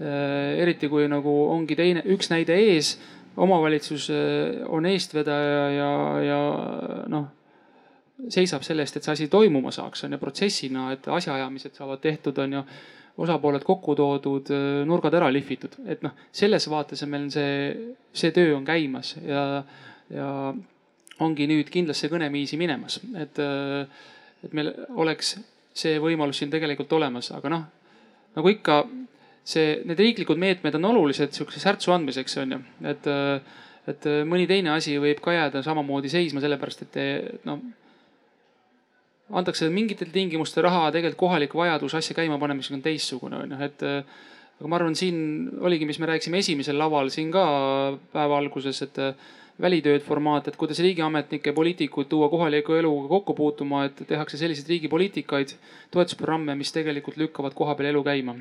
Eh, 0.00 0.60
eriti 0.60 0.88
kui 0.92 1.08
nagu 1.08 1.32
ongi 1.56 1.76
teine, 1.76 2.04
üks 2.04 2.28
näide 2.28 2.52
ees, 2.52 2.98
omavalitsus 3.36 4.10
eh, 4.10 4.60
on 4.68 4.84
eestvedaja 4.84 5.70
ja, 5.72 5.90
ja 6.20 6.40
noh 7.08 7.32
seisab 8.32 8.64
selle 8.64 8.84
eest, 8.84 8.96
et 8.96 9.06
see 9.06 9.14
asi 9.14 9.26
toimuma 9.32 9.72
saaks, 9.74 10.04
on 10.06 10.16
ju, 10.16 10.20
protsessina, 10.20 10.90
et 10.94 11.08
asjaajamised 11.12 11.76
saavad 11.76 12.02
tehtud, 12.04 12.38
on 12.44 12.60
ju. 12.60 12.68
osapooled 13.16 13.62
kokku 13.64 13.94
toodud, 13.96 14.50
nurgad 14.84 15.14
ära 15.16 15.30
lihvitud, 15.32 15.72
et 15.88 16.02
noh, 16.04 16.12
selles 16.36 16.66
vaates 16.68 17.00
on 17.00 17.08
meil 17.08 17.30
see, 17.32 17.70
see 18.12 18.28
töö 18.36 18.50
on 18.58 18.64
käimas 18.66 19.14
ja, 19.24 19.62
ja 20.12 20.26
ongi 21.24 21.46
nüüd 21.48 21.70
kindlasse 21.72 22.10
kõneviisi 22.12 22.58
minemas, 22.60 22.98
et, 23.16 23.40
et 24.44 24.52
meil 24.52 24.68
oleks 25.00 25.32
see 25.72 25.96
võimalus 25.96 26.42
siin 26.42 26.52
tegelikult 26.52 26.92
olemas, 26.98 27.30
aga 27.32 27.54
noh, 27.54 27.64
nagu 28.36 28.52
ikka 28.52 28.82
see, 29.40 29.80
need 29.88 30.04
riiklikud 30.04 30.36
meetmed 30.36 30.76
on 30.76 30.90
olulised 30.92 31.32
sihukese 31.32 31.64
särtsu 31.64 31.96
andmiseks, 31.96 32.36
on 32.44 32.52
ju, 32.58 32.60
et, 32.92 33.10
et 33.94 34.12
mõni 34.28 34.44
teine 34.50 34.76
asi 34.76 35.00
võib 35.00 35.24
ka 35.24 35.32
jääda 35.38 35.64
samamoodi 35.64 36.12
seisma, 36.12 36.44
sellepärast 36.44 36.84
et 36.84 37.02
noh 37.48 37.64
antakse 39.30 39.68
mingitel 39.72 40.12
tingimustel 40.14 40.66
raha, 40.66 40.90
tegelikult 40.94 41.20
kohalik 41.24 41.54
vajadus 41.58 41.96
asja 41.98 42.14
käima 42.14 42.38
panemiseks 42.38 42.76
on 42.76 42.84
teistsugune 42.84 43.42
on 43.42 43.56
ju, 43.56 43.64
et. 43.66 43.82
aga 44.56 44.68
ma 44.72 44.78
arvan, 44.78 44.94
siin 44.96 45.16
oligi, 45.60 45.84
mis 45.84 45.98
me 46.00 46.06
rääkisime 46.08 46.38
esimesel 46.40 46.78
laval 46.80 47.10
siin 47.12 47.28
ka 47.34 47.42
päeva 48.14 48.38
alguses, 48.40 48.78
et 48.86 49.00
välitööd 49.60 50.00
formaat, 50.04 50.48
et 50.48 50.56
kuidas 50.56 50.80
riigiametnikke, 50.84 51.52
poliitikuid 51.52 52.08
tuua 52.08 52.30
kohaliku 52.32 52.76
eluga 52.76 53.08
kokku 53.08 53.34
puutuma, 53.36 53.84
et 53.88 54.00
tehakse 54.08 54.40
selliseid 54.40 54.68
riigi 54.72 54.88
poliitikaid, 54.88 55.52
toetusprogramme, 55.92 56.56
mis 56.56 56.72
tegelikult 56.72 57.20
lükkavad 57.20 57.56
kohapeal 57.56 57.92
elu 57.92 58.02
käima 58.04 58.36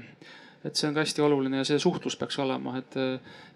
et 0.63 0.75
see 0.75 0.87
on 0.87 0.95
ka 0.95 1.03
hästi 1.03 1.21
oluline 1.21 1.59
ja 1.59 1.67
see 1.67 1.79
suhtlus 1.81 2.15
peaks 2.17 2.39
olema, 2.41 2.77
et 2.79 2.95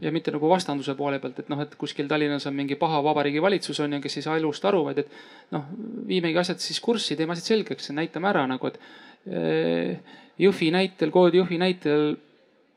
ja 0.01 0.11
mitte 0.13 0.33
nagu 0.35 0.49
vastanduse 0.51 0.93
poole 0.99 1.19
pealt, 1.19 1.39
et 1.41 1.49
noh, 1.49 1.61
et 1.63 1.75
kuskil 1.79 2.09
Tallinnas 2.09 2.45
on 2.49 2.57
mingi 2.57 2.77
paha 2.79 3.01
vabariigi 3.05 3.41
valitsus 3.41 3.79
on 3.85 3.97
ju, 3.97 4.01
kes 4.03 4.19
ei 4.19 4.25
saa 4.27 4.37
elust 4.37 4.65
aru, 4.65 4.83
vaid 4.89 5.03
et 5.03 5.13
noh, 5.55 5.67
viimegi 6.07 6.37
asjad 6.41 6.61
siis 6.63 6.81
kurssi, 6.83 7.17
teeme 7.17 7.33
asjad 7.33 7.55
selgeks, 7.55 7.89
näitame 7.97 8.29
ära 8.29 8.45
nagu, 8.49 8.73
et 8.73 8.81
eh, 9.29 10.17
Jõhvi 10.39 10.69
näitel, 10.71 11.11
koodi 11.11 11.41
Jõhvi 11.41 11.57
näitel 11.59 12.13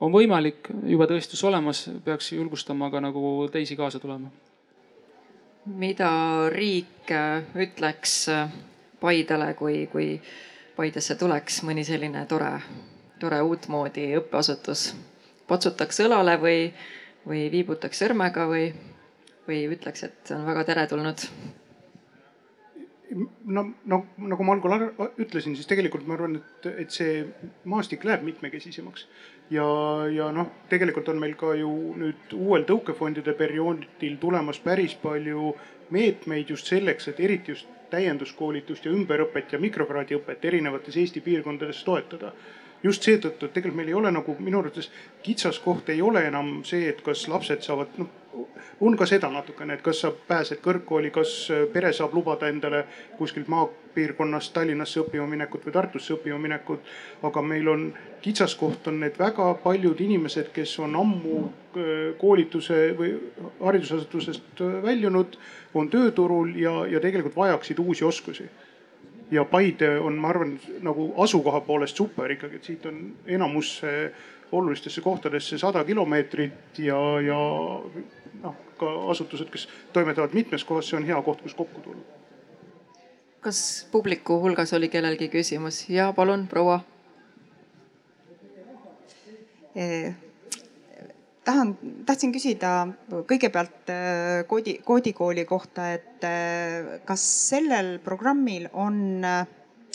on 0.03 0.11
võimalik, 0.11 0.70
juba 0.91 1.07
tõestus 1.07 1.43
olemas, 1.47 1.85
peaks 2.05 2.33
julgustama 2.35 2.89
ka 2.91 3.03
nagu 3.05 3.47
teisi 3.53 3.77
kaasa 3.79 4.01
tulema. 4.03 4.33
Mida 5.79 6.11
riik 6.51 7.11
äh, 7.14 7.45
ütleks 7.55 8.16
Paidele, 9.03 9.53
kui, 9.59 9.87
kui 9.93 10.16
Paidesse 10.77 11.14
tuleks 11.18 11.61
mõni 11.66 11.85
selline 11.87 12.25
tore, 12.31 12.51
tore 13.23 13.41
uutmoodi 13.47 14.11
õppeasutus? 14.18 14.93
patsutaks 15.49 15.99
õlale 16.05 16.37
või, 16.41 16.61
või 17.29 17.47
viibutaks 17.53 17.99
sõrmega 18.03 18.47
või, 18.49 18.70
või 19.49 19.64
ütleks, 19.75 20.07
et 20.07 20.31
on 20.35 20.47
väga 20.49 20.64
teretulnud? 20.70 21.27
no, 23.45 23.64
no 23.85 23.99
nagu 24.16 24.47
ma 24.47 24.55
algul 24.57 24.87
ütlesin, 25.20 25.57
siis 25.59 25.68
tegelikult 25.68 26.07
ma 26.09 26.16
arvan, 26.16 26.39
et, 26.41 26.68
et 26.85 26.95
see 26.95 27.20
maastik 27.68 28.07
läheb 28.09 28.25
mitmekesisemaks. 28.27 29.07
ja, 29.53 29.66
ja 30.12 30.31
noh, 30.33 30.49
tegelikult 30.73 31.11
on 31.12 31.20
meil 31.20 31.37
ka 31.39 31.53
ju 31.59 31.70
nüüd 32.01 32.33
uuel 32.39 32.64
tõukefondide 32.68 33.37
perioodil 33.39 34.16
tulemas 34.23 34.62
päris 34.64 34.97
palju 35.03 35.53
meetmeid 35.93 36.51
just 36.55 36.70
selleks, 36.73 37.11
et 37.12 37.20
eriti 37.20 37.53
just 37.53 37.68
täienduskoolitust 37.93 38.87
ja 38.89 38.95
ümberõpet 38.95 39.53
ja 39.53 39.61
mikrokraadiõpet 39.61 40.45
erinevates 40.49 40.97
Eesti 40.97 41.20
piirkondades 41.20 41.83
toetada 41.85 42.33
just 42.83 43.07
seetõttu, 43.07 43.47
et 43.47 43.55
tegelikult 43.55 43.78
meil 43.78 43.93
ei 43.93 43.99
ole 43.99 44.11
nagu 44.14 44.37
minu 44.41 44.59
arvates 44.59 44.91
kitsaskoht 45.22 45.93
ei 45.95 46.03
ole 46.03 46.24
enam 46.26 46.61
see, 46.66 46.89
et 46.89 47.03
kas 47.07 47.28
lapsed 47.30 47.62
saavad, 47.62 47.95
noh 47.99 48.22
on 48.80 48.97
ka 48.97 49.07
seda 49.07 49.28
natukene, 49.30 49.76
et 49.76 49.83
kas 49.85 50.01
sa 50.03 50.11
pääsed 50.28 50.61
kõrgkooli, 50.64 51.11
kas 51.14 51.33
pere 51.72 51.93
saab 51.95 52.14
lubada 52.16 52.49
endale 52.51 52.85
kuskilt 53.18 53.49
maapiirkonnast 53.53 54.53
Tallinnasse 54.57 55.03
õppima 55.03 55.26
minekut 55.28 55.66
või 55.66 55.74
Tartusse 55.76 56.14
õppima 56.16 56.39
minekut. 56.41 56.80
aga 57.22 57.43
meil 57.43 57.68
on 57.68 57.85
kitsaskoht 58.22 58.89
on 58.89 59.01
need 59.01 59.18
väga 59.18 59.55
paljud 59.62 60.01
inimesed, 60.01 60.51
kes 60.53 60.78
on 60.78 60.97
ammu 60.97 61.39
äh, 61.45 62.18
koolituse 62.18 62.80
või 62.99 63.14
haridusasutusest 63.61 64.64
väljunud, 64.83 65.39
on 65.74 65.89
tööturul 65.91 66.57
ja, 66.57 66.87
ja 66.87 67.01
tegelikult 67.01 67.37
vajaksid 67.37 67.78
uusi 67.78 68.05
oskusi 68.05 68.49
ja 69.33 69.45
Paide 69.49 69.97
on, 70.01 70.16
ma 70.20 70.28
arvan, 70.28 70.55
nagu 70.85 71.09
asukoha 71.24 71.62
poolest 71.64 71.97
super 71.97 72.30
ikkagi, 72.30 72.61
et 72.61 72.68
siit 72.68 72.87
on 72.87 72.99
enamusse 73.26 74.12
olulistesse 74.53 75.01
kohtadesse 75.01 75.59
sada 75.59 75.85
kilomeetrit 75.89 76.78
ja, 76.85 76.99
ja 77.24 77.39
noh, 78.43 78.59
ka 78.78 78.91
asutused, 79.14 79.49
kes 79.53 79.68
toimetavad 79.93 80.35
mitmes 80.37 80.64
kohas, 80.68 80.91
see 80.91 80.99
on 81.01 81.09
hea 81.09 81.20
koht, 81.24 81.41
kus 81.45 81.57
kokku 81.57 81.80
tulla. 81.80 82.18
kas 83.41 83.62
publiku 83.93 84.41
hulgas 84.43 84.72
oli 84.76 84.89
kellelgi 84.93 85.28
küsimus? 85.33 85.87
ja 85.89 86.12
palun, 86.16 86.47
proua 86.49 86.80
eh 89.74 90.14
tahan, 91.45 91.74
tahtsin 92.07 92.32
küsida 92.34 92.72
kõigepealt 93.28 93.93
äh, 93.93 94.43
koodi, 94.49 94.78
koodikooli 94.84 95.45
kohta, 95.49 95.90
et 95.97 96.26
äh, 96.26 96.99
kas 97.09 97.24
sellel 97.51 97.97
programmil 98.05 98.68
on 98.72 98.99
äh, 99.26 99.47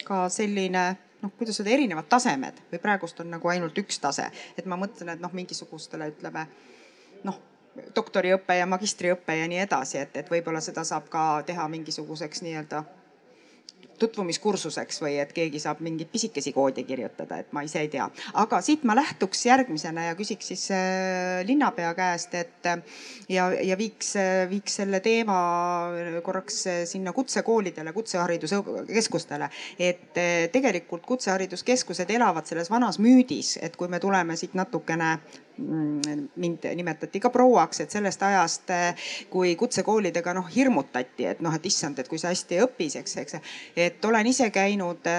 ka 0.07 0.27
selline 0.33 0.85
noh, 1.21 1.33
kuidas 1.37 1.59
öelda, 1.61 1.73
erinevad 1.73 2.09
tasemed 2.11 2.59
või 2.71 2.81
praegust 2.83 3.19
on 3.23 3.31
nagu 3.33 3.51
ainult 3.51 3.77
üks 3.79 3.99
tase, 4.03 4.29
et 4.57 4.67
ma 4.69 4.79
mõtlen, 4.79 5.13
et 5.13 5.23
noh, 5.23 5.33
mingisugustele 5.33 6.11
ütleme 6.13 6.45
noh, 7.27 7.39
doktoriõpe 7.95 8.57
ja 8.57 8.67
magistriõpe 8.69 9.35
ja 9.37 9.47
nii 9.49 9.63
edasi, 9.65 10.01
et, 10.03 10.15
et 10.17 10.31
võib-olla 10.31 10.61
seda 10.63 10.83
saab 10.87 11.09
ka 11.13 11.25
teha 11.47 11.67
mingisuguseks 11.71 12.43
nii-öelda 12.45 12.83
tutvumiskursuseks 13.99 15.01
või 15.01 15.17
et 15.21 15.33
keegi 15.35 15.59
saab 15.61 15.81
mingeid 15.85 16.09
pisikesi 16.11 16.53
koodi 16.55 16.83
kirjutada, 16.87 17.39
et 17.41 17.53
ma 17.55 17.63
ise 17.65 17.81
ei 17.83 17.89
tea. 17.93 18.07
aga 18.33 18.61
siit 18.61 18.83
ma 18.87 18.95
lähtuks 18.97 19.45
järgmisena 19.45 20.07
ja 20.09 20.15
küsiks 20.19 20.51
siis 20.53 20.67
äh, 20.75 21.41
linnapea 21.47 21.93
käest, 21.97 22.35
et 22.35 22.69
ja, 23.29 23.49
ja 23.51 23.77
viiks, 23.77 24.13
viiks 24.49 24.79
selle 24.81 24.99
teema 24.99 25.37
korraks 26.23 26.63
sinna 26.85 27.13
kutsekoolidele, 27.13 27.93
kutsehariduskeskustele. 27.93 29.49
et 29.79 30.17
äh, 30.17 30.47
tegelikult 30.51 31.05
kutsehariduskeskused 31.05 32.09
elavad 32.09 32.45
selles 32.45 32.71
vanas 32.71 32.99
müüdis, 32.99 33.57
et 33.61 33.75
kui 33.75 33.87
me 33.87 33.99
tuleme 33.99 34.35
siit 34.35 34.53
natukene 34.57 35.17
mind 35.57 36.67
nimetati 36.75 37.21
ka 37.23 37.31
prouaks, 37.33 37.81
et 37.83 37.93
sellest 37.93 38.23
ajast, 38.23 38.73
kui 39.33 39.55
kutsekoolidega 39.59 40.33
noh 40.37 40.47
hirmutati, 40.53 41.25
et 41.33 41.43
noh, 41.45 41.55
et 41.55 41.65
issand, 41.65 41.99
et 41.99 42.07
kui 42.07 42.21
sa 42.21 42.31
hästi 42.33 42.57
ei 42.57 42.63
õpis, 42.65 42.97
eks, 43.01 43.17
eks. 43.23 43.37
et 43.75 44.05
olen 44.05 44.27
ise 44.29 44.49
käinud, 44.53 45.11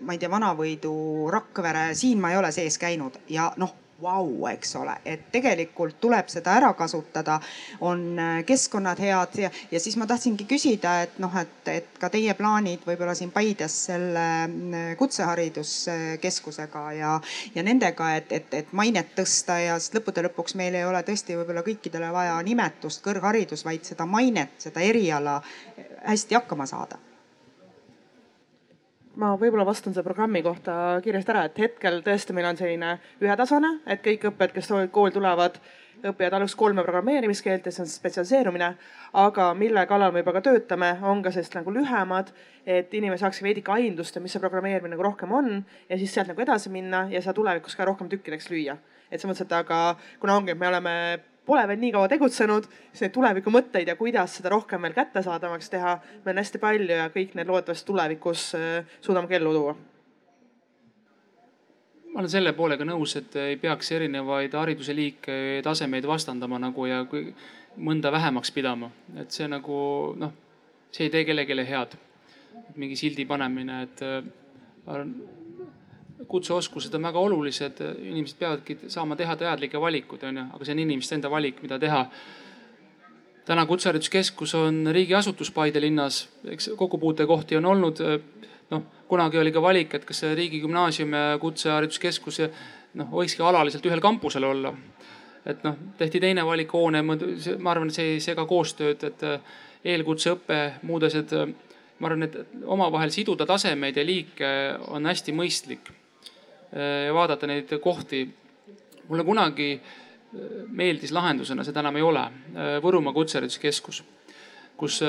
ma 0.00 0.16
ei 0.16 0.22
tea, 0.22 0.30
Vanavõidu, 0.30 0.94
Rakvere, 1.32 1.90
siin 1.98 2.20
ma 2.22 2.32
ei 2.32 2.38
ole 2.40 2.52
sees 2.54 2.78
käinud 2.78 3.18
ja 3.28 3.50
noh 3.60 3.74
vau, 4.02 4.46
eks 4.50 4.74
ole, 4.80 4.94
et 5.04 5.26
tegelikult 5.32 5.98
tuleb 6.00 6.28
seda 6.32 6.54
ära 6.58 6.72
kasutada, 6.78 7.38
on 7.86 8.04
äh, 8.18 8.38
keskkonnad 8.46 9.00
head 9.02 9.38
ja, 9.44 9.50
ja 9.70 9.80
siis 9.80 9.96
ma 10.00 10.06
tahtsingi 10.10 10.46
küsida, 10.50 10.94
et 11.06 11.18
noh, 11.22 11.34
et, 11.40 11.68
et 11.68 12.00
ka 12.00 12.10
teie 12.12 12.34
plaanid 12.38 12.86
võib-olla 12.86 13.14
siin 13.18 13.32
Paides 13.34 13.76
selle 13.90 14.26
äh, 14.46 14.94
kutsehariduskeskusega 15.00 16.86
ja, 16.98 17.12
ja 17.54 17.66
nendega, 17.66 18.14
et, 18.20 18.32
et, 18.40 18.54
et 18.62 18.72
mainet 18.76 19.14
tõsta 19.18 19.60
ja 19.62 19.78
sest 19.78 19.98
lõppude 19.98 20.24
lõpuks 20.28 20.56
meil 20.60 20.78
ei 20.78 20.88
ole 20.88 21.02
tõesti 21.06 21.38
võib-olla 21.38 21.66
kõikidele 21.66 22.10
vaja 22.14 22.40
nimetust 22.46 23.04
kõrgharidus, 23.04 23.64
vaid 23.66 23.86
seda 23.86 24.08
mainet, 24.08 24.56
seda 24.62 24.82
eriala 24.84 25.40
hästi 26.06 26.38
hakkama 26.38 26.66
saada 26.70 27.00
ma 29.18 29.34
võib-olla 29.38 29.66
vastan 29.66 29.94
selle 29.94 30.06
programmi 30.06 30.42
kohta 30.42 31.00
kiiresti 31.02 31.32
ära, 31.34 31.44
et 31.48 31.58
hetkel 31.58 32.00
tõesti 32.06 32.34
meil 32.36 32.50
on 32.50 32.58
selline 32.58 32.96
ühetasane, 33.22 33.78
et 33.90 34.02
kõik 34.04 34.28
õppijad, 34.30 34.54
kes 34.54 34.70
kooli 34.94 35.14
tulevad, 35.14 35.58
õpivad 36.00 36.36
aluks 36.38 36.54
kolme 36.56 36.84
programmeerimiskeelt 36.86 37.66
ja 37.66 37.72
see 37.74 37.82
on 37.84 37.90
spetsialiseerumine. 37.90 38.70
aga 39.12 39.54
mille 39.54 39.86
kallal 39.86 40.12
me 40.12 40.22
juba 40.22 40.32
ka 40.32 40.40
töötame, 40.40 40.92
on 41.02 41.22
ka 41.22 41.32
sellised 41.34 41.58
nagu 41.58 41.72
lühemad, 41.74 42.30
et 42.66 42.94
inimene 42.94 43.18
saaks 43.18 43.42
veidike 43.42 43.72
aimdust, 43.72 44.16
mis 44.20 44.32
see 44.32 44.40
programmeerimine 44.40 44.94
nagu 44.94 45.02
rohkem 45.02 45.32
on 45.32 45.64
ja 45.88 45.98
siis 45.98 46.14
sealt 46.14 46.28
nagu 46.28 46.40
edasi 46.40 46.70
minna 46.70 47.08
ja 47.10 47.20
seda 47.20 47.34
tulevikus 47.34 47.76
ka 47.76 47.84
rohkem 47.84 48.08
tükkideks 48.08 48.50
lüüa. 48.50 48.78
et 49.10 49.20
selles 49.20 49.34
mõttes, 49.34 49.46
et 49.46 49.52
aga 49.52 49.96
kuna 50.20 50.36
ongi, 50.36 50.52
et 50.52 50.58
me 50.58 50.68
oleme 50.68 51.20
pole 51.46 51.66
veel 51.68 51.80
nii 51.80 51.92
kaua 51.94 52.08
tegutsenud, 52.12 52.66
siis 52.90 53.04
neid 53.04 53.14
tulevikumõtteid 53.14 53.88
ja 53.88 53.96
kuidas 53.98 54.38
seda 54.38 54.52
rohkem 54.52 54.82
veel 54.86 54.96
kättesaadavaks 54.96 55.70
teha, 55.72 55.96
meil 56.24 56.36
on 56.36 56.42
hästi 56.42 56.60
palju 56.62 56.90
ja 56.90 57.08
kõik 57.14 57.36
need 57.38 57.48
loodetavasti 57.50 57.88
tulevikus 57.88 58.50
äh, 58.58 58.98
suudame 59.00 59.30
ka 59.30 59.38
ellu 59.40 59.54
tuua 59.56 59.78
ma 62.10 62.18
olen 62.20 62.30
selle 62.30 62.52
poolega 62.58 62.84
nõus, 62.86 63.14
et 63.20 63.36
ei 63.38 63.56
peaks 63.60 63.92
erinevaid 63.94 64.54
hariduse 64.58 64.94
liike, 64.96 65.34
tasemeid 65.62 66.06
vastandama 66.10 66.58
nagu 66.58 66.86
ja 66.88 67.04
kui 67.10 67.28
mõnda 67.78 68.10
vähemaks 68.12 68.50
pidama, 68.54 68.90
et 69.20 69.30
see 69.34 69.46
nagu 69.48 69.80
noh, 70.18 70.32
see 70.90 71.06
ei 71.06 71.12
tee 71.14 71.26
kellelegi 71.28 71.66
head. 71.68 71.98
mingi 72.76 72.96
sildi 72.96 73.24
panemine, 73.26 73.82
et 73.82 74.02
äh, 74.02 74.24
kutseoskused 76.28 76.94
on 76.94 77.02
väga 77.02 77.18
olulised, 77.18 77.80
inimesed 77.98 78.38
peavadki 78.38 78.78
saama 78.88 79.16
teha 79.16 79.36
teadlikke 79.36 79.80
valikuid, 79.80 80.24
onju, 80.28 80.46
aga 80.54 80.66
see 80.66 80.74
on 80.76 80.82
inimeste 80.84 81.16
enda 81.16 81.30
valik, 81.30 81.62
mida 81.62 81.78
teha. 81.78 82.04
täna 83.44 83.66
Kutsehariduskeskus 83.66 84.54
on 84.54 84.86
riigiasutus 84.92 85.50
Paide 85.50 85.80
linnas, 85.80 86.28
eks 86.44 86.70
kokkupuutekohti 86.76 87.56
on 87.56 87.66
olnud. 87.66 87.98
noh, 88.70 88.82
kunagi 89.08 89.38
oli 89.38 89.52
ka 89.52 89.62
valik, 89.62 89.94
et 89.94 90.04
kas 90.04 90.22
riigigümnaasium 90.22 91.12
ja 91.12 91.38
kutsehariduskeskus 91.40 92.38
noh, 92.94 93.08
võikski 93.10 93.42
alaliselt 93.42 93.86
ühel 93.86 94.00
kampusel 94.00 94.44
olla. 94.44 94.74
et 95.46 95.64
noh, 95.64 95.76
tehti 95.98 96.20
teine 96.20 96.44
valik, 96.46 96.72
hoone, 96.72 97.02
ma 97.02 97.16
arvan, 97.70 97.88
et 97.88 97.94
see 97.94 98.14
ei 98.14 98.20
sega 98.20 98.44
koostööd, 98.46 99.04
et 99.04 99.22
eelkutseõpe, 99.84 100.60
muud 100.82 101.02
asjad 101.02 101.32
ma 101.98 102.08
arvan, 102.08 102.22
et 102.22 102.36
omavahel 102.64 103.10
siduda 103.10 103.46
tasemeid 103.46 103.96
ja 103.96 104.04
liike 104.04 104.50
on 104.88 105.06
hästi 105.06 105.32
mõistlik 105.32 105.90
ja 107.06 107.14
vaadata 107.14 107.46
neid 107.50 107.72
kohti. 107.82 108.28
mulle 109.08 109.24
kunagi 109.24 109.72
äh, 109.74 110.40
meeldis 110.68 111.12
lahendusena, 111.12 111.64
seda 111.66 111.80
enam 111.80 111.96
ei 111.96 112.02
ole, 112.02 112.22
äh, 112.22 112.76
Võrumaa 112.82 113.12
Kutsehariduskeskus, 113.12 114.04
kus 114.76 115.02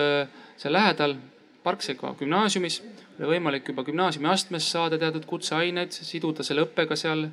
seal 0.57 0.73
lähedal 0.73 1.15
Parksega 1.63 2.15
gümnaasiumis 2.17 2.79
oli 3.19 3.27
võimalik 3.35 3.67
juba 3.69 3.83
gümnaasiumiastmes 3.85 4.71
saada 4.73 4.97
teatud 4.97 5.27
kutseaineid, 5.29 5.93
siduda 5.93 6.43
selle 6.43 6.65
õppega 6.65 6.97
seal. 6.97 7.29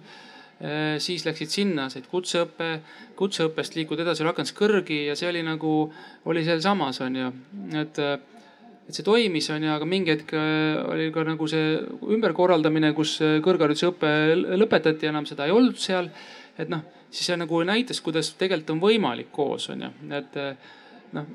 siis 0.99 1.23
läksid 1.23 1.53
sinna, 1.55 1.85
said 1.87 2.09
kutseõppe, 2.11 2.81
kutseõppest 3.15 3.77
liikud 3.77 4.01
edasi 4.03 4.25
rakenduskõrgi 4.27 5.05
ja 5.07 5.15
see 5.15 5.29
oli 5.29 5.43
nagu, 5.47 5.93
oli 6.27 6.43
sealsamas 6.45 6.99
on 7.05 7.17
ju, 7.17 7.29
et 7.79 8.01
et 8.89 8.97
see 8.97 9.05
toimis 9.05 9.51
on 9.53 9.65
ju, 9.67 9.71
aga 9.75 9.89
mingi 9.89 10.15
hetk 10.15 10.33
oli 10.89 11.11
ka 11.13 11.25
nagu 11.29 11.49
see 11.51 11.77
ümberkorraldamine, 12.17 12.95
kus 12.97 13.19
kõrgharidusõpe 13.45 14.13
lõpetati, 14.57 15.11
enam 15.11 15.29
seda 15.29 15.45
ei 15.45 15.53
olnud 15.53 15.77
seal. 15.81 16.09
et 16.59 16.71
noh, 16.73 16.81
siis 17.11 17.29
see 17.29 17.37
nagu 17.39 17.61
näitas, 17.69 18.01
kuidas 18.01 18.33
tegelikult 18.41 18.75
on 18.75 18.81
võimalik 18.83 19.29
koos 19.33 19.69
on 19.75 19.85
ju, 19.87 19.91
et 20.17 20.39
noh 21.15 21.29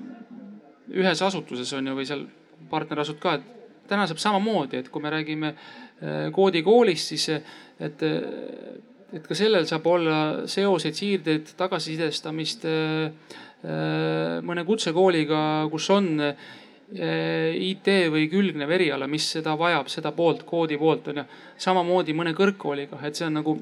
ühes 0.93 1.21
asutuses 1.25 1.71
on 1.77 1.87
ju 1.87 1.97
või 1.97 2.07
seal 2.09 2.25
partnerasut 2.69 3.21
ka, 3.21 3.37
et 3.37 3.87
täna 3.87 4.07
saab 4.09 4.19
samamoodi, 4.21 4.81
et 4.81 4.89
kui 4.91 5.03
me 5.03 5.13
räägime 5.13 5.53
koodikoolist, 6.33 7.13
siis 7.13 7.29
et 7.79 8.03
et 9.13 9.27
ka 9.27 9.37
sellel 9.37 9.67
saab 9.69 9.85
olla 9.91 10.17
seoseid, 10.49 10.97
siirdeid, 10.97 11.51
tagasisidestamist 11.59 12.63
äh, 12.65 13.35
äh, 13.61 14.39
mõne 14.45 14.63
kutsekooliga, 14.65 15.41
kus 15.69 15.89
on 15.93 16.09
äh, 16.17 16.47
IT 16.93 17.87
või 18.13 18.27
külgnev 18.29 18.69
eriala, 18.75 19.07
mis 19.09 19.25
seda 19.35 19.55
vajab, 19.57 19.87
seda 19.89 20.11
poolt, 20.13 20.43
koodi 20.45 20.77
poolt 20.77 21.07
on 21.09 21.23
ju. 21.23 21.23
samamoodi 21.57 22.13
mõne 22.13 22.35
kõrgkooliga, 22.37 22.99
et 23.07 23.17
see 23.17 23.25
on 23.25 23.39
nagu 23.39 23.55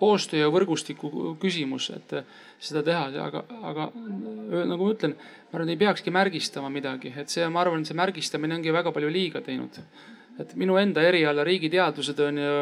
koostöö 0.00 0.40
ja 0.40 0.52
võrgustiku 0.52 1.34
küsimus, 1.40 1.90
et 1.96 2.14
seda 2.60 2.82
teha, 2.84 3.08
aga, 3.26 3.42
aga 3.70 3.88
nagu 3.94 4.84
ma 4.84 4.92
ütlen, 4.92 5.16
ma 5.16 5.58
arvan, 5.58 5.68
et 5.68 5.74
ei 5.74 5.80
peakski 5.80 6.12
märgistama 6.12 6.70
midagi, 6.72 7.12
et 7.16 7.32
see, 7.32 7.44
ma 7.48 7.64
arvan, 7.64 7.84
see 7.88 7.96
märgistamine 7.96 8.56
ongi 8.56 8.72
väga 8.76 8.92
palju 8.96 9.12
liiga 9.12 9.44
teinud. 9.44 9.80
et 10.40 10.54
minu 10.56 10.78
enda 10.80 11.02
eriala 11.04 11.44
riigiteadused 11.44 12.20
on 12.24 12.38
ju 12.40 12.52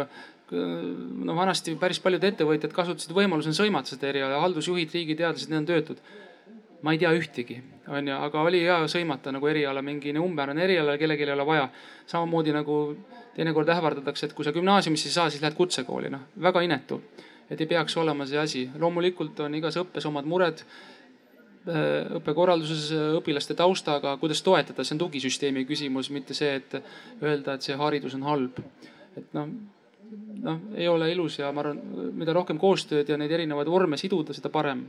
no 0.51 1.35
vanasti 1.37 1.75
päris 1.79 2.01
paljud 2.03 2.25
ettevõtjad 2.25 2.73
kasutasid 2.75 3.13
võimalusena 3.15 3.55
sõimata 3.57 3.93
seda 3.93 4.09
eriala, 4.09 4.41
haldusjuhid, 4.43 4.91
riigiteadlased, 4.95 5.51
need 5.53 5.61
on 5.61 5.69
töötud. 5.69 6.01
Ma 6.83 6.93
ei 6.95 6.99
tea 6.99 7.11
ühtegi, 7.17 7.59
on 7.91 8.09
ju, 8.09 8.17
aga 8.27 8.43
oli 8.47 8.61
hea 8.63 8.79
sõimata 8.91 9.33
nagu 9.35 9.49
eriala, 9.51 9.83
mingi 9.83 10.13
umbmäärane 10.19 10.65
eriala, 10.65 10.99
kellelgi 10.99 11.27
ei 11.27 11.33
ole 11.35 11.47
vaja. 11.47 11.69
samamoodi 12.07 12.53
nagu 12.55 12.77
teinekord 13.37 13.69
ähvardatakse, 13.69 14.27
et 14.27 14.33
kui 14.33 14.45
sa 14.45 14.53
gümnaasiumisse 14.53 15.09
ei 15.09 15.13
saa, 15.13 15.31
siis 15.31 15.43
lähed 15.43 15.57
kutsekooli, 15.59 16.11
noh 16.11 16.29
väga 16.43 16.61
inetu. 16.61 17.03
et 17.51 17.61
ei 17.61 17.67
peaks 17.67 17.97
olema 17.97 18.27
see 18.27 18.39
asi, 18.39 18.69
loomulikult 18.79 19.41
on 19.41 19.55
igas 19.55 19.77
õppes 19.81 20.07
omad 20.07 20.25
mured 20.25 20.61
äh, 20.61 22.15
õppekorralduses 22.21 22.93
õpilaste 23.19 23.55
taustaga, 23.55 24.17
kuidas 24.17 24.43
toetada, 24.43 24.85
see 24.85 24.95
on 24.95 25.03
tugisüsteemi 25.07 25.65
küsimus, 25.65 26.11
mitte 26.11 26.35
see, 26.35 26.55
et 26.61 26.79
öelda, 27.23 27.55
et 27.55 27.63
see 27.63 27.77
haridus 27.77 28.15
on 28.15 28.23
halb. 28.23 28.63
et 29.17 29.35
noh 29.35 29.49
noh, 30.43 30.61
ei 30.77 30.89
ole 30.89 31.11
ilus 31.13 31.39
ja 31.39 31.51
ma 31.53 31.61
arvan, 31.65 31.81
mida 32.17 32.33
rohkem 32.33 32.59
koostööd 32.61 33.09
ja 33.09 33.17
neid 33.21 33.33
erinevaid 33.33 33.69
vorme 33.69 33.99
siduda, 34.01 34.33
seda 34.37 34.49
parem 34.53 34.87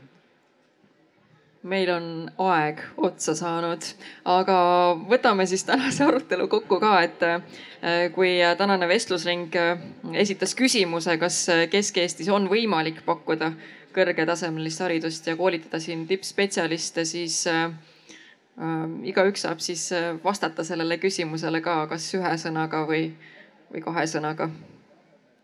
meil 1.64 1.90
on 1.92 2.06
aeg 2.40 2.80
otsa 3.04 3.34
saanud, 3.36 3.84
aga 4.32 4.60
võtame 5.10 5.44
siis 5.50 5.66
tänase 5.68 6.06
arutelu 6.06 6.48
kokku 6.48 6.80
ka, 6.80 6.94
et 7.04 7.26
äh, 7.28 8.08
kui 8.16 8.38
tänane 8.58 8.88
vestlusring 8.88 9.56
äh, 9.60 9.84
esitas 10.14 10.56
küsimuse, 10.56 11.18
kas 11.20 11.42
Kesk-Eestis 11.72 12.32
on 12.32 12.48
võimalik 12.52 13.04
pakkuda 13.06 13.52
kõrgetasemelist 13.96 14.86
haridust 14.86 15.28
ja 15.28 15.36
koolitada 15.36 15.82
siin 15.84 16.08
tippspetsialiste, 16.08 17.06
siis 17.06 17.42
äh, 17.52 17.68
äh, 18.56 18.82
igaüks 19.12 19.44
saab 19.44 19.60
siis 19.64 19.90
vastata 20.24 20.64
sellele 20.64 21.00
küsimusele 21.02 21.60
ka, 21.66 21.82
kas 21.92 22.08
ühe 22.16 22.36
sõnaga 22.40 22.86
või, 22.88 23.10
või 23.74 23.84
kahe 23.84 24.08
sõnaga 24.08 24.48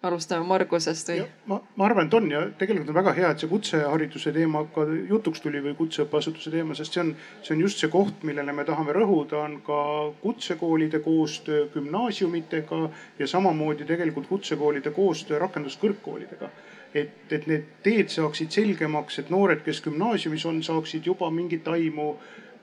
alustame 0.04 0.46
Margusest 0.46 1.10
või? 1.10 1.24
ma, 1.50 1.60
ma 1.76 1.86
arvan, 1.88 2.08
et 2.08 2.14
on 2.18 2.28
ja 2.32 2.41
tegelikult 2.60 2.91
on 2.91 2.98
väga 3.00 3.14
hea, 3.18 3.32
et 3.32 3.41
see 3.41 3.50
kutsehariduse 3.50 4.34
teema 4.36 4.64
ka 4.76 4.86
jutuks 5.10 5.41
tuli 5.43 5.62
või 5.64 5.76
kutseõppeasutuse 5.80 6.54
teema, 6.54 6.78
sest 6.78 6.98
see 6.98 7.04
on, 7.04 7.12
see 7.41 7.56
on 7.56 7.64
just 7.66 7.82
see 7.82 7.91
koht, 7.93 8.24
millele 8.28 8.54
me 8.56 8.66
tahame 8.68 8.96
rõhuda, 8.96 9.41
on 9.41 9.58
ka 9.66 9.80
kutsekoolide 10.22 11.02
koostöö 11.06 11.66
gümnaasiumitega 11.74 12.82
ja 13.20 13.28
samamoodi 13.28 13.88
tegelikult 13.89 14.30
kutsekoolide 14.32 14.93
koostöö 14.96 15.41
rakenduskõrgkoolidega 15.46 16.52
et, 16.96 17.32
et 17.32 17.48
need 17.52 17.68
teed 17.84 18.12
saaksid 18.14 18.56
selgemaks, 18.56 19.20
et 19.20 19.30
noored, 19.34 19.66
kes 19.66 19.82
gümnaasiumis 19.84 20.46
on, 20.48 20.62
saaksid 20.64 21.08
juba 21.12 21.28
mingit 21.34 21.68
aimu 21.68 22.14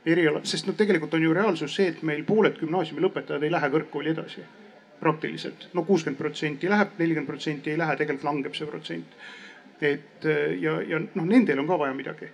eriala, 0.08 0.40
sest 0.48 0.66
noh, 0.66 0.76
tegelikult 0.78 1.14
on 1.18 1.26
ju 1.26 1.34
reaalsus 1.36 1.76
see, 1.76 1.92
et 1.92 2.02
meil 2.06 2.24
pooled 2.28 2.56
gümnaasiumi 2.60 3.04
lõpetajad 3.04 3.44
ei 3.44 3.52
lähe 3.52 3.70
kõrgkooli 3.76 4.14
edasi 4.14 4.46
praktiliselt. 5.02 5.68
no 5.74 5.84
kuuskümmend 5.88 6.18
protsenti 6.18 6.70
läheb, 6.70 6.94
nelikümmend 6.98 7.30
protsenti 7.30 7.72
ei 7.72 7.80
lähe, 7.80 7.96
tegelikult 7.98 8.28
langeb 8.28 8.54
see 8.58 8.70
protsent. 8.70 9.18
et 9.82 10.30
ja, 10.62 10.78
ja 10.86 11.02
noh, 11.02 11.26
nendel 11.26 11.58
on 11.58 11.68
ka 11.68 11.78
vaja 11.78 11.94
midagi. 11.98 12.30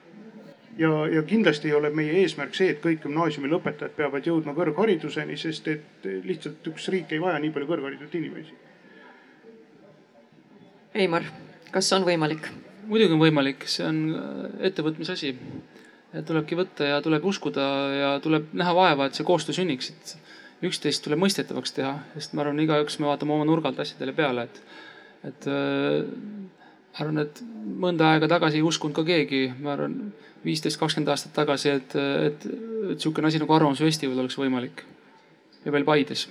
ja, 0.79 0.93
ja 1.15 1.25
kindlasti 1.33 1.73
ei 1.73 1.75
ole 1.81 1.91
meie 1.91 2.21
eesmärk 2.23 2.55
see, 2.55 2.71
et 2.75 2.85
kõik 2.85 3.03
gümnaasiumi 3.07 3.51
lõpetajad 3.55 3.97
peavad 3.97 4.29
jõudma 4.31 4.55
kõrghariduseni, 4.59 5.37
sest 5.41 5.69
et 5.73 6.09
lihtsalt 6.25 6.73
üks 6.73 6.89
riik 6.95 7.13
ei 7.17 7.25
vaja 7.25 7.41
nii 7.43 7.55
palju 7.57 7.73
kõrgharitud 7.73 8.15
inimesi. 8.21 8.57
Eimar, 10.99 11.27
kas 11.73 11.93
on 11.97 12.07
võimalik? 12.09 12.49
muidugi 12.89 13.13
on 13.13 13.21
võimalik, 13.21 13.67
see 13.69 13.85
on 13.87 13.99
ettevõtmise 14.65 15.13
asi. 15.13 15.35
tulebki 16.27 16.57
võtta 16.57 16.87
ja 16.89 17.01
tuleb 17.05 17.25
uskuda 17.29 17.65
ja 17.93 18.13
tuleb 18.25 18.53
näha 18.57 18.73
vaeva, 18.75 19.07
et 19.07 19.19
see 19.19 19.27
koostöö 19.29 19.55
sünniks, 19.55 19.91
et 19.93 20.15
üksteist 20.65 21.05
tuleb 21.05 21.21
mõistetavaks 21.23 21.75
teha, 21.77 21.95
sest 22.17 22.35
ma 22.35 22.45
arvan, 22.45 22.61
igaüks 22.63 22.99
me 22.99 23.09
vaatame 23.11 23.35
oma 23.37 23.47
nurgalt 23.47 23.79
asjadele 23.83 24.15
peale, 24.17 24.49
et, 24.49 24.61
et 25.31 25.49
äh, 25.51 26.01
ma 26.05 27.05
arvan, 27.05 27.23
et 27.23 27.43
mõnda 27.87 28.13
aega 28.15 28.31
tagasi 28.35 28.59
ei 28.59 28.67
uskunud 28.67 28.97
ka 28.97 29.05
keegi, 29.07 29.45
ma 29.63 29.77
arvan, 29.77 30.13
viisteist, 30.45 30.79
kakskümmend 30.81 31.11
aastat 31.13 31.35
tagasi, 31.37 31.73
et, 31.75 31.97
et, 32.29 32.47
et 32.93 33.01
sihukene 33.03 33.31
asi 33.31 33.41
nagu 33.43 33.55
Arvamusfestival 33.55 34.23
oleks 34.23 34.39
võimalik. 34.39 34.85
ja 35.65 35.73
veel 35.75 35.85
Paides. 35.85 36.29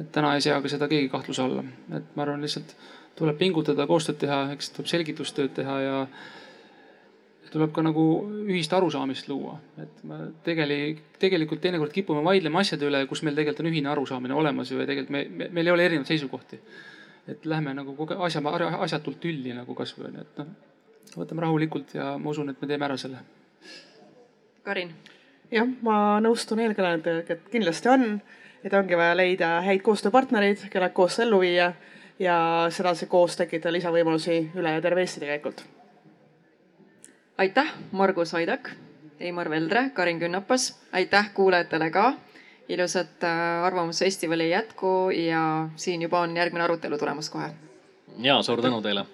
et 0.00 0.08
täna 0.12 0.34
ei 0.34 0.40
sea 0.40 0.60
ka 0.60 0.68
seda 0.68 0.88
keegi 0.88 1.08
kahtluse 1.12 1.42
alla, 1.42 1.64
et 1.96 2.16
ma 2.16 2.26
arvan, 2.26 2.42
lihtsalt 2.42 2.74
tuleb 3.18 3.38
pingutada, 3.38 3.86
koostööd 3.86 4.18
teha, 4.22 4.42
eks 4.54 4.70
tuleb 4.76 4.88
selgitustööd 4.88 5.52
teha 5.54 5.80
ja 5.80 5.96
tuleb 7.50 7.72
ka 7.74 7.82
nagu 7.82 8.04
ühist 8.46 8.72
arusaamist 8.74 9.28
luua, 9.30 9.56
et 9.82 10.02
me 10.06 10.20
tegeli, 10.46 10.78
tegelikult 11.20 11.62
teinekord 11.64 11.92
kipume 11.94 12.22
vaidlema 12.24 12.62
asjade 12.62 12.86
üle, 12.86 13.02
kus 13.10 13.24
meil 13.26 13.36
tegelikult 13.38 13.64
on 13.64 13.70
ühine 13.72 13.90
arusaamine 13.90 14.36
olemas 14.36 14.70
ju 14.70 14.78
ja 14.78 14.86
tegelikult 14.88 15.14
me, 15.16 15.24
me, 15.28 15.48
meil 15.58 15.70
ei 15.70 15.74
ole 15.74 15.86
erinevaid 15.88 16.10
seisukohti. 16.10 16.60
et 17.30 17.44
lähme 17.46 17.74
nagu 17.74 17.94
asja, 18.24 18.40
asjatult 18.80 19.20
tülli 19.22 19.52
nagu 19.54 19.74
kasvõi 19.74 20.08
onju, 20.08 20.22
et 20.24 20.38
noh, 20.40 20.52
võtame 21.20 21.44
rahulikult 21.44 21.94
ja 21.94 22.14
ma 22.18 22.30
usun, 22.30 22.50
et 22.50 22.62
me 22.62 22.68
teeme 22.70 22.86
ära 22.86 22.96
selle. 22.98 23.20
Karin. 24.66 24.94
jah, 25.50 25.68
ma 25.86 25.96
nõustun 26.22 26.62
eelkõnelejatega, 26.64 27.36
et 27.36 27.50
kindlasti 27.52 27.92
on, 27.92 28.06
et 28.64 28.74
ongi 28.74 28.98
vaja 28.98 29.18
leida 29.18 29.52
häid 29.66 29.82
koostööpartnereid, 29.86 30.68
kellega 30.70 30.94
koos 30.94 31.18
ellu 31.22 31.42
viia 31.42 31.72
ja 32.20 32.38
sedasi 32.70 33.10
koos 33.10 33.36
tekitada 33.40 33.74
lisavõimalusi 33.74 34.40
üle 34.58 34.78
terve 34.84 35.06
Eesti 35.06 35.26
tegelikult 35.26 35.66
aitäh, 37.40 37.72
Margus 37.92 38.32
Vaidak, 38.32 38.70
Heimar 39.20 39.50
Veldre, 39.50 39.90
Karin 39.90 40.18
Künnapas, 40.20 40.80
aitäh 40.92 41.30
kuulajatele 41.34 41.90
ka. 41.90 42.12
ilusat 42.68 43.24
äh, 43.24 43.64
Arvamusfestivali 43.64 44.50
jätku 44.50 45.10
ja 45.10 45.68
siin 45.76 46.02
juba 46.02 46.20
on 46.20 46.36
järgmine 46.36 46.64
arutelu 46.64 46.98
tulemas 46.98 47.30
kohe. 47.30 47.50
ja 48.18 48.42
suur 48.42 48.62
tänu 48.62 48.82
teile. 48.82 49.04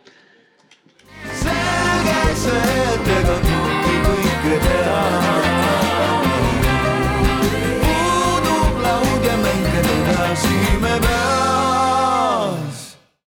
selge 1.43 2.35
see, 2.35 2.85
et 2.95 3.09
ega 3.21 3.39
keegi 3.47 3.97
kõike 4.07 4.61
teab. 4.67 5.23
puudub 7.87 8.83
laud 8.83 9.25
ja 9.25 9.37
mänge 9.37 9.83
teha, 9.89 10.35
siin 10.35 10.81
me 10.81 11.01
peame. 11.01 11.46